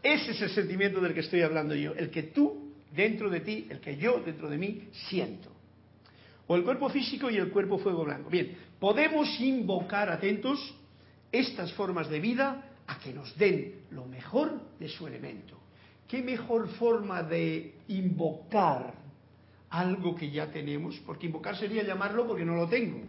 Ese 0.01 0.31
es 0.31 0.41
el 0.41 0.49
sentimiento 0.51 1.01
del 1.01 1.13
que 1.13 1.19
estoy 1.19 1.41
hablando 1.41 1.75
yo, 1.75 1.93
el 1.93 2.09
que 2.09 2.23
tú 2.23 2.73
dentro 2.93 3.29
de 3.29 3.41
ti, 3.41 3.67
el 3.69 3.81
que 3.81 3.97
yo 3.97 4.21
dentro 4.25 4.49
de 4.49 4.57
mí 4.57 4.87
siento. 5.09 5.51
O 6.47 6.55
el 6.55 6.63
cuerpo 6.63 6.89
físico 6.89 7.29
y 7.29 7.35
el 7.35 7.51
cuerpo 7.51 7.77
fuego 7.77 8.05
blanco. 8.05 8.29
Bien, 8.29 8.57
podemos 8.79 9.39
invocar, 9.39 10.09
atentos, 10.09 10.73
estas 11.31 11.73
formas 11.73 12.09
de 12.09 12.19
vida 12.19 12.71
a 12.87 12.97
que 12.99 13.13
nos 13.13 13.37
den 13.37 13.81
lo 13.91 14.05
mejor 14.05 14.59
de 14.79 14.87
su 14.87 15.05
elemento. 15.05 15.59
¿Qué 16.09 16.21
mejor 16.21 16.67
forma 16.69 17.23
de 17.23 17.75
invocar 17.87 18.99
algo 19.69 20.15
que 20.15 20.31
ya 20.31 20.51
tenemos, 20.51 20.99
porque 21.05 21.27
invocar 21.27 21.55
sería 21.55 21.83
llamarlo 21.83 22.27
porque 22.27 22.45
no 22.45 22.55
lo 22.55 22.67
tengo. 22.67 23.01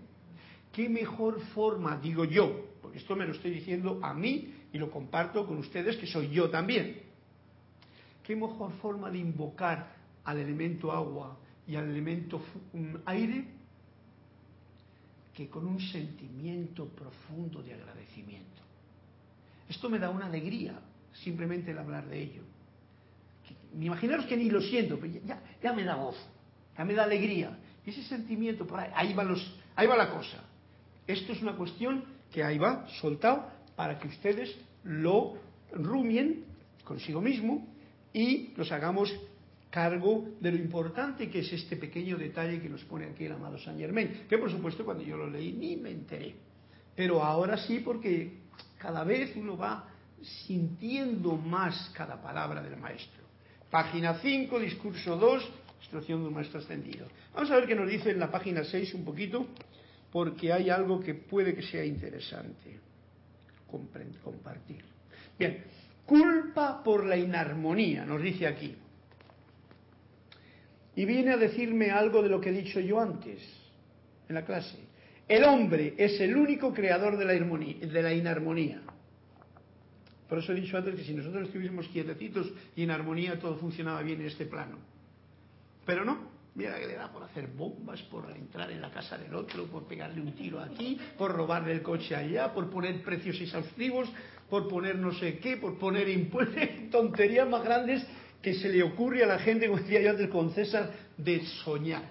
¿Qué 0.72 0.88
mejor 0.88 1.40
forma, 1.55 1.96
digo 1.96 2.24
yo, 2.24 2.76
porque 2.80 2.98
esto 2.98 3.16
me 3.16 3.26
lo 3.26 3.32
estoy 3.32 3.51
diciendo 3.51 3.98
a 4.03 4.14
mí 4.14 4.55
y 4.72 4.78
lo 4.78 4.90
comparto 4.90 5.46
con 5.46 5.59
ustedes 5.59 5.96
que 5.96 6.07
soy 6.07 6.28
yo 6.30 6.48
también? 6.51 7.03
¿Qué 8.22 8.36
mejor 8.36 8.72
forma 8.80 9.11
de 9.11 9.18
invocar 9.18 9.96
al 10.24 10.38
elemento 10.38 10.92
agua 10.92 11.36
y 11.66 11.74
al 11.74 11.88
elemento 11.88 12.40
aire 13.07 13.44
que 15.34 15.48
con 15.48 15.66
un 15.66 15.80
sentimiento 15.80 16.86
profundo 16.86 17.62
de 17.62 17.74
agradecimiento? 17.74 18.61
Esto 19.68 19.88
me 19.88 19.98
da 19.98 20.11
una 20.11 20.26
alegría 20.26 20.78
simplemente 21.12 21.70
el 21.70 21.78
hablar 21.78 22.07
de 22.07 22.22
ello. 22.22 22.42
Imaginaros 23.78 24.26
que 24.26 24.36
ni 24.36 24.50
lo 24.50 24.60
siento, 24.60 24.98
pero 24.98 25.12
ya, 25.24 25.40
ya 25.62 25.72
me 25.72 25.84
da 25.84 25.96
voz 25.96 26.16
me 26.84 26.94
da 26.94 27.04
alegría. 27.04 27.58
Ese 27.84 28.02
sentimiento, 28.04 28.66
ahí, 28.94 29.12
va, 29.14 29.24
la 29.96 30.10
cosa. 30.10 30.44
Esto 31.06 31.32
es 31.32 31.42
una 31.42 31.56
cuestión 31.56 32.04
que 32.30 32.44
ahí 32.44 32.58
va, 32.58 32.86
soltado, 33.00 33.50
para 33.74 33.98
que 33.98 34.08
ustedes 34.08 34.56
lo 34.84 35.34
rumien 35.72 36.44
consigo 36.84 37.20
mismo 37.20 37.66
y 38.12 38.52
los 38.56 38.70
hagamos 38.72 39.12
cargo 39.70 40.28
de 40.40 40.50
lo 40.50 40.56
importante 40.56 41.30
que 41.30 41.40
es 41.40 41.52
este 41.52 41.76
pequeño 41.76 42.18
detalle 42.18 42.60
que 42.60 42.68
nos 42.68 42.82
pone 42.84 43.06
aquí 43.06 43.24
el 43.24 43.32
amado 43.32 43.56
Saint 43.58 43.78
Germain, 43.78 44.26
que 44.28 44.36
por 44.36 44.50
supuesto 44.50 44.84
cuando 44.84 45.04
yo 45.04 45.16
lo 45.16 45.30
leí 45.30 45.52
ni 45.52 45.76
me 45.76 45.90
enteré. 45.90 46.34
Pero 46.96 47.22
ahora 47.22 47.56
sí 47.56 47.80
porque 47.80 48.40
cada 48.78 49.04
vez 49.04 49.34
uno 49.36 49.56
va 49.56 49.88
sintiendo 50.46 51.36
más 51.36 51.90
cada 51.94 52.20
palabra 52.20 52.62
del 52.62 52.76
maestro. 52.76 53.19
Página 53.70 54.18
5, 54.20 54.58
discurso 54.58 55.16
2, 55.16 55.48
situación 55.84 56.22
de 56.22 56.28
un 56.28 56.34
maestro 56.34 56.58
ascendido. 56.58 57.06
Vamos 57.34 57.50
a 57.50 57.56
ver 57.56 57.66
qué 57.66 57.74
nos 57.74 57.88
dice 57.88 58.10
en 58.10 58.18
la 58.18 58.30
página 58.30 58.64
6 58.64 58.94
un 58.94 59.04
poquito, 59.04 59.46
porque 60.10 60.52
hay 60.52 60.70
algo 60.70 61.00
que 61.00 61.14
puede 61.14 61.54
que 61.54 61.62
sea 61.62 61.84
interesante 61.84 62.80
compartir. 63.70 64.84
Bien, 65.38 65.64
culpa 66.04 66.82
por 66.82 67.06
la 67.06 67.16
inarmonía, 67.16 68.04
nos 68.04 68.20
dice 68.20 68.48
aquí. 68.48 68.74
Y 70.96 71.04
viene 71.04 71.30
a 71.30 71.36
decirme 71.36 71.92
algo 71.92 72.22
de 72.22 72.28
lo 72.28 72.40
que 72.40 72.50
he 72.50 72.52
dicho 72.52 72.80
yo 72.80 73.00
antes, 73.00 73.40
en 74.28 74.34
la 74.34 74.44
clase. 74.44 74.78
El 75.28 75.44
hombre 75.44 75.94
es 75.96 76.20
el 76.20 76.36
único 76.36 76.74
creador 76.74 77.16
de 77.16 77.24
la 78.02 78.12
inarmonía. 78.12 78.82
Por 80.31 80.39
eso 80.39 80.53
he 80.53 80.55
dicho 80.55 80.78
antes 80.78 80.95
que 80.95 81.05
si 81.05 81.12
nosotros 81.12 81.49
estuviésemos 81.49 81.89
quietecitos 81.89 82.51
y 82.76 82.85
en 82.85 82.93
armonía 82.93 83.39
todo 83.39 83.57
funcionaba 83.57 84.01
bien 84.01 84.20
en 84.20 84.28
este 84.28 84.47
plano. 84.47 84.78
Pero 85.85 86.05
no, 86.05 86.31
Mira 86.55 86.78
que 86.81 86.87
le 86.89 86.95
da 86.95 87.12
por 87.12 87.22
hacer 87.22 87.47
bombas, 87.47 88.03
por 88.03 88.28
entrar 88.33 88.70
en 88.72 88.81
la 88.81 88.91
casa 88.91 89.16
del 89.16 89.35
otro, 89.35 89.66
por 89.66 89.85
pegarle 89.85 90.20
un 90.20 90.33
tiro 90.33 90.61
aquí, 90.61 90.99
por 91.16 91.33
robarle 91.33 91.72
el 91.72 91.83
coche 91.83 92.14
allá, 92.16 92.53
por 92.53 92.68
poner 92.68 93.03
precios 93.03 93.41
exhaustivos, 93.41 94.09
por 94.49 94.68
poner 94.68 94.97
no 94.97 95.12
sé 95.14 95.39
qué, 95.39 95.57
por 95.57 95.78
poner 95.78 96.09
tonterías 96.91 97.49
más 97.49 97.62
grandes 97.62 98.05
que 98.43 98.55
se 98.55 98.68
le 98.68 98.83
ocurre 98.83 99.22
a 99.22 99.26
la 99.26 99.39
gente, 99.39 99.68
como 99.68 99.81
decía 99.81 100.01
yo 100.01 100.11
antes 100.11 100.28
con 100.28 100.51
César, 100.53 100.91
de 101.16 101.45
soñar. 101.64 102.03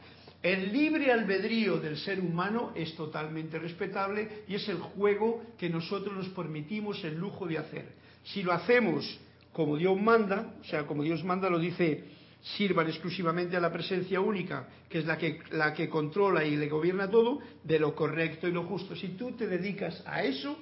El 0.41 0.71
libre 0.71 1.11
albedrío 1.11 1.77
del 1.77 1.97
ser 1.97 2.21
humano 2.21 2.71
es 2.73 2.95
totalmente 2.95 3.59
respetable 3.59 4.43
y 4.47 4.55
es 4.55 4.69
el 4.69 4.77
juego 4.77 5.43
que 5.57 5.69
nosotros 5.69 6.15
nos 6.15 6.29
permitimos 6.29 7.03
el 7.03 7.17
lujo 7.17 7.45
de 7.45 7.57
hacer. 7.57 7.99
Si 8.33 8.43
lo 8.43 8.53
hacemos 8.53 9.19
como 9.51 9.77
Dios 9.77 9.99
manda, 9.99 10.53
o 10.61 10.63
sea, 10.63 10.85
como 10.85 11.03
Dios 11.03 11.23
manda 11.23 11.49
lo 11.49 11.59
dice, 11.59 12.05
sirvan 12.41 12.87
exclusivamente 12.87 13.57
a 13.57 13.59
la 13.59 13.71
presencia 13.71 14.21
única, 14.21 14.67
que 14.87 14.99
es 14.99 15.05
la 15.05 15.17
que, 15.17 15.39
la 15.51 15.73
que 15.73 15.89
controla 15.89 16.45
y 16.45 16.55
le 16.55 16.69
gobierna 16.69 17.09
todo, 17.09 17.39
de 17.63 17.79
lo 17.79 17.95
correcto 17.95 18.47
y 18.47 18.51
lo 18.51 18.63
justo. 18.63 18.95
Si 18.95 19.09
tú 19.09 19.31
te 19.31 19.47
dedicas 19.47 20.03
a 20.05 20.23
eso, 20.23 20.57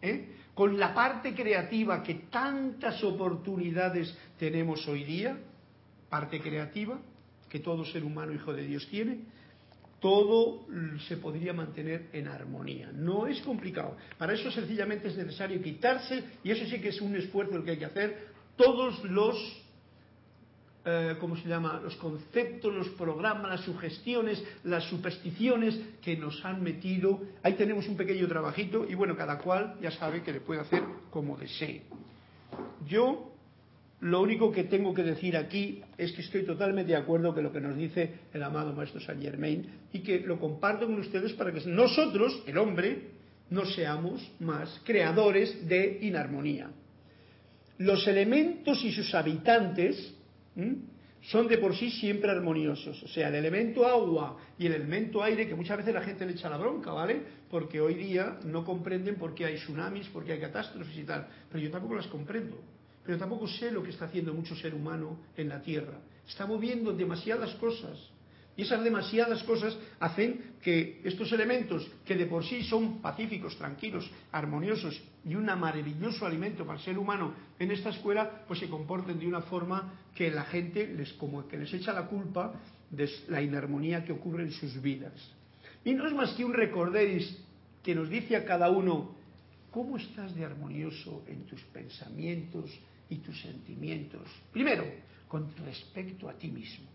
¿eh? 0.00 0.36
con 0.54 0.78
la 0.78 0.94
parte 0.94 1.34
creativa 1.34 2.02
que 2.02 2.14
tantas 2.30 3.02
oportunidades 3.04 4.16
tenemos 4.38 4.86
hoy 4.88 5.04
día, 5.04 5.38
parte 6.08 6.40
creativa, 6.40 6.98
que 7.48 7.60
todo 7.60 7.84
ser 7.84 8.04
humano 8.04 8.32
hijo 8.32 8.52
de 8.52 8.62
Dios 8.66 8.86
tiene, 8.88 9.20
todo 10.00 10.66
se 11.08 11.16
podría 11.16 11.52
mantener 11.52 12.08
en 12.12 12.28
armonía. 12.28 12.90
No 12.92 13.26
es 13.26 13.40
complicado. 13.40 13.96
Para 14.16 14.32
eso 14.32 14.50
sencillamente 14.50 15.08
es 15.08 15.16
necesario 15.16 15.60
quitarse, 15.60 16.24
y 16.44 16.50
eso 16.50 16.64
sí 16.66 16.80
que 16.80 16.90
es 16.90 17.00
un 17.00 17.16
esfuerzo 17.16 17.56
el 17.56 17.64
que 17.64 17.72
hay 17.72 17.78
que 17.78 17.84
hacer, 17.84 18.28
todos 18.56 19.02
los, 19.04 19.36
eh, 20.84 21.16
¿cómo 21.20 21.36
se 21.36 21.48
llama?, 21.48 21.80
los 21.82 21.96
conceptos, 21.96 22.72
los 22.72 22.88
programas, 22.90 23.50
las 23.50 23.60
sugestiones, 23.62 24.42
las 24.64 24.84
supersticiones 24.84 25.78
que 26.02 26.16
nos 26.16 26.44
han 26.44 26.62
metido. 26.62 27.20
Ahí 27.42 27.54
tenemos 27.54 27.88
un 27.88 27.96
pequeño 27.96 28.26
trabajito 28.28 28.86
y 28.88 28.94
bueno, 28.94 29.16
cada 29.16 29.38
cual 29.38 29.76
ya 29.80 29.90
sabe 29.90 30.22
que 30.22 30.32
le 30.32 30.40
puede 30.40 30.60
hacer 30.60 30.82
como 31.10 31.36
desee. 31.36 31.82
Yo 32.86 33.27
lo 34.00 34.20
único 34.20 34.52
que 34.52 34.64
tengo 34.64 34.94
que 34.94 35.02
decir 35.02 35.36
aquí 35.36 35.82
es 35.96 36.12
que 36.12 36.22
estoy 36.22 36.44
totalmente 36.44 36.92
de 36.92 36.98
acuerdo 36.98 37.34
con 37.34 37.42
lo 37.42 37.52
que 37.52 37.60
nos 37.60 37.76
dice 37.76 38.12
el 38.32 38.42
amado 38.44 38.72
Maestro 38.72 39.00
Saint 39.00 39.20
Germain 39.20 39.66
y 39.92 40.00
que 40.00 40.20
lo 40.20 40.38
comparto 40.38 40.86
con 40.86 41.00
ustedes 41.00 41.32
para 41.32 41.52
que 41.52 41.66
nosotros, 41.66 42.42
el 42.46 42.58
hombre, 42.58 43.08
no 43.50 43.64
seamos 43.64 44.30
más 44.38 44.80
creadores 44.84 45.66
de 45.66 45.98
inarmonía. 46.02 46.70
Los 47.78 48.06
elementos 48.06 48.84
y 48.84 48.92
sus 48.92 49.12
habitantes 49.14 50.14
son 51.22 51.48
de 51.48 51.58
por 51.58 51.74
sí 51.74 51.90
siempre 51.90 52.30
armoniosos. 52.30 53.02
O 53.02 53.08
sea, 53.08 53.28
el 53.28 53.34
elemento 53.34 53.84
agua 53.84 54.36
y 54.58 54.66
el 54.66 54.74
elemento 54.74 55.22
aire, 55.24 55.48
que 55.48 55.56
muchas 55.56 55.78
veces 55.78 55.92
la 55.92 56.02
gente 56.02 56.24
le 56.24 56.32
echa 56.32 56.48
la 56.48 56.56
bronca, 56.56 56.92
¿vale? 56.92 57.20
Porque 57.50 57.80
hoy 57.80 57.94
día 57.94 58.38
no 58.44 58.64
comprenden 58.64 59.16
por 59.16 59.34
qué 59.34 59.46
hay 59.46 59.56
tsunamis, 59.56 60.06
por 60.08 60.24
qué 60.24 60.32
hay 60.34 60.40
catástrofes 60.40 60.96
y 60.96 61.02
tal. 61.02 61.26
Pero 61.50 61.64
yo 61.64 61.70
tampoco 61.70 61.96
las 61.96 62.06
comprendo 62.06 62.77
pero 63.08 63.16
tampoco 63.16 63.48
sé 63.48 63.70
lo 63.70 63.82
que 63.82 63.88
está 63.88 64.04
haciendo 64.04 64.34
mucho 64.34 64.54
ser 64.54 64.74
humano 64.74 65.16
en 65.34 65.48
la 65.48 65.62
Tierra. 65.62 65.98
Está 66.28 66.44
moviendo 66.44 66.92
demasiadas 66.92 67.54
cosas. 67.54 67.98
Y 68.54 68.64
esas 68.64 68.84
demasiadas 68.84 69.42
cosas 69.44 69.74
hacen 69.98 70.56
que 70.60 71.00
estos 71.02 71.32
elementos, 71.32 71.90
que 72.04 72.16
de 72.16 72.26
por 72.26 72.44
sí 72.44 72.62
son 72.64 73.00
pacíficos, 73.00 73.56
tranquilos, 73.56 74.10
armoniosos 74.30 75.00
y 75.24 75.34
un 75.34 75.46
maravilloso 75.46 76.26
alimento 76.26 76.66
para 76.66 76.78
el 76.78 76.84
ser 76.84 76.98
humano 76.98 77.32
en 77.58 77.70
esta 77.70 77.88
escuela, 77.88 78.44
pues 78.46 78.60
se 78.60 78.68
comporten 78.68 79.18
de 79.18 79.26
una 79.26 79.40
forma 79.40 79.94
que 80.14 80.30
la 80.30 80.44
gente 80.44 80.86
les, 80.88 81.14
como 81.14 81.48
que 81.48 81.56
les 81.56 81.72
echa 81.72 81.94
la 81.94 82.08
culpa 82.08 82.60
de 82.90 83.10
la 83.28 83.40
inarmonía 83.40 84.04
que 84.04 84.12
ocurre 84.12 84.42
en 84.42 84.52
sus 84.52 84.82
vidas. 84.82 85.14
Y 85.82 85.94
no 85.94 86.06
es 86.06 86.12
más 86.12 86.34
que 86.34 86.44
un 86.44 86.52
recorderis 86.52 87.38
que 87.82 87.94
nos 87.94 88.10
dice 88.10 88.36
a 88.36 88.44
cada 88.44 88.68
uno, 88.68 89.16
¿cómo 89.70 89.96
estás 89.96 90.34
de 90.34 90.44
armonioso 90.44 91.24
en 91.26 91.46
tus 91.46 91.62
pensamientos, 91.72 92.78
y 93.10 93.16
tus 93.16 93.40
sentimientos. 93.40 94.22
Primero, 94.52 94.84
con 95.28 95.54
respecto 95.64 96.28
a 96.28 96.34
ti 96.34 96.48
mismo. 96.48 96.86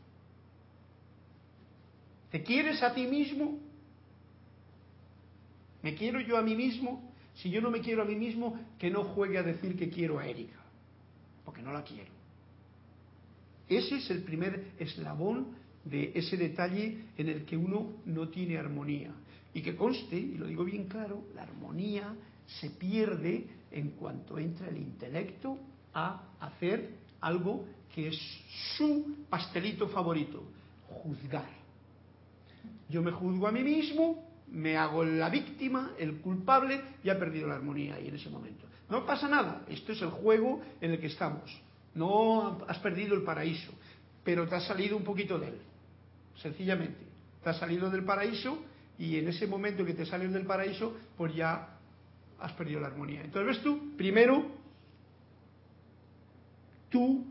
¿Te 2.31 2.41
quieres 2.43 2.81
a 2.81 2.93
ti 2.93 3.05
mismo? 3.05 3.59
¿Me 5.83 5.93
quiero 5.95 6.19
yo 6.19 6.37
a 6.37 6.41
mí 6.41 6.55
mismo? 6.55 7.11
Si 7.35 7.49
yo 7.49 7.61
no 7.61 7.69
me 7.69 7.81
quiero 7.81 8.01
a 8.01 8.05
mí 8.05 8.15
mismo, 8.15 8.59
que 8.79 8.89
no 8.89 9.03
juegue 9.03 9.37
a 9.37 9.43
decir 9.43 9.75
que 9.75 9.89
quiero 9.89 10.19
a 10.19 10.27
Erika, 10.27 10.59
porque 11.45 11.61
no 11.61 11.71
la 11.71 11.83
quiero. 11.83 12.11
Ese 13.67 13.97
es 13.97 14.09
el 14.09 14.23
primer 14.23 14.71
eslabón 14.79 15.47
de 15.83 16.11
ese 16.15 16.37
detalle 16.37 17.05
en 17.17 17.29
el 17.29 17.45
que 17.45 17.57
uno 17.57 17.93
no 18.05 18.29
tiene 18.29 18.57
armonía. 18.57 19.11
Y 19.53 19.61
que 19.61 19.75
conste, 19.75 20.17
y 20.17 20.37
lo 20.37 20.47
digo 20.47 20.63
bien 20.63 20.87
claro, 20.87 21.25
la 21.35 21.43
armonía 21.43 22.15
se 22.47 22.71
pierde 22.71 23.45
en 23.71 23.91
cuanto 23.91 24.37
entra 24.37 24.69
el 24.69 24.77
intelecto 24.77 25.57
a 25.93 26.21
hacer 26.39 26.89
algo 27.21 27.65
que 27.93 28.07
es 28.07 28.19
su 28.77 29.25
pastelito 29.29 29.87
favorito, 29.87 30.43
juzgar. 30.87 31.49
Yo 32.89 33.01
me 33.01 33.11
juzgo 33.11 33.47
a 33.47 33.51
mí 33.51 33.63
mismo, 33.63 34.27
me 34.51 34.77
hago 34.77 35.03
la 35.03 35.29
víctima, 35.29 35.93
el 35.97 36.17
culpable, 36.17 36.81
y 37.03 37.09
ha 37.09 37.19
perdido 37.19 37.47
la 37.47 37.55
armonía 37.55 37.95
ahí 37.95 38.07
en 38.07 38.15
ese 38.15 38.29
momento. 38.29 38.65
No 38.89 39.05
pasa 39.05 39.27
nada, 39.27 39.63
esto 39.69 39.93
es 39.93 40.01
el 40.01 40.09
juego 40.09 40.61
en 40.81 40.91
el 40.91 40.99
que 40.99 41.07
estamos. 41.07 41.49
No 41.95 42.65
has 42.67 42.79
perdido 42.79 43.15
el 43.15 43.23
paraíso, 43.23 43.71
pero 44.23 44.47
te 44.47 44.55
has 44.55 44.65
salido 44.65 44.97
un 44.97 45.03
poquito 45.03 45.39
de 45.39 45.49
él, 45.49 45.61
sencillamente. 46.41 47.05
Te 47.43 47.49
has 47.49 47.57
salido 47.57 47.89
del 47.89 48.03
paraíso 48.03 48.57
y 48.97 49.17
en 49.17 49.27
ese 49.27 49.47
momento 49.47 49.85
que 49.85 49.93
te 49.93 50.05
sales 50.05 50.31
del 50.31 50.45
paraíso, 50.45 50.95
pues 51.17 51.33
ya 51.35 51.77
has 52.39 52.51
perdido 52.53 52.79
la 52.79 52.87
armonía. 52.87 53.21
Entonces, 53.23 53.55
ves 53.55 53.63
tú, 53.63 53.95
primero 53.95 54.62
tú 56.93 57.25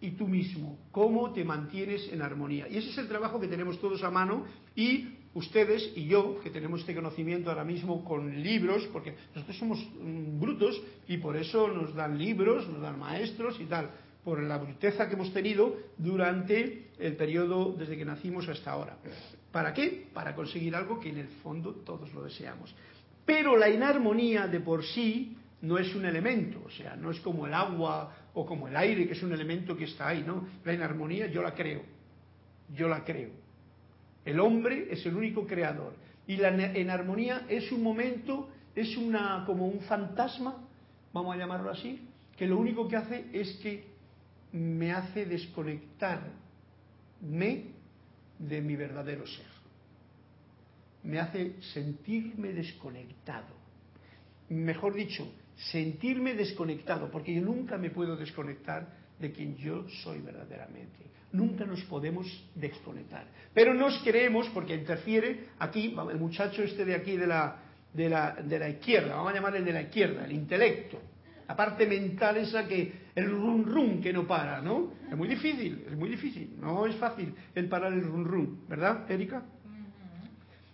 y 0.00 0.12
tú 0.12 0.26
mismo, 0.26 0.78
cómo 0.90 1.32
te 1.32 1.44
mantienes 1.44 2.10
en 2.10 2.22
armonía. 2.22 2.66
Y 2.68 2.78
ese 2.78 2.90
es 2.90 2.98
el 2.98 3.06
trabajo 3.06 3.38
que 3.38 3.48
tenemos 3.48 3.78
todos 3.78 4.02
a 4.02 4.10
mano 4.10 4.46
y 4.74 5.08
ustedes 5.34 5.92
y 5.94 6.06
yo, 6.06 6.40
que 6.40 6.50
tenemos 6.50 6.80
este 6.80 6.94
conocimiento 6.94 7.50
ahora 7.50 7.64
mismo 7.64 8.02
con 8.02 8.42
libros, 8.42 8.88
porque 8.92 9.14
nosotros 9.34 9.58
somos 9.58 9.78
mm, 10.00 10.40
brutos 10.40 10.82
y 11.06 11.18
por 11.18 11.36
eso 11.36 11.68
nos 11.68 11.94
dan 11.94 12.18
libros, 12.18 12.66
nos 12.68 12.80
dan 12.80 12.98
maestros 12.98 13.60
y 13.60 13.66
tal, 13.66 13.90
por 14.24 14.42
la 14.42 14.56
bruteza 14.56 15.06
que 15.06 15.14
hemos 15.14 15.32
tenido 15.32 15.76
durante 15.98 16.88
el 16.98 17.16
periodo 17.16 17.74
desde 17.78 17.98
que 17.98 18.06
nacimos 18.06 18.48
hasta 18.48 18.72
ahora. 18.72 18.96
¿Para 19.52 19.74
qué? 19.74 20.08
Para 20.14 20.34
conseguir 20.34 20.74
algo 20.74 20.98
que 20.98 21.10
en 21.10 21.18
el 21.18 21.28
fondo 21.42 21.74
todos 21.74 22.12
lo 22.14 22.22
deseamos. 22.22 22.74
Pero 23.26 23.56
la 23.56 23.68
inarmonía 23.68 24.46
de 24.46 24.60
por 24.60 24.82
sí 24.82 25.36
no 25.62 25.78
es 25.78 25.94
un 25.94 26.04
elemento, 26.04 26.62
o 26.64 26.70
sea, 26.70 26.94
no 26.94 27.10
es 27.10 27.20
como 27.20 27.46
el 27.46 27.54
agua 27.54 28.23
o 28.34 28.44
como 28.44 28.68
el 28.68 28.76
aire, 28.76 29.06
que 29.06 29.12
es 29.12 29.22
un 29.22 29.32
elemento 29.32 29.76
que 29.76 29.84
está 29.84 30.08
ahí, 30.08 30.24
¿no? 30.26 30.46
La 30.64 30.74
inarmonía 30.74 31.28
yo 31.28 31.42
la 31.42 31.54
creo, 31.54 31.82
yo 32.74 32.88
la 32.88 33.04
creo. 33.04 33.30
El 34.24 34.40
hombre 34.40 34.88
es 34.90 35.06
el 35.06 35.16
único 35.16 35.46
creador. 35.46 35.94
Y 36.26 36.36
la 36.36 36.48
enarmonía 36.48 37.46
es 37.48 37.70
un 37.70 37.82
momento, 37.82 38.48
es 38.74 38.96
una, 38.96 39.44
como 39.46 39.66
un 39.66 39.80
fantasma, 39.80 40.56
vamos 41.12 41.34
a 41.34 41.38
llamarlo 41.38 41.70
así, 41.70 42.08
que 42.36 42.46
lo 42.46 42.58
único 42.58 42.88
que 42.88 42.96
hace 42.96 43.26
es 43.32 43.52
que 43.62 43.84
me 44.52 44.92
hace 44.92 45.26
desconectarme 45.26 46.30
de 48.38 48.60
mi 48.60 48.74
verdadero 48.74 49.26
ser. 49.26 49.46
Me 51.02 51.20
hace 51.20 51.60
sentirme 51.74 52.52
desconectado. 52.52 53.54
Mejor 54.48 54.94
dicho, 54.94 55.30
sentirme 55.56 56.34
desconectado, 56.34 57.10
porque 57.10 57.34
yo 57.34 57.42
nunca 57.42 57.78
me 57.78 57.90
puedo 57.90 58.16
desconectar 58.16 58.88
de 59.18 59.32
quien 59.32 59.56
yo 59.56 59.88
soy 60.02 60.20
verdaderamente. 60.20 61.04
Nunca 61.32 61.64
nos 61.64 61.82
podemos 61.82 62.26
desconectar. 62.54 63.26
Pero 63.52 63.74
nos 63.74 63.98
creemos, 64.02 64.48
porque 64.50 64.74
interfiere 64.74 65.48
aquí, 65.58 65.94
el 66.10 66.18
muchacho 66.18 66.62
este 66.62 66.84
de 66.84 66.94
aquí 66.94 67.16
de 67.16 67.26
la, 67.26 67.56
de 67.92 68.08
la, 68.08 68.32
de 68.34 68.58
la 68.58 68.68
izquierda, 68.68 69.16
vamos 69.16 69.32
a 69.32 69.34
llamarle 69.34 69.62
de 69.62 69.72
la 69.72 69.82
izquierda, 69.82 70.24
el 70.24 70.32
intelecto, 70.32 71.00
la 71.48 71.56
parte 71.56 71.86
mental 71.86 72.36
esa 72.36 72.66
que, 72.66 73.04
el 73.14 73.30
run 73.30 73.64
run 73.64 74.00
que 74.00 74.12
no 74.12 74.26
para, 74.26 74.60
¿no? 74.60 74.92
Es 75.08 75.16
muy 75.16 75.28
difícil, 75.28 75.84
es 75.88 75.96
muy 75.96 76.08
difícil, 76.08 76.56
no 76.60 76.86
es 76.86 76.96
fácil 76.96 77.34
el 77.54 77.68
parar 77.68 77.92
el 77.92 78.02
run 78.02 78.24
run, 78.24 78.60
¿verdad, 78.68 79.10
Erika? 79.10 79.42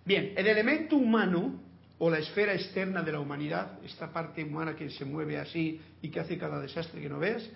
Bien, 0.04 0.32
el 0.36 0.46
elemento 0.46 0.96
humano 0.96 1.60
o 2.02 2.08
la 2.08 2.18
esfera 2.18 2.54
externa 2.54 3.02
de 3.02 3.12
la 3.12 3.20
humanidad, 3.20 3.78
esta 3.84 4.10
parte 4.10 4.42
humana 4.42 4.74
que 4.74 4.88
se 4.88 5.04
mueve 5.04 5.38
así 5.38 5.78
y 6.00 6.08
que 6.08 6.20
hace 6.20 6.38
cada 6.38 6.58
desastre 6.58 7.00
que 7.00 7.10
no 7.10 7.18
veas, 7.18 7.46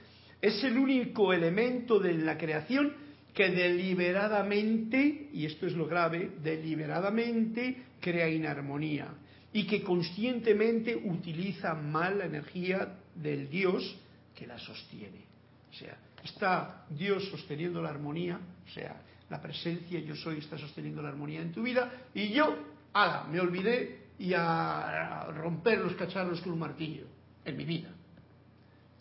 es 0.40 0.62
el 0.64 0.76
único 0.76 1.32
elemento 1.32 1.98
de 1.98 2.12
la 2.12 2.36
creación 2.36 2.92
que 3.32 3.48
deliberadamente, 3.48 5.30
y 5.32 5.46
esto 5.46 5.66
es 5.66 5.72
lo 5.72 5.86
grave, 5.86 6.32
deliberadamente 6.42 7.84
crea 8.00 8.28
inarmonía 8.28 9.08
y 9.50 9.66
que 9.66 9.82
conscientemente 9.82 10.94
utiliza 10.94 11.72
mal 11.72 12.18
la 12.18 12.26
energía 12.26 12.98
del 13.14 13.48
Dios 13.48 13.96
que 14.34 14.46
la 14.46 14.58
sostiene. 14.58 15.24
O 15.70 15.74
sea, 15.74 15.96
está 16.22 16.84
Dios 16.90 17.30
sosteniendo 17.30 17.80
la 17.80 17.88
armonía, 17.88 18.38
o 18.66 18.70
sea, 18.70 19.00
la 19.30 19.40
presencia 19.40 20.00
yo 20.00 20.14
soy 20.14 20.40
está 20.40 20.58
sosteniendo 20.58 21.00
la 21.00 21.08
armonía 21.08 21.40
en 21.40 21.50
tu 21.50 21.62
vida 21.62 21.90
y 22.12 22.28
yo, 22.28 22.54
ala, 22.92 23.24
me 23.24 23.40
olvidé 23.40 24.03
y 24.18 24.32
a 24.34 25.26
romper 25.36 25.78
los 25.78 25.94
cacharros 25.94 26.40
con 26.40 26.52
un 26.52 26.60
martillo 26.60 27.04
en 27.44 27.56
mi 27.56 27.64
vida. 27.64 27.90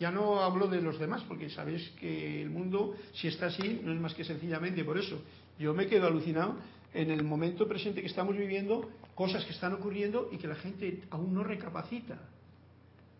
Ya 0.00 0.10
no 0.10 0.42
hablo 0.42 0.66
de 0.66 0.80
los 0.82 0.98
demás, 0.98 1.22
porque 1.28 1.48
sabéis 1.50 1.88
que 2.00 2.42
el 2.42 2.50
mundo, 2.50 2.94
si 3.14 3.28
está 3.28 3.46
así, 3.46 3.80
no 3.84 3.92
es 3.92 4.00
más 4.00 4.14
que 4.14 4.24
sencillamente 4.24 4.84
por 4.84 4.98
eso. 4.98 5.22
Yo 5.58 5.72
me 5.72 5.86
quedo 5.86 6.06
alucinado 6.06 6.56
en 6.92 7.10
el 7.10 7.22
momento 7.22 7.68
presente 7.68 8.00
que 8.00 8.08
estamos 8.08 8.36
viviendo, 8.36 8.90
cosas 9.14 9.44
que 9.44 9.52
están 9.52 9.72
ocurriendo 9.72 10.28
y 10.32 10.38
que 10.38 10.48
la 10.48 10.56
gente 10.56 11.02
aún 11.10 11.32
no 11.32 11.44
recapacita. 11.44 12.18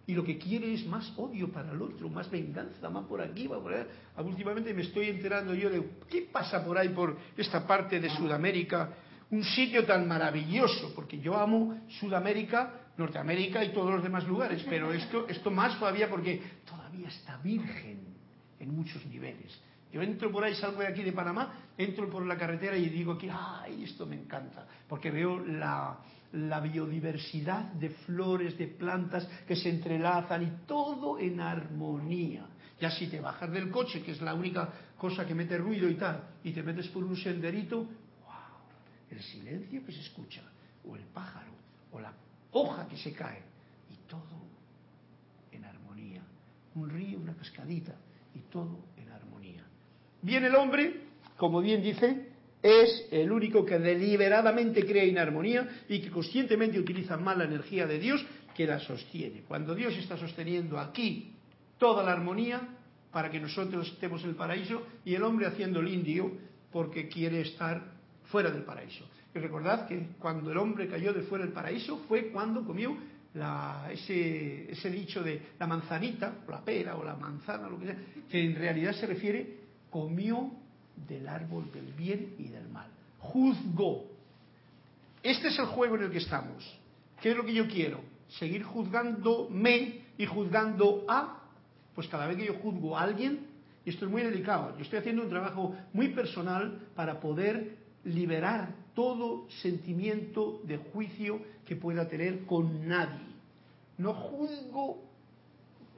Y 0.06 0.14
lo 0.14 0.24
que 0.24 0.36
quiere 0.36 0.74
es 0.74 0.84
más 0.86 1.12
odio 1.16 1.50
para 1.50 1.72
el 1.72 1.80
otro, 1.80 2.10
más 2.10 2.30
venganza, 2.30 2.90
más 2.90 3.06
por 3.06 3.22
aquí, 3.22 3.48
más 3.48 3.60
por 3.60 3.72
allá. 3.72 3.86
Últimamente 4.18 4.74
me 4.74 4.82
estoy 4.82 5.08
enterando 5.08 5.54
yo 5.54 5.70
de 5.70 5.82
qué 6.10 6.28
pasa 6.30 6.62
por 6.64 6.76
ahí, 6.76 6.90
por 6.90 7.16
esta 7.36 7.66
parte 7.66 8.00
de 8.00 8.10
Sudamérica, 8.10 8.90
un 9.34 9.42
sitio 9.42 9.84
tan 9.84 10.06
maravilloso, 10.06 10.94
porque 10.94 11.18
yo 11.18 11.36
amo 11.36 11.80
Sudamérica, 12.00 12.92
Norteamérica 12.96 13.64
y 13.64 13.72
todos 13.72 13.92
los 13.92 14.02
demás 14.02 14.24
lugares, 14.26 14.64
pero 14.68 14.92
esto, 14.92 15.26
esto 15.28 15.50
más 15.50 15.78
todavía 15.78 16.08
porque 16.08 16.40
todavía 16.64 17.08
está 17.08 17.36
virgen 17.38 18.14
en 18.60 18.74
muchos 18.74 19.04
niveles. 19.06 19.60
Yo 19.92 20.02
entro 20.02 20.30
por 20.30 20.44
ahí, 20.44 20.54
salgo 20.54 20.80
de 20.80 20.88
aquí 20.88 21.02
de 21.02 21.12
Panamá, 21.12 21.52
entro 21.76 22.08
por 22.08 22.24
la 22.24 22.36
carretera 22.36 22.76
y 22.76 22.88
digo 22.88 23.18
que, 23.18 23.30
ay, 23.30 23.84
esto 23.84 24.06
me 24.06 24.16
encanta, 24.16 24.66
porque 24.88 25.10
veo 25.10 25.44
la, 25.44 25.98
la 26.32 26.60
biodiversidad 26.60 27.72
de 27.74 27.90
flores, 27.90 28.56
de 28.56 28.68
plantas 28.68 29.26
que 29.46 29.56
se 29.56 29.68
entrelazan 29.68 30.42
y 30.42 30.66
todo 30.66 31.18
en 31.18 31.40
armonía. 31.40 32.46
Ya 32.80 32.90
si 32.90 33.06
te 33.06 33.20
bajas 33.20 33.50
del 33.50 33.70
coche, 33.70 34.02
que 34.02 34.12
es 34.12 34.20
la 34.20 34.34
única 34.34 34.68
cosa 34.96 35.24
que 35.24 35.34
mete 35.34 35.58
ruido 35.58 35.88
y 35.88 35.94
tal, 35.94 36.24
y 36.42 36.52
te 36.52 36.62
metes 36.62 36.88
por 36.88 37.04
un 37.04 37.16
senderito, 37.16 37.86
el 39.14 39.22
silencio 39.22 39.84
que 39.84 39.92
se 39.92 40.00
escucha, 40.00 40.42
o 40.86 40.96
el 40.96 41.04
pájaro, 41.04 41.52
o 41.92 42.00
la 42.00 42.12
hoja 42.52 42.86
que 42.88 42.96
se 42.96 43.12
cae, 43.12 43.42
y 43.90 44.08
todo 44.08 44.42
en 45.52 45.64
armonía. 45.64 46.22
Un 46.74 46.90
río, 46.90 47.18
una 47.18 47.34
cascadita, 47.34 47.94
y 48.34 48.40
todo 48.50 48.78
en 48.96 49.10
armonía. 49.10 49.64
Bien, 50.22 50.44
el 50.44 50.54
hombre, 50.54 51.02
como 51.36 51.60
bien 51.60 51.82
dice, 51.82 52.28
es 52.62 53.06
el 53.10 53.30
único 53.30 53.64
que 53.64 53.78
deliberadamente 53.78 54.84
crea 54.84 55.04
inarmonía 55.04 55.82
y 55.88 56.00
que 56.00 56.10
conscientemente 56.10 56.78
utiliza 56.78 57.16
mal 57.16 57.38
la 57.38 57.44
energía 57.44 57.86
de 57.86 57.98
Dios 57.98 58.24
que 58.56 58.66
la 58.66 58.80
sostiene. 58.80 59.42
Cuando 59.46 59.74
Dios 59.74 59.94
está 59.96 60.16
sosteniendo 60.16 60.78
aquí 60.78 61.34
toda 61.78 62.02
la 62.02 62.12
armonía 62.12 62.66
para 63.12 63.30
que 63.30 63.38
nosotros 63.38 63.88
estemos 63.88 64.22
en 64.22 64.30
el 64.30 64.36
paraíso 64.36 64.82
y 65.04 65.14
el 65.14 65.22
hombre 65.22 65.46
haciendo 65.46 65.80
el 65.80 65.88
indio 65.88 66.32
porque 66.72 67.08
quiere 67.08 67.42
estar 67.42 67.93
fuera 68.24 68.50
del 68.50 68.62
paraíso. 68.62 69.04
Y 69.34 69.38
recordad 69.38 69.86
que 69.86 70.08
cuando 70.18 70.52
el 70.52 70.58
hombre 70.58 70.88
cayó 70.88 71.12
de 71.12 71.22
fuera 71.22 71.44
del 71.44 71.52
paraíso 71.52 71.98
fue 72.08 72.28
cuando 72.28 72.64
comió 72.64 72.96
ese, 73.90 74.70
ese 74.70 74.90
dicho 74.90 75.22
de 75.22 75.42
la 75.58 75.66
manzanita, 75.66 76.34
o 76.46 76.50
la 76.50 76.64
pera, 76.64 76.96
o 76.96 77.04
la 77.04 77.16
manzana, 77.16 77.68
lo 77.68 77.78
que 77.78 77.86
sea, 77.86 77.96
que 78.30 78.44
en 78.44 78.54
realidad 78.54 78.92
se 78.92 79.06
refiere, 79.06 79.56
comió 79.90 80.52
del 81.08 81.26
árbol 81.26 81.70
del 81.72 81.92
bien 81.94 82.34
y 82.38 82.48
del 82.48 82.68
mal. 82.68 82.88
Juzgó. 83.18 84.04
Este 85.22 85.48
es 85.48 85.58
el 85.58 85.66
juego 85.66 85.96
en 85.96 86.04
el 86.04 86.10
que 86.10 86.18
estamos. 86.18 86.78
¿Qué 87.20 87.30
es 87.30 87.36
lo 87.36 87.44
que 87.44 87.54
yo 87.54 87.66
quiero? 87.66 88.00
Seguir 88.28 88.62
juzgándome 88.62 90.02
y 90.16 90.26
juzgando 90.26 91.04
a. 91.08 91.40
Pues 91.94 92.06
cada 92.08 92.26
vez 92.26 92.36
que 92.36 92.46
yo 92.46 92.54
juzgo 92.54 92.96
a 92.96 93.02
alguien, 93.02 93.46
y 93.84 93.90
esto 93.90 94.04
es 94.04 94.10
muy 94.10 94.22
delicado, 94.22 94.76
yo 94.76 94.82
estoy 94.82 94.98
haciendo 95.00 95.22
un 95.22 95.28
trabajo 95.28 95.74
muy 95.92 96.08
personal 96.08 96.80
para 96.94 97.20
poder 97.20 97.76
liberar 98.04 98.74
todo 98.94 99.48
sentimiento 99.62 100.60
de 100.64 100.76
juicio 100.76 101.40
que 101.66 101.76
pueda 101.76 102.08
tener 102.08 102.44
con 102.46 102.86
nadie. 102.86 103.26
No 103.98 104.14
juzgo 104.14 105.02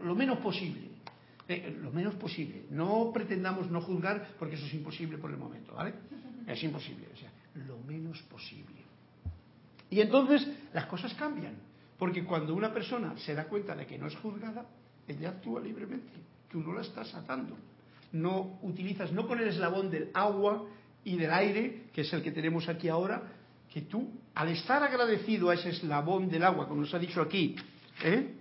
lo 0.02 0.14
menos 0.14 0.38
posible. 0.38 0.90
Eh, 1.48 1.76
lo 1.80 1.92
menos 1.92 2.14
posible. 2.14 2.64
No 2.70 3.10
pretendamos 3.12 3.70
no 3.70 3.80
juzgar 3.80 4.34
porque 4.38 4.56
eso 4.56 4.66
es 4.66 4.74
imposible 4.74 5.18
por 5.18 5.30
el 5.30 5.36
momento, 5.36 5.74
¿vale? 5.74 5.94
Es 6.46 6.62
imposible. 6.62 7.06
O 7.12 7.16
sea, 7.16 7.30
lo 7.66 7.78
menos 7.78 8.20
posible. 8.22 8.82
Y 9.90 10.00
entonces 10.00 10.46
las 10.72 10.86
cosas 10.86 11.14
cambian. 11.14 11.54
Porque 11.98 12.24
cuando 12.24 12.54
una 12.54 12.72
persona 12.72 13.16
se 13.18 13.34
da 13.34 13.44
cuenta 13.44 13.74
de 13.74 13.86
que 13.86 13.96
no 13.96 14.06
es 14.06 14.16
juzgada, 14.16 14.66
ella 15.08 15.30
actúa 15.30 15.60
libremente. 15.60 16.12
Tú 16.50 16.60
no 16.60 16.74
la 16.74 16.82
estás 16.82 17.14
atando. 17.14 17.56
No 18.12 18.58
utilizas, 18.62 19.12
no 19.12 19.26
con 19.26 19.38
el 19.38 19.48
eslabón 19.48 19.90
del 19.90 20.10
agua 20.14 20.66
y 21.06 21.16
del 21.16 21.32
aire, 21.32 21.84
que 21.94 22.00
es 22.00 22.12
el 22.12 22.20
que 22.20 22.32
tenemos 22.32 22.68
aquí 22.68 22.88
ahora, 22.88 23.22
que 23.72 23.82
tú, 23.82 24.10
al 24.34 24.48
estar 24.48 24.82
agradecido 24.82 25.50
a 25.50 25.54
ese 25.54 25.70
eslabón 25.70 26.28
del 26.28 26.42
agua, 26.42 26.66
como 26.66 26.80
nos 26.80 26.92
ha 26.94 26.98
dicho 26.98 27.22
aquí, 27.22 27.54
¿eh? 28.02 28.34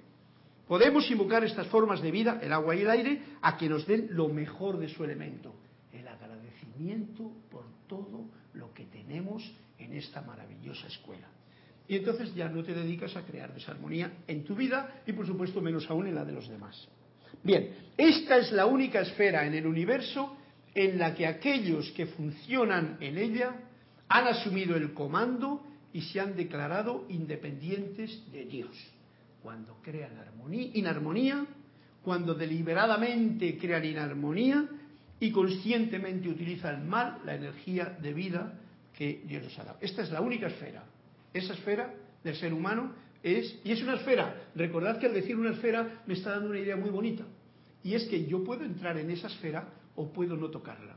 podemos 0.67 1.09
invocar 1.11 1.43
estas 1.43 1.67
formas 1.67 2.01
de 2.01 2.09
vida, 2.09 2.39
el 2.41 2.51
agua 2.51 2.75
y 2.75 2.81
el 2.81 2.89
aire, 2.89 3.21
a 3.43 3.55
que 3.55 3.69
nos 3.69 3.85
den 3.85 4.07
lo 4.09 4.29
mejor 4.29 4.79
de 4.79 4.89
su 4.89 5.03
elemento, 5.03 5.53
el 5.93 6.07
agradecimiento 6.07 7.31
por 7.51 7.65
todo 7.87 8.25
lo 8.53 8.73
que 8.73 8.85
tenemos 8.85 9.43
en 9.77 9.93
esta 9.93 10.21
maravillosa 10.21 10.87
escuela. 10.87 11.27
Y 11.87 11.97
entonces 11.97 12.33
ya 12.33 12.49
no 12.49 12.63
te 12.63 12.73
dedicas 12.73 13.15
a 13.15 13.21
crear 13.21 13.53
desarmonía 13.53 14.11
en 14.27 14.43
tu 14.43 14.55
vida 14.55 15.03
y 15.05 15.13
por 15.13 15.27
supuesto 15.27 15.61
menos 15.61 15.87
aún 15.91 16.07
en 16.07 16.15
la 16.15 16.25
de 16.25 16.31
los 16.31 16.49
demás. 16.49 16.87
Bien, 17.43 17.75
esta 17.95 18.37
es 18.37 18.51
la 18.51 18.65
única 18.65 19.01
esfera 19.01 19.45
en 19.45 19.53
el 19.53 19.67
universo 19.67 20.35
en 20.75 20.99
la 20.99 21.15
que 21.15 21.25
aquellos 21.25 21.89
que 21.91 22.05
funcionan 22.05 22.97
en 22.99 23.17
ella 23.17 23.55
han 24.09 24.27
asumido 24.27 24.75
el 24.75 24.93
comando 24.93 25.65
y 25.93 26.01
se 26.01 26.19
han 26.19 26.35
declarado 26.35 27.05
independientes 27.09 28.29
de 28.31 28.45
Dios. 28.45 28.75
Cuando 29.41 29.77
crean 29.81 30.17
armonía, 30.17 30.69
inarmonía, 30.73 31.45
cuando 32.03 32.35
deliberadamente 32.35 33.57
crean 33.57 33.85
inarmonía 33.85 34.67
y 35.19 35.31
conscientemente 35.31 36.27
utilizan 36.27 36.87
mal 36.87 37.19
la 37.25 37.35
energía 37.35 37.97
de 38.01 38.13
vida 38.13 38.53
que 38.93 39.23
Dios 39.25 39.43
nos 39.43 39.57
ha 39.59 39.63
dado. 39.63 39.77
Esta 39.81 40.03
es 40.03 40.11
la 40.11 40.19
única 40.19 40.47
esfera. 40.47 40.83
Esa 41.33 41.53
esfera 41.53 41.93
del 42.23 42.35
ser 42.35 42.53
humano 42.53 42.93
es, 43.23 43.59
y 43.63 43.71
es 43.71 43.81
una 43.81 43.95
esfera, 43.95 44.49
recordad 44.55 44.99
que 44.99 45.07
al 45.07 45.13
decir 45.13 45.35
una 45.35 45.51
esfera 45.51 46.01
me 46.05 46.13
está 46.15 46.31
dando 46.31 46.49
una 46.49 46.59
idea 46.59 46.75
muy 46.75 46.89
bonita, 46.89 47.23
y 47.83 47.93
es 47.95 48.03
que 48.05 48.25
yo 48.25 48.43
puedo 48.43 48.63
entrar 48.63 48.97
en 48.97 49.09
esa 49.09 49.27
esfera 49.27 49.67
o 49.95 50.11
puedo 50.11 50.35
no 50.35 50.49
tocarla. 50.49 50.95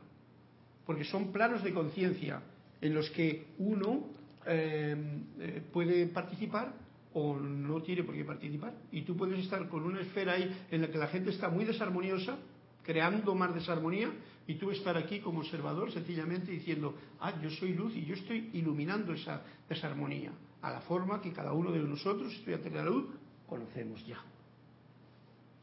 Porque 0.84 1.04
son 1.04 1.32
planos 1.32 1.62
de 1.62 1.72
conciencia 1.72 2.42
en 2.80 2.94
los 2.94 3.10
que 3.10 3.48
uno 3.58 4.06
eh, 4.46 4.96
eh, 5.40 5.62
puede 5.72 6.06
participar 6.06 6.72
o 7.14 7.36
no 7.36 7.82
tiene 7.82 8.04
por 8.04 8.14
qué 8.14 8.24
participar. 8.24 8.74
Y 8.92 9.02
tú 9.02 9.16
puedes 9.16 9.38
estar 9.40 9.68
con 9.68 9.84
una 9.84 10.00
esfera 10.00 10.34
ahí 10.34 10.66
en 10.70 10.82
la 10.82 10.90
que 10.90 10.98
la 10.98 11.08
gente 11.08 11.30
está 11.30 11.48
muy 11.48 11.64
desarmoniosa, 11.64 12.38
creando 12.82 13.34
más 13.34 13.54
desarmonía, 13.54 14.10
y 14.46 14.54
tú 14.54 14.70
estar 14.70 14.96
aquí 14.96 15.20
como 15.20 15.40
observador 15.40 15.92
sencillamente 15.92 16.50
diciendo, 16.50 16.94
ah, 17.20 17.38
yo 17.42 17.50
soy 17.50 17.74
luz 17.74 17.94
y 17.94 18.06
yo 18.06 18.14
estoy 18.14 18.48
iluminando 18.54 19.12
esa 19.12 19.42
desarmonía, 19.68 20.32
a 20.62 20.70
la 20.70 20.80
forma 20.80 21.20
que 21.20 21.32
cada 21.32 21.52
uno 21.52 21.70
de 21.70 21.80
nosotros, 21.80 22.32
estudiantes 22.32 22.72
de 22.72 22.78
la 22.78 22.84
luz, 22.86 23.06
conocemos 23.46 24.06
ya. 24.06 24.22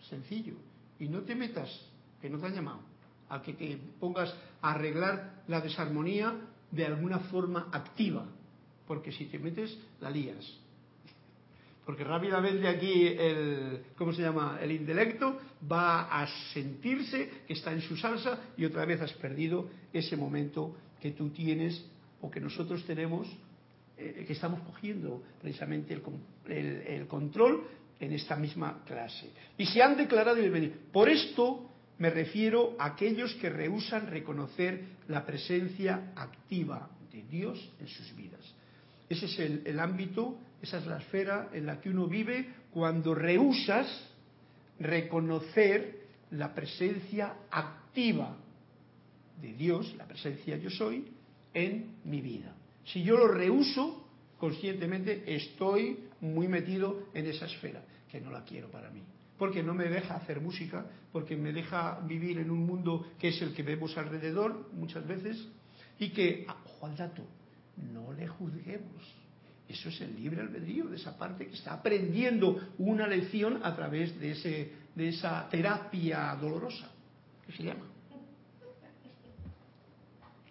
Sencillo. 0.07 0.53
Y 0.99 1.09
no 1.09 1.21
te 1.21 1.33
metas, 1.33 1.89
que 2.21 2.29
no 2.29 2.37
te 2.37 2.45
han 2.45 2.53
llamado 2.53 2.94
a 3.29 3.41
que 3.41 3.53
te 3.53 3.77
pongas 3.99 4.33
a 4.61 4.71
arreglar 4.71 5.43
la 5.47 5.61
desarmonía 5.61 6.35
de 6.71 6.85
alguna 6.85 7.19
forma 7.19 7.69
activa, 7.71 8.25
porque 8.87 9.11
si 9.11 9.25
te 9.25 9.39
metes 9.39 9.77
la 10.01 10.09
lías. 10.09 10.45
Porque 11.85 12.03
rápidamente 12.03 12.67
aquí 12.67 13.05
el, 13.05 13.83
¿cómo 13.95 14.11
se 14.11 14.23
llama? 14.23 14.57
El 14.59 14.71
intelecto 14.71 15.39
va 15.71 16.21
a 16.21 16.27
sentirse 16.51 17.43
que 17.47 17.53
está 17.53 17.71
en 17.71 17.81
su 17.81 17.95
salsa 17.95 18.39
y 18.57 18.65
otra 18.65 18.85
vez 18.85 19.01
has 19.01 19.13
perdido 19.13 19.69
ese 19.93 20.17
momento 20.17 20.75
que 20.99 21.11
tú 21.11 21.29
tienes 21.29 21.85
o 22.21 22.31
que 22.31 22.39
nosotros 22.39 22.83
tenemos, 22.85 23.27
eh, 23.97 24.23
que 24.25 24.33
estamos 24.33 24.61
cogiendo 24.61 25.21
precisamente 25.39 25.93
el, 25.93 26.55
el, 26.87 27.07
control 27.07 27.63
en 27.99 28.13
esta 28.13 28.35
misma 28.35 28.83
clase. 28.83 29.29
Y 29.55 29.67
se 29.67 29.83
han 29.83 29.95
declarado 29.95 30.41
Por 30.91 31.07
esto 31.07 31.69
me 31.97 32.09
refiero 32.09 32.75
a 32.77 32.87
aquellos 32.87 33.33
que 33.35 33.49
rehusan 33.49 34.07
reconocer 34.07 34.83
la 35.07 35.25
presencia 35.25 36.11
activa 36.15 36.89
de 37.11 37.23
Dios 37.23 37.71
en 37.79 37.87
sus 37.87 38.15
vidas. 38.15 38.41
Ese 39.07 39.25
es 39.25 39.39
el, 39.39 39.79
ámbito, 39.79 40.37
esa 40.61 40.79
es 40.79 40.87
la 40.87 40.97
esfera 40.97 41.49
en 41.53 41.65
la 41.65 41.79
que 41.79 41.89
uno 41.89 42.07
vive 42.07 42.49
cuando 42.71 43.15
rehusas 43.15 43.87
reconocer 44.79 46.05
la 46.31 46.53
presencia 46.53 47.33
activa 47.49 48.35
de 49.41 49.53
Dios, 49.53 49.95
la 49.95 50.05
presencia 50.05 50.57
yo 50.57 50.69
soy, 50.69 51.05
en 51.53 51.95
mi 52.03 52.19
vida. 52.19 52.53
Si 52.83 53.03
yo 53.03 53.15
lo 53.15 53.29
rehuso, 53.29 54.05
conscientemente 54.37 55.23
estoy 55.33 55.99
muy 56.19 56.47
metido 56.47 57.07
en 57.13 57.27
esa 57.27 57.45
esfera, 57.45 57.81
que 58.11 58.19
no 58.19 58.31
la 58.31 58.43
quiero 58.43 58.69
para 58.69 58.89
mí 58.89 59.01
porque 59.37 59.63
no 59.63 59.73
me 59.73 59.85
deja 59.85 60.15
hacer 60.15 60.39
música, 60.39 60.85
porque 61.11 61.35
me 61.35 61.51
deja 61.51 61.99
vivir 62.01 62.39
en 62.39 62.51
un 62.51 62.65
mundo 62.65 63.07
que 63.19 63.29
es 63.29 63.41
el 63.41 63.53
que 63.53 63.63
vemos 63.63 63.97
alrededor 63.97 64.69
muchas 64.73 65.05
veces, 65.07 65.47
Y 65.97 66.09
que, 66.09 66.45
ah, 66.49 66.57
ojo 66.65 66.87
al 66.87 66.97
dato, 66.97 67.23
no 67.93 68.11
le 68.11 68.27
juzguemos. 68.27 69.01
Eso 69.67 69.89
es 69.89 70.01
el 70.01 70.15
libre 70.15 70.41
albedrío 70.41 70.87
de 70.87 70.97
esa 70.97 71.17
parte 71.17 71.47
que 71.47 71.53
está 71.53 71.73
aprendiendo 71.73 72.59
una 72.77 73.07
lección 73.07 73.61
a 73.63 73.75
través 73.75 74.19
de, 74.19 74.31
ese, 74.31 74.73
de 74.93 75.07
esa 75.07 75.47
terapia 75.49 76.35
dolorosa, 76.35 76.91
que 77.45 77.53
se 77.53 77.63
llama. 77.63 77.85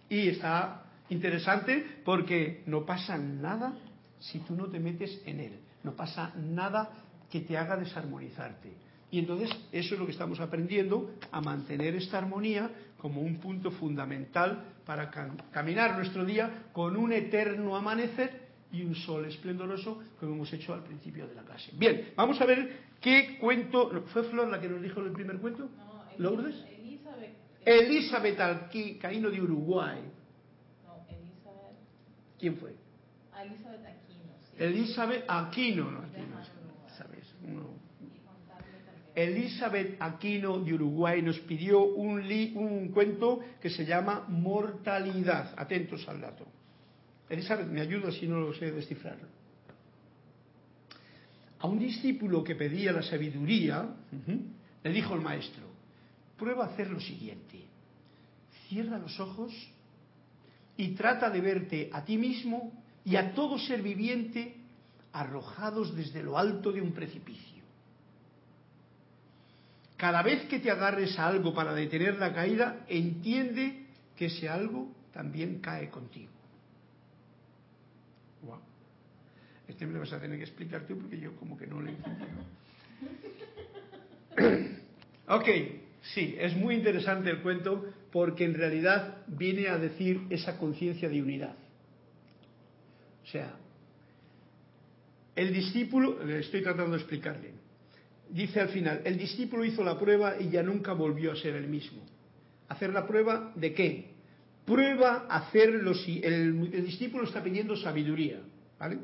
Y 0.08 0.28
está 0.28 0.84
interesante 1.10 2.00
porque 2.04 2.62
no 2.66 2.84
pasa 2.84 3.18
nada 3.18 3.74
si 4.18 4.40
tú 4.40 4.54
no 4.54 4.66
te 4.66 4.80
metes 4.80 5.22
en 5.26 5.40
él. 5.40 5.60
No 5.82 5.92
pasa 5.94 6.32
nada 6.36 7.03
que 7.34 7.40
te 7.40 7.58
haga 7.58 7.76
desarmonizarte. 7.76 8.70
Y 9.10 9.18
entonces 9.18 9.50
eso 9.72 9.94
es 9.94 9.98
lo 9.98 10.06
que 10.06 10.12
estamos 10.12 10.38
aprendiendo, 10.38 11.16
a 11.32 11.40
mantener 11.40 11.96
esta 11.96 12.18
armonía 12.18 12.70
como 12.96 13.22
un 13.22 13.40
punto 13.40 13.72
fundamental 13.72 14.62
para 14.86 15.10
caminar 15.50 15.96
nuestro 15.96 16.24
día 16.24 16.68
con 16.72 16.96
un 16.96 17.12
eterno 17.12 17.74
amanecer 17.74 18.40
y 18.70 18.84
un 18.84 18.94
sol 18.94 19.24
esplendoroso, 19.24 20.00
como 20.20 20.34
hemos 20.34 20.52
hecho 20.52 20.74
al 20.74 20.84
principio 20.84 21.26
de 21.26 21.34
la 21.34 21.42
clase. 21.42 21.72
Bien, 21.76 22.12
vamos 22.14 22.40
a 22.40 22.44
ver 22.44 22.70
qué 23.00 23.36
cuento. 23.40 23.90
¿Fue 24.12 24.22
Flor 24.22 24.46
la 24.46 24.60
que 24.60 24.68
nos 24.68 24.80
dijo 24.80 25.00
el 25.00 25.10
primer 25.10 25.38
cuento? 25.38 25.68
No, 25.76 26.04
¿Lourdes? 26.18 26.54
Elizabeth. 26.70 27.34
Elizabeth 27.64 29.00
Caíno 29.00 29.28
de 29.28 29.42
Uruguay. 29.42 29.98
No, 30.84 31.04
Elizabeth. 31.08 31.76
¿Quién 32.38 32.56
fue? 32.58 32.76
Elizabeth 33.36 33.84
Aquino. 33.86 34.34
Sí. 34.44 34.62
Elizabeth 34.62 35.24
Aquino. 35.26 36.04
Elizabeth 39.14 39.96
Aquino 40.00 40.58
de 40.58 40.74
Uruguay 40.74 41.22
nos 41.22 41.38
pidió 41.40 41.84
un, 41.84 42.26
li, 42.26 42.52
un 42.56 42.88
cuento 42.88 43.40
que 43.60 43.70
se 43.70 43.84
llama 43.84 44.26
Mortalidad. 44.28 45.54
Atentos 45.56 46.08
al 46.08 46.20
dato. 46.20 46.44
Elizabeth, 47.28 47.68
me 47.68 47.80
ayuda 47.80 48.10
si 48.10 48.26
no 48.26 48.40
lo 48.40 48.52
sé 48.54 48.72
descifrarlo. 48.72 49.28
A 51.60 51.66
un 51.66 51.78
discípulo 51.78 52.42
que 52.42 52.56
pedía 52.56 52.92
la 52.92 53.02
sabiduría, 53.02 53.82
uh 53.82 54.16
-huh, 54.16 54.40
le 54.82 54.90
dijo 54.92 55.14
el 55.14 55.20
maestro, 55.20 55.64
prueba 56.36 56.64
a 56.64 56.68
hacer 56.68 56.90
lo 56.90 57.00
siguiente, 57.00 57.64
cierra 58.68 58.98
los 58.98 59.18
ojos 59.20 59.52
y 60.76 60.88
trata 60.88 61.30
de 61.30 61.40
verte 61.40 61.88
a 61.92 62.04
ti 62.04 62.18
mismo 62.18 62.72
y 63.04 63.16
a 63.16 63.32
todo 63.32 63.58
ser 63.58 63.80
viviente 63.80 64.56
arrojados 65.12 65.94
desde 65.94 66.22
lo 66.22 66.36
alto 66.36 66.72
de 66.72 66.82
un 66.82 66.92
precipicio. 66.92 67.53
Cada 69.96 70.22
vez 70.22 70.46
que 70.46 70.58
te 70.58 70.70
agarres 70.70 71.18
a 71.18 71.28
algo 71.28 71.54
para 71.54 71.72
detener 71.72 72.16
la 72.16 72.32
caída, 72.34 72.84
entiende 72.88 73.86
que 74.16 74.26
ese 74.26 74.48
algo 74.48 74.92
también 75.12 75.60
cae 75.60 75.88
contigo. 75.90 76.32
Wow. 78.42 78.60
Este 79.68 79.86
me 79.86 79.94
lo 79.94 80.00
vas 80.00 80.12
a 80.12 80.20
tener 80.20 80.38
que 80.38 80.44
explicar 80.44 80.86
tú 80.86 80.98
porque 80.98 81.18
yo 81.18 81.36
como 81.36 81.56
que 81.56 81.66
no 81.66 81.80
lo 81.80 81.88
he 81.88 81.92
entendido. 81.92 82.28
ok, 85.28 85.48
sí, 86.02 86.36
es 86.38 86.56
muy 86.56 86.74
interesante 86.74 87.30
el 87.30 87.40
cuento 87.42 87.84
porque 88.10 88.44
en 88.44 88.54
realidad 88.54 89.22
viene 89.28 89.68
a 89.68 89.78
decir 89.78 90.22
esa 90.30 90.58
conciencia 90.58 91.08
de 91.08 91.22
unidad. 91.22 91.54
O 93.22 93.26
sea, 93.26 93.56
el 95.34 95.52
discípulo, 95.52 96.22
estoy 96.28 96.62
tratando 96.62 96.92
de 96.92 96.98
explicarle, 96.98 97.53
dice 98.30 98.60
al 98.60 98.68
final, 98.68 99.02
el 99.04 99.18
discípulo 99.18 99.64
hizo 99.64 99.82
la 99.84 99.98
prueba 99.98 100.40
y 100.40 100.50
ya 100.50 100.62
nunca 100.62 100.92
volvió 100.92 101.32
a 101.32 101.36
ser 101.36 101.54
el 101.54 101.68
mismo. 101.68 102.02
¿Hacer 102.68 102.90
la 102.90 103.06
prueba 103.06 103.52
de 103.54 103.74
qué? 103.74 104.14
Prueba 104.64 105.26
hacerlo 105.28 105.94
si 105.94 106.20
el, 106.22 106.70
el 106.72 106.86
discípulo 106.86 107.24
está 107.24 107.42
pidiendo 107.42 107.76
sabiduría, 107.76 108.40
¿vale? 108.78 108.98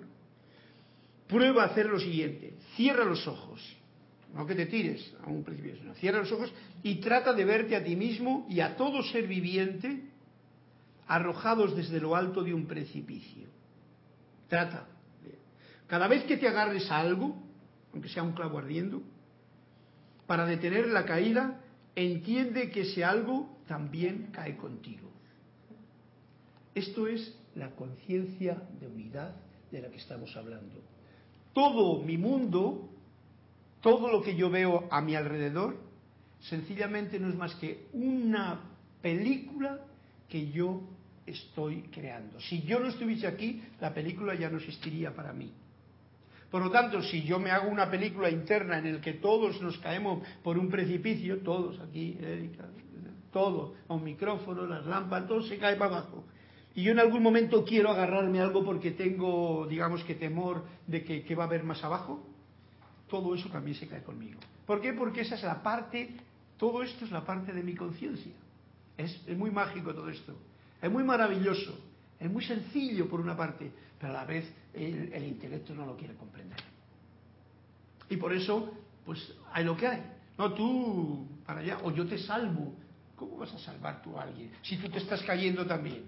Prueba 1.28 1.64
hacer 1.64 1.86
lo 1.86 2.00
siguiente, 2.00 2.54
cierra 2.74 3.04
los 3.04 3.26
ojos, 3.28 3.60
no 4.34 4.46
que 4.46 4.54
te 4.54 4.66
tires 4.66 5.12
a 5.22 5.28
un 5.28 5.44
precipicio, 5.44 5.78
sino 5.80 5.94
cierra 5.94 6.18
los 6.18 6.32
ojos 6.32 6.52
y 6.82 6.96
trata 6.96 7.32
de 7.32 7.44
verte 7.44 7.76
a 7.76 7.84
ti 7.84 7.96
mismo 7.96 8.46
y 8.48 8.60
a 8.60 8.76
todo 8.76 9.02
ser 9.02 9.26
viviente 9.26 10.02
arrojados 11.06 11.76
desde 11.76 12.00
lo 12.00 12.14
alto 12.14 12.42
de 12.42 12.54
un 12.54 12.66
precipicio. 12.66 13.48
Trata. 14.48 14.86
Cada 15.86 16.06
vez 16.06 16.22
que 16.24 16.36
te 16.36 16.46
agarres 16.46 16.88
a 16.90 16.98
algo, 16.98 17.36
aunque 17.92 18.08
sea 18.08 18.22
un 18.22 18.32
clavo 18.32 18.58
ardiendo, 18.58 19.02
para 20.26 20.46
detener 20.46 20.88
la 20.88 21.04
caída, 21.04 21.60
entiende 21.94 22.70
que 22.70 22.82
ese 22.82 23.04
algo 23.04 23.58
también 23.66 24.28
cae 24.32 24.56
contigo. 24.56 25.10
Esto 26.74 27.06
es 27.06 27.36
la 27.54 27.70
conciencia 27.70 28.62
de 28.80 28.86
unidad 28.86 29.34
de 29.70 29.82
la 29.82 29.90
que 29.90 29.96
estamos 29.96 30.36
hablando. 30.36 30.80
Todo 31.52 32.02
mi 32.02 32.16
mundo, 32.16 32.88
todo 33.80 34.10
lo 34.10 34.22
que 34.22 34.36
yo 34.36 34.50
veo 34.50 34.88
a 34.90 35.00
mi 35.00 35.16
alrededor, 35.16 35.76
sencillamente 36.40 37.18
no 37.18 37.28
es 37.28 37.34
más 37.34 37.54
que 37.56 37.88
una 37.92 38.60
película 39.02 39.80
que 40.28 40.50
yo 40.50 40.82
estoy 41.26 41.82
creando. 41.92 42.40
Si 42.40 42.62
yo 42.62 42.78
no 42.78 42.86
estuviese 42.86 43.26
aquí, 43.26 43.62
la 43.80 43.92
película 43.92 44.34
ya 44.34 44.48
no 44.48 44.58
existiría 44.58 45.14
para 45.14 45.32
mí. 45.32 45.52
Por 46.50 46.62
lo 46.62 46.70
tanto, 46.70 47.00
si 47.02 47.22
yo 47.22 47.38
me 47.38 47.50
hago 47.50 47.68
una 47.68 47.88
película 47.88 48.28
interna 48.28 48.78
en 48.78 48.94
la 48.94 49.00
que 49.00 49.14
todos 49.14 49.60
nos 49.62 49.78
caemos 49.78 50.26
por 50.42 50.58
un 50.58 50.68
precipicio, 50.68 51.38
todos 51.38 51.78
aquí, 51.80 52.18
Erika, 52.20 52.68
todo, 53.32 53.74
un 53.88 54.02
micrófono, 54.02 54.66
las 54.66 54.84
lámparas, 54.86 55.28
todo 55.28 55.42
se 55.42 55.58
cae 55.58 55.76
para 55.76 55.98
abajo. 55.98 56.24
Y 56.74 56.82
yo 56.82 56.92
en 56.92 56.98
algún 56.98 57.22
momento 57.22 57.64
quiero 57.64 57.90
agarrarme 57.90 58.40
a 58.40 58.44
algo 58.44 58.64
porque 58.64 58.90
tengo, 58.90 59.66
digamos 59.68 60.02
que 60.04 60.16
temor 60.16 60.64
de 60.86 61.04
que, 61.04 61.24
que 61.24 61.34
va 61.34 61.44
a 61.44 61.46
haber 61.46 61.62
más 61.62 61.82
abajo, 61.84 62.26
todo 63.08 63.34
eso 63.34 63.48
también 63.48 63.76
se 63.76 63.86
cae 63.86 64.02
conmigo. 64.02 64.40
¿Por 64.66 64.80
qué? 64.80 64.92
Porque 64.92 65.20
esa 65.20 65.36
es 65.36 65.42
la 65.42 65.62
parte, 65.62 66.10
todo 66.56 66.82
esto 66.82 67.04
es 67.04 67.12
la 67.12 67.24
parte 67.24 67.52
de 67.52 67.62
mi 67.62 67.74
conciencia. 67.74 68.32
Es 68.96 69.36
muy 69.36 69.50
mágico 69.50 69.94
todo 69.94 70.08
esto. 70.08 70.36
Es 70.82 70.90
muy 70.90 71.04
maravilloso. 71.04 71.78
Es 72.20 72.30
muy 72.30 72.44
sencillo 72.44 73.08
por 73.08 73.18
una 73.18 73.34
parte, 73.34 73.72
pero 74.00 74.12
a 74.12 74.16
la 74.16 74.24
vez 74.24 74.50
el, 74.72 75.12
el, 75.12 75.24
intelecto 75.24 75.74
no 75.74 75.84
lo 75.84 75.96
quiere 75.96 76.14
comprender. 76.14 76.58
Y 78.08 78.16
por 78.16 78.32
eso, 78.32 78.72
pues 79.04 79.34
hay 79.52 79.64
lo 79.64 79.76
que 79.76 79.86
hay. 79.86 80.02
No, 80.38 80.54
tú 80.54 81.28
para 81.44 81.60
allá, 81.60 81.78
o 81.82 81.92
yo 81.92 82.06
te 82.06 82.18
salvo. 82.18 82.74
¿Cómo 83.14 83.36
vas 83.36 83.52
a 83.52 83.58
salvar 83.58 84.00
tú 84.00 84.16
a 84.16 84.22
alguien 84.22 84.50
si 84.62 84.78
tú 84.78 84.88
te 84.88 84.98
estás 84.98 85.22
cayendo 85.22 85.66
también? 85.66 86.04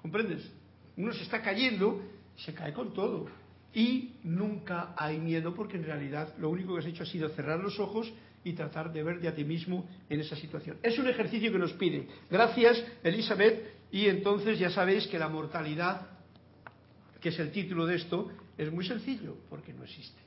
¿Comprendes? 0.00 0.50
Uno 0.96 1.12
se 1.12 1.22
está 1.22 1.42
cayendo, 1.42 2.02
se 2.36 2.54
cae 2.54 2.72
con 2.72 2.94
todo. 2.94 3.26
Y 3.74 4.14
nunca 4.24 4.94
hay 4.96 5.18
miedo 5.18 5.54
porque 5.54 5.76
en 5.76 5.84
realidad 5.84 6.34
lo 6.38 6.48
único 6.48 6.72
que 6.72 6.80
has 6.80 6.86
hecho 6.86 7.02
ha 7.02 7.06
sido 7.06 7.28
cerrar 7.28 7.60
los 7.60 7.78
ojos 7.78 8.10
y 8.42 8.54
tratar 8.54 8.90
de 8.92 9.02
verte 9.02 9.28
a 9.28 9.34
ti 9.34 9.44
mismo 9.44 9.86
en 10.08 10.20
esa 10.20 10.34
situación. 10.34 10.78
Es 10.82 10.98
un 10.98 11.06
ejercicio 11.06 11.52
que 11.52 11.58
nos 11.58 11.74
pide. 11.74 12.08
Gracias, 12.30 12.82
Elizabeth. 13.04 13.79
Y 13.92 14.06
entonces 14.06 14.58
ya 14.58 14.70
sabéis 14.70 15.06
que 15.08 15.18
la 15.18 15.28
mortalidad, 15.28 16.06
que 17.20 17.30
es 17.30 17.38
el 17.38 17.50
título 17.50 17.86
de 17.86 17.96
esto, 17.96 18.30
es 18.56 18.72
muy 18.72 18.86
sencillo 18.86 19.36
porque 19.48 19.72
no 19.72 19.84
existe. 19.84 20.20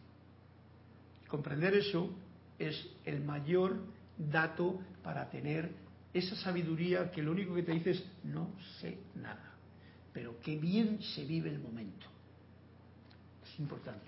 Comprender 1.28 1.74
eso 1.74 2.10
es 2.60 2.88
el 3.06 3.24
mayor 3.24 3.78
dato 4.18 4.80
para 5.02 5.30
tener 5.30 5.72
esa 6.14 6.36
sabiduría 6.36 7.12
que 7.12 7.24
lo 7.24 7.32
único 7.32 7.56
que 7.56 7.64
te 7.64 7.72
dice 7.72 7.92
es 7.92 8.06
no 8.24 8.50
sé 8.80 8.98
nada, 9.16 9.54
pero 10.14 10.40
qué 10.42 10.58
bien 10.58 11.02
se 11.02 11.26
vive 11.26 11.50
el 11.50 11.60
momento. 11.60 12.06
Es 13.44 13.60
importante. 13.60 14.06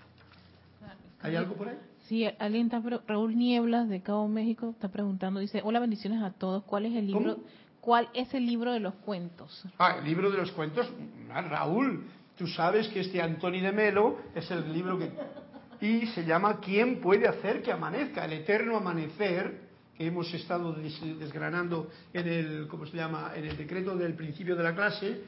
¿Hay 1.20 1.34
algo 1.34 1.54
por 1.54 1.68
ahí? 1.68 1.78
Sí, 2.02 2.24
alguien 2.38 2.66
está, 2.66 2.80
Raúl 3.08 3.36
Nieblas 3.36 3.88
de 3.88 4.00
Cabo 4.00 4.28
México 4.28 4.70
está 4.70 4.88
preguntando, 4.88 5.40
dice, 5.40 5.60
hola 5.64 5.80
bendiciones 5.80 6.22
a 6.22 6.30
todos, 6.30 6.62
¿cuál 6.64 6.86
es 6.86 6.94
el 6.94 7.08
libro? 7.08 7.36
¿Cómo? 7.36 7.46
¿Cuál 7.86 8.08
es 8.14 8.34
el 8.34 8.44
libro 8.44 8.72
de 8.72 8.80
los 8.80 8.94
cuentos? 8.94 9.64
Ah, 9.78 9.98
el 10.00 10.04
libro 10.06 10.28
de 10.28 10.38
los 10.38 10.50
cuentos, 10.50 10.90
ah, 11.32 11.40
Raúl, 11.40 12.02
tú 12.36 12.48
sabes 12.48 12.88
que 12.88 12.98
este 12.98 13.22
Antoni 13.22 13.60
de 13.60 13.70
Melo 13.70 14.18
es 14.34 14.50
el 14.50 14.72
libro 14.72 14.98
que... 14.98 15.08
Y 15.80 16.08
se 16.08 16.24
llama 16.24 16.58
¿Quién 16.58 17.00
puede 17.00 17.28
hacer 17.28 17.62
que 17.62 17.70
amanezca? 17.70 18.24
El 18.24 18.32
eterno 18.32 18.76
amanecer 18.76 19.68
que 19.96 20.04
hemos 20.04 20.34
estado 20.34 20.72
desgranando 20.72 21.88
en 22.12 22.26
el, 22.26 22.66
¿cómo 22.66 22.86
se 22.86 22.96
llama? 22.96 23.30
En 23.36 23.44
el 23.44 23.56
decreto 23.56 23.94
del 23.94 24.14
principio 24.14 24.56
de 24.56 24.64
la 24.64 24.74
clase. 24.74 25.20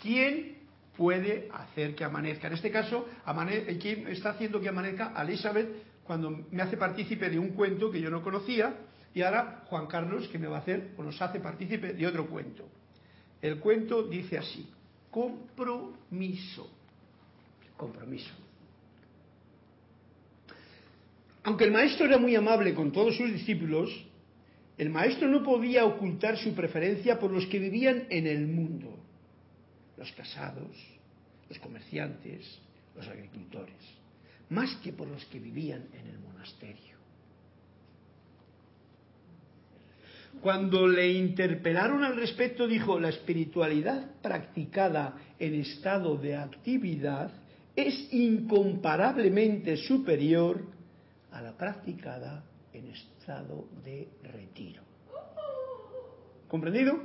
¿Quién 0.00 0.56
puede 0.96 1.50
hacer 1.52 1.94
que 1.94 2.04
amanezca? 2.04 2.46
En 2.46 2.54
este 2.54 2.70
caso, 2.70 3.06
amane 3.26 3.76
¿quién 3.76 4.08
está 4.08 4.30
haciendo 4.30 4.58
que 4.58 4.70
amanezca? 4.70 5.12
Elizabeth 5.20 5.68
cuando 6.04 6.30
me 6.50 6.62
hace 6.62 6.78
partícipe 6.78 7.28
de 7.28 7.38
un 7.38 7.50
cuento 7.50 7.90
que 7.90 8.00
yo 8.00 8.08
no 8.08 8.22
conocía 8.22 8.74
y 9.16 9.22
ahora 9.22 9.64
Juan 9.70 9.86
Carlos 9.86 10.28
que 10.28 10.38
me 10.38 10.46
va 10.46 10.58
a 10.58 10.60
hacer 10.60 10.90
o 10.98 11.02
nos 11.02 11.22
hace 11.22 11.40
partícipe 11.40 11.94
de 11.94 12.06
otro 12.06 12.28
cuento. 12.28 12.68
El 13.40 13.58
cuento 13.60 14.02
dice 14.02 14.36
así, 14.36 14.68
compromiso, 15.10 16.68
compromiso. 17.78 18.34
Aunque 21.44 21.64
el 21.64 21.72
maestro 21.72 22.04
era 22.04 22.18
muy 22.18 22.36
amable 22.36 22.74
con 22.74 22.92
todos 22.92 23.16
sus 23.16 23.32
discípulos, 23.32 23.88
El 24.76 24.90
maestro 24.90 25.28
no 25.28 25.42
podía 25.42 25.86
ocultar 25.86 26.36
su 26.36 26.54
preferencia 26.54 27.18
por 27.18 27.30
los 27.30 27.46
que 27.46 27.58
vivían 27.58 28.06
en 28.10 28.26
el 28.26 28.46
mundo, 28.46 28.94
los 29.96 30.12
casados, 30.12 30.76
los 31.48 31.58
comerciantes, 31.60 32.58
los 32.94 33.08
agricultores, 33.08 33.80
más 34.50 34.76
que 34.84 34.92
por 34.92 35.08
los 35.08 35.24
que 35.24 35.38
vivían 35.38 35.86
en 35.94 36.06
el 36.06 36.18
monasterio. 36.18 36.95
Cuando 40.40 40.86
le 40.86 41.12
interpelaron 41.12 42.04
al 42.04 42.16
respecto, 42.16 42.66
dijo, 42.66 43.00
la 43.00 43.08
espiritualidad 43.08 44.10
practicada 44.22 45.16
en 45.38 45.54
estado 45.54 46.16
de 46.16 46.36
actividad 46.36 47.30
es 47.74 48.12
incomparablemente 48.12 49.76
superior 49.76 50.64
a 51.32 51.42
la 51.42 51.56
practicada 51.56 52.44
en 52.72 52.86
estado 52.88 53.68
de 53.84 54.08
retiro. 54.22 54.82
¿Comprendido? 56.48 57.00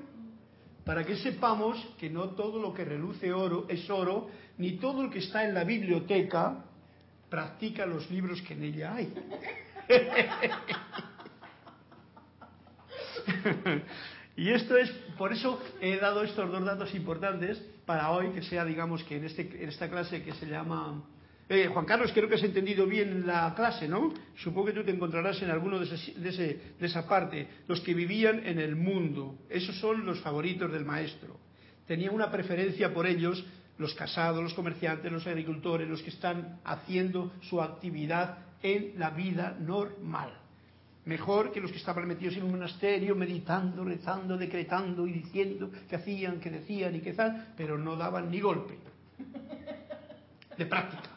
Para 0.86 1.04
que 1.04 1.16
sepamos 1.18 1.78
que 2.00 2.10
no 2.10 2.30
todo 2.32 2.62
lo 2.62 2.74
que 2.74 2.86
reluce 2.86 3.32
oro 3.32 3.66
es 3.70 3.90
oro, 3.90 4.30
ni 4.58 4.74
todo 4.78 5.04
lo 5.04 5.10
que 5.10 5.20
está 5.20 5.46
en 5.46 5.54
la 5.54 5.64
biblioteca 5.64 6.66
practica 7.30 7.86
los 7.86 8.10
libros 8.12 8.42
que 8.42 8.54
en 8.54 8.64
ella 8.64 8.96
hay. 8.96 9.14
y 14.36 14.49
esto 14.49 14.78
es, 14.78 14.89
por 15.17 15.34
eso 15.34 15.61
he 15.80 15.97
dado 15.97 16.24
estos 16.24 16.51
dos 16.51 16.63
datos 16.63 16.93
importantes 16.95 17.61
para 17.86 18.11
hoy, 18.11 18.30
que 18.30 18.43
sea, 18.43 18.65
digamos, 18.65 19.03
que 19.03 19.17
en, 19.17 19.26
este, 19.26 19.41
en 19.61 19.69
esta 19.69 19.89
clase 19.89 20.24
que 20.24 20.34
se 20.34 20.45
llama... 20.45 21.03
Eh, 21.49 21.67
Juan 21.67 21.84
Carlos, 21.86 22.11
creo 22.13 22.30
que 22.30 22.36
has 22.36 22.43
entendido 22.43 22.86
bien 22.86 23.28
la 23.28 23.53
clase, 23.53 23.86
¿no? 23.86 24.13
Supongo 24.38 24.67
que 24.67 24.74
tú 24.74 24.84
te 24.86 24.91
encontrarás 24.91 25.41
en 25.41 25.49
alguno 25.49 25.80
de, 25.80 25.86
de, 25.86 26.61
de 26.80 26.86
esa 26.86 27.05
parte. 27.07 27.45
Los 27.67 27.82
que 27.82 27.93
vivían 27.93 28.45
en 28.47 28.57
el 28.57 28.78
mundo, 28.78 29.36
esos 29.49 29.76
son 29.78 30.05
los 30.05 30.22
favoritos 30.22 30.72
del 30.72 30.86
maestro. 30.86 31.38
Tenía 31.86 32.09
una 32.11 32.32
preferencia 32.32 32.93
por 32.93 33.05
ellos 33.05 33.43
los 33.78 33.93
casados, 33.95 34.41
los 34.41 34.53
comerciantes, 34.53 35.11
los 35.11 35.28
agricultores, 35.28 35.89
los 35.89 36.01
que 36.01 36.11
están 36.11 36.61
haciendo 36.63 37.34
su 37.41 37.61
actividad 37.61 38.38
en 38.63 38.93
la 38.97 39.09
vida 39.09 39.57
normal 39.59 40.41
mejor 41.12 41.51
que 41.51 41.59
los 41.59 41.72
que 41.72 41.78
estaban 41.78 42.07
metidos 42.07 42.38
en 42.38 42.43
un 42.43 42.51
monasterio, 42.51 43.16
meditando, 43.16 43.84
rezando, 43.84 44.38
decretando 44.38 45.05
y 45.05 45.12
diciendo 45.12 45.70
que 45.89 45.97
hacían, 45.97 46.39
que 46.39 46.49
decían 46.49 46.95
y 46.95 47.01
que 47.01 47.12
tal, 47.12 47.53
pero 47.57 47.78
no 47.78 47.97
daban 47.97 48.32
ni 48.32 48.39
golpe 48.39 48.78
de 50.57 50.66
práctica. 50.66 51.09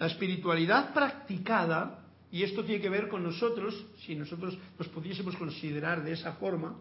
La 0.00 0.06
espiritualidad 0.08 0.92
practicada, 0.92 2.04
y 2.32 2.42
esto 2.42 2.64
tiene 2.64 2.82
que 2.82 2.90
ver 2.90 3.08
con 3.08 3.22
nosotros, 3.22 3.86
si 4.04 4.16
nosotros 4.16 4.58
nos 4.76 4.88
pudiésemos 4.88 5.36
considerar 5.36 6.02
de 6.02 6.12
esa 6.12 6.32
forma, 6.32 6.76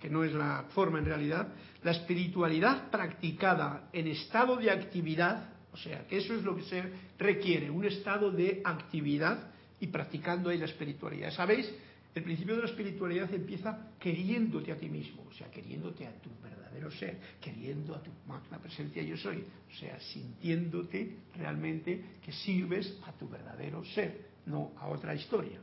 que 0.00 0.08
no 0.08 0.22
es 0.22 0.32
la 0.32 0.66
forma 0.74 1.00
en 1.00 1.06
realidad, 1.06 1.48
la 1.82 1.90
espiritualidad 1.90 2.88
practicada 2.88 3.88
en 3.92 4.06
estado 4.06 4.56
de 4.56 4.70
actividad 4.70 5.50
o 5.72 5.76
sea, 5.76 6.06
que 6.06 6.18
eso 6.18 6.34
es 6.34 6.42
lo 6.42 6.54
que 6.54 6.62
se 6.62 6.82
requiere, 7.18 7.70
un 7.70 7.84
estado 7.84 8.30
de 8.30 8.60
actividad 8.64 9.50
y 9.80 9.86
practicando 9.86 10.50
ahí 10.50 10.58
la 10.58 10.66
espiritualidad. 10.66 11.32
¿Sabéis? 11.32 11.72
El 12.14 12.22
principio 12.24 12.56
de 12.56 12.62
la 12.62 12.68
espiritualidad 12.68 13.32
empieza 13.32 13.90
queriéndote 13.98 14.70
a 14.70 14.76
ti 14.76 14.88
mismo, 14.88 15.24
o 15.28 15.32
sea, 15.32 15.50
queriéndote 15.50 16.06
a 16.06 16.12
tu 16.20 16.28
verdadero 16.42 16.90
ser, 16.90 17.18
queriendo 17.40 17.94
a 17.94 18.02
tu 18.02 18.10
magna 18.26 18.58
presencia 18.58 19.02
yo 19.02 19.16
soy, 19.16 19.38
o 19.38 19.74
sea, 19.78 19.98
sintiéndote 19.98 21.16
realmente 21.36 22.04
que 22.22 22.32
sirves 22.32 22.98
a 23.06 23.12
tu 23.12 23.28
verdadero 23.28 23.82
ser, 23.86 24.26
no 24.44 24.72
a 24.76 24.88
otra 24.88 25.14
historia. 25.14 25.58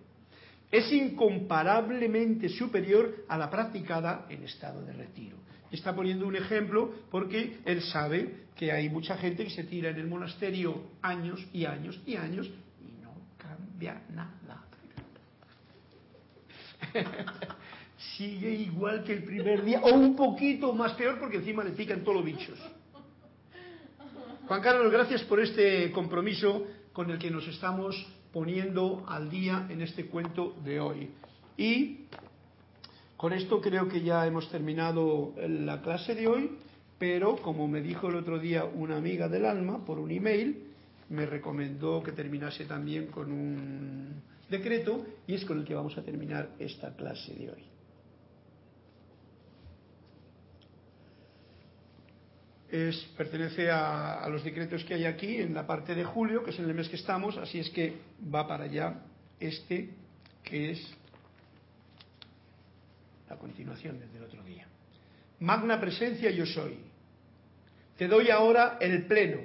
Es 0.71 0.91
incomparablemente 0.91 2.49
superior 2.49 3.25
a 3.27 3.37
la 3.37 3.49
practicada 3.49 4.25
en 4.29 4.43
estado 4.43 4.83
de 4.83 4.93
retiro. 4.93 5.37
Está 5.71 5.95
poniendo 5.95 6.25
un 6.27 6.35
ejemplo 6.35 6.93
porque 7.11 7.59
él 7.65 7.81
sabe 7.83 8.47
que 8.55 8.71
hay 8.71 8.89
mucha 8.89 9.17
gente 9.17 9.43
que 9.43 9.51
se 9.51 9.63
tira 9.63 9.89
en 9.89 9.97
el 9.97 10.07
monasterio 10.07 10.83
años 11.01 11.45
y 11.53 11.65
años 11.65 11.99
y 12.05 12.15
años 12.15 12.47
y 12.47 13.01
no 13.01 13.13
cambia 13.37 14.01
nada. 14.13 14.65
Sigue 18.17 18.51
igual 18.51 19.03
que 19.03 19.13
el 19.13 19.23
primer 19.23 19.63
día 19.63 19.81
o 19.81 19.93
un 19.93 20.15
poquito 20.15 20.73
más 20.73 20.93
peor 20.93 21.19
porque 21.19 21.37
encima 21.37 21.63
le 21.63 21.71
pican 21.71 22.01
todos 22.01 22.17
los 22.17 22.25
bichos. 22.25 22.57
Juan 24.47 24.61
Carlos, 24.61 24.91
gracias 24.91 25.21
por 25.23 25.39
este 25.39 25.91
compromiso 25.91 26.65
con 26.91 27.11
el 27.11 27.19
que 27.19 27.29
nos 27.29 27.47
estamos 27.47 27.95
poniendo 28.33 29.05
al 29.07 29.29
día 29.29 29.67
en 29.69 29.81
este 29.81 30.07
cuento 30.07 30.55
de 30.63 30.79
hoy. 30.79 31.11
Y 31.55 32.05
con 33.19 33.33
esto 33.33 33.59
creo 33.59 33.89
que 33.89 34.01
ya 34.01 34.25
hemos 34.25 34.49
terminado 34.49 35.33
la 35.45 35.81
clase 35.81 36.15
de 36.15 36.25
hoy, 36.25 36.51
pero 36.97 37.35
como 37.35 37.67
me 37.67 37.81
dijo 37.81 38.07
el 38.07 38.15
otro 38.15 38.39
día 38.39 38.63
una 38.63 38.95
amiga 38.95 39.27
del 39.27 39.45
alma 39.45 39.83
por 39.83 39.99
un 39.99 40.09
email, 40.09 40.63
me 41.09 41.25
recomendó 41.25 42.01
que 42.01 42.13
terminase 42.13 42.63
también 42.63 43.07
con 43.07 43.29
un 43.29 44.21
decreto 44.49 45.05
y 45.27 45.33
es 45.33 45.43
con 45.43 45.59
el 45.59 45.65
que 45.65 45.75
vamos 45.75 45.97
a 45.97 46.01
terminar 46.01 46.51
esta 46.59 46.95
clase 46.95 47.33
de 47.33 47.49
hoy. 47.49 47.63
Es, 52.71 53.03
pertenece 53.17 53.69
a, 53.69 54.23
a, 54.23 54.29
los 54.29 54.45
decretos 54.45 54.85
que 54.85 54.93
hay 54.93 55.03
aquí 55.03 55.35
en 55.41 55.53
la 55.53 55.67
parte 55.67 55.93
de 55.93 56.05
julio, 56.05 56.41
que 56.41 56.51
es 56.51 56.59
en 56.59 56.69
el 56.69 56.73
mes 56.73 56.87
que 56.87 56.95
estamos, 56.95 57.35
así 57.35 57.59
es 57.59 57.69
que 57.69 57.97
va 58.33 58.47
para 58.47 58.63
allá 58.63 59.01
este, 59.41 59.89
que 60.41 60.71
es 60.71 60.98
la 63.29 63.37
continuación 63.37 63.99
desde 63.99 64.17
el 64.17 64.23
otro 64.23 64.43
día. 64.43 64.67
Magna 65.39 65.79
presencia 65.79 66.31
yo 66.31 66.45
soy. 66.45 66.77
Te 67.97 68.07
doy 68.07 68.29
ahora 68.29 68.77
el 68.81 69.05
pleno, 69.05 69.41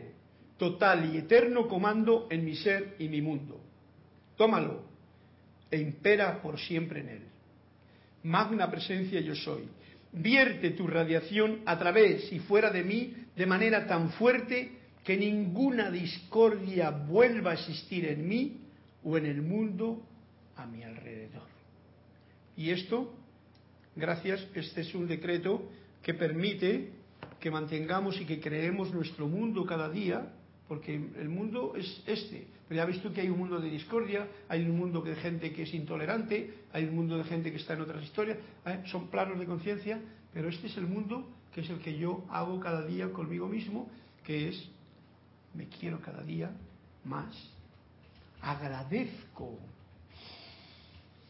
total 0.56 1.14
y 1.14 1.18
eterno 1.18 1.68
comando 1.68 2.28
en 2.30 2.44
mi 2.44 2.56
ser 2.56 2.96
y 2.98 3.08
mi 3.08 3.20
mundo. 3.20 3.60
Tómalo 4.36 4.82
e 5.70 5.78
impera 5.78 6.40
por 6.40 6.58
siempre 6.58 7.00
en 7.00 7.08
él. 7.08 7.22
Magna 8.22 8.70
presencia 8.70 9.20
yo 9.20 9.34
soy. 9.34 9.68
Vierte 10.12 10.70
tu 10.70 10.86
radiación 10.86 11.60
a 11.66 11.78
través 11.78 12.32
y 12.32 12.38
fuera 12.38 12.70
de 12.70 12.84
mí 12.84 13.14
de 13.36 13.46
manera 13.46 13.86
tan 13.86 14.10
fuerte 14.10 14.78
que 15.02 15.16
ninguna 15.16 15.90
discordia 15.90 16.90
vuelva 16.90 17.50
a 17.50 17.54
existir 17.54 18.06
en 18.06 18.26
mí 18.26 18.60
o 19.02 19.18
en 19.18 19.26
el 19.26 19.42
mundo 19.42 20.02
a 20.56 20.64
mi 20.64 20.82
alrededor. 20.82 21.42
Y 22.56 22.70
esto 22.70 23.12
gracias, 23.96 24.46
este 24.54 24.82
es 24.82 24.94
un 24.94 25.06
decreto 25.06 25.68
que 26.02 26.14
permite 26.14 26.92
que 27.40 27.50
mantengamos 27.50 28.20
y 28.20 28.24
que 28.24 28.40
creemos 28.40 28.92
nuestro 28.92 29.28
mundo 29.28 29.66
cada 29.66 29.90
día, 29.90 30.32
porque 30.68 30.94
el 30.94 31.28
mundo 31.28 31.74
es 31.76 32.02
este. 32.06 32.46
Pero 32.68 32.78
ya 32.78 32.86
visto 32.86 33.12
que 33.12 33.20
hay 33.20 33.28
un 33.28 33.38
mundo 33.38 33.60
de 33.60 33.68
discordia, 33.68 34.26
hay 34.48 34.62
un 34.64 34.76
mundo 34.76 35.02
de 35.02 35.14
gente 35.16 35.52
que 35.52 35.64
es 35.64 35.74
intolerante, 35.74 36.54
hay 36.72 36.84
un 36.84 36.96
mundo 36.96 37.18
de 37.18 37.24
gente 37.24 37.50
que 37.50 37.58
está 37.58 37.74
en 37.74 37.82
otras 37.82 38.02
historias, 38.02 38.38
¿eh? 38.64 38.80
son 38.86 39.08
planos 39.08 39.38
de 39.38 39.46
conciencia, 39.46 40.00
pero 40.32 40.48
este 40.48 40.68
es 40.68 40.76
el 40.78 40.86
mundo 40.86 41.28
que 41.52 41.60
es 41.60 41.70
el 41.70 41.78
que 41.78 41.96
yo 41.96 42.24
hago 42.30 42.58
cada 42.58 42.84
día 42.84 43.12
conmigo 43.12 43.46
mismo, 43.46 43.88
que 44.24 44.48
es, 44.48 44.68
me 45.54 45.68
quiero 45.68 46.00
cada 46.00 46.22
día 46.22 46.50
más, 47.04 47.32
agradezco 48.40 49.58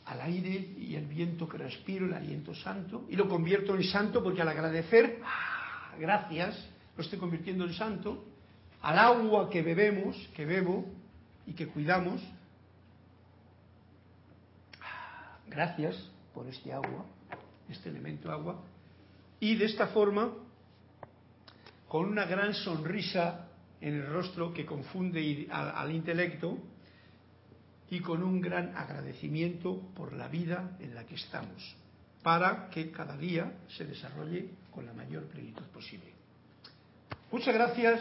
al 0.06 0.20
aire 0.20 0.74
y 0.78 0.96
el 0.96 1.06
viento 1.06 1.48
que 1.48 1.58
respiro, 1.58 2.06
el 2.06 2.14
aliento 2.14 2.54
santo, 2.54 3.06
y 3.08 3.16
lo 3.16 3.28
convierto 3.28 3.74
en 3.74 3.84
santo 3.84 4.22
porque 4.22 4.42
al 4.42 4.48
agradecer, 4.48 5.20
¡ah! 5.24 5.94
gracias, 5.98 6.68
lo 6.96 7.02
estoy 7.02 7.18
convirtiendo 7.18 7.64
en 7.64 7.72
santo, 7.72 8.24
al 8.82 8.98
agua 8.98 9.48
que 9.48 9.62
bebemos, 9.62 10.16
que 10.34 10.44
bebo 10.44 10.84
y 11.46 11.54
que 11.54 11.68
cuidamos, 11.68 12.20
¡ah! 14.82 15.38
gracias 15.46 15.96
por 16.34 16.46
este 16.48 16.72
agua, 16.72 17.06
este 17.70 17.88
elemento 17.88 18.30
agua, 18.30 18.60
y 19.40 19.56
de 19.56 19.64
esta 19.64 19.86
forma, 19.88 20.32
con 21.88 22.06
una 22.06 22.26
gran 22.26 22.52
sonrisa 22.52 23.48
en 23.80 23.94
el 23.94 24.06
rostro 24.06 24.52
que 24.52 24.66
confunde 24.66 25.48
al 25.50 25.92
intelecto, 25.92 26.58
y 27.90 28.00
con 28.00 28.22
un 28.22 28.40
gran 28.40 28.76
agradecimiento 28.76 29.80
por 29.94 30.12
la 30.12 30.28
vida 30.28 30.76
en 30.80 30.94
la 30.94 31.04
que 31.04 31.14
estamos, 31.16 31.76
para 32.22 32.68
que 32.70 32.90
cada 32.90 33.16
día 33.16 33.52
se 33.68 33.84
desarrolle 33.84 34.48
con 34.70 34.86
la 34.86 34.92
mayor 34.92 35.24
plenitud 35.24 35.64
posible. 35.66 36.12
Muchas 37.30 37.54
gracias 37.54 38.00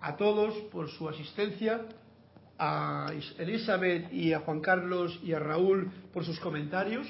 a 0.00 0.16
todos 0.16 0.54
por 0.70 0.90
su 0.90 1.08
asistencia, 1.08 1.86
a 2.58 3.12
Elizabeth 3.38 4.12
y 4.12 4.32
a 4.32 4.40
Juan 4.40 4.60
Carlos 4.60 5.20
y 5.22 5.32
a 5.32 5.38
Raúl 5.38 5.90
por 6.12 6.24
sus 6.24 6.40
comentarios 6.40 7.06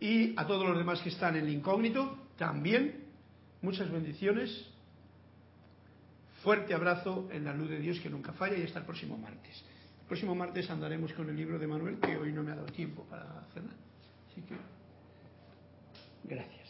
y 0.00 0.34
a 0.38 0.46
todos 0.46 0.66
los 0.66 0.78
demás 0.78 1.00
que 1.00 1.10
están 1.10 1.36
en 1.36 1.44
el 1.44 1.52
incógnito 1.52 2.16
también. 2.36 3.04
Muchas 3.60 3.90
bendiciones. 3.90 4.70
Fuerte 6.42 6.72
abrazo 6.72 7.28
en 7.32 7.44
la 7.44 7.52
luz 7.52 7.68
de 7.68 7.80
Dios 7.80 7.98
que 8.00 8.08
nunca 8.08 8.32
falla 8.32 8.56
y 8.56 8.62
hasta 8.62 8.78
el 8.78 8.84
próximo 8.84 9.18
martes. 9.18 9.62
Próximo 10.08 10.34
martes 10.34 10.70
andaremos 10.70 11.12
con 11.12 11.28
el 11.28 11.36
libro 11.36 11.58
de 11.58 11.66
Manuel, 11.66 11.98
que 12.00 12.16
hoy 12.16 12.32
no 12.32 12.42
me 12.42 12.52
ha 12.52 12.56
dado 12.56 12.66
tiempo 12.72 13.04
para 13.04 13.24
hacer 13.40 13.62
nada. 13.62 13.76
Así 14.30 14.40
que, 14.40 14.54
gracias. 16.24 16.67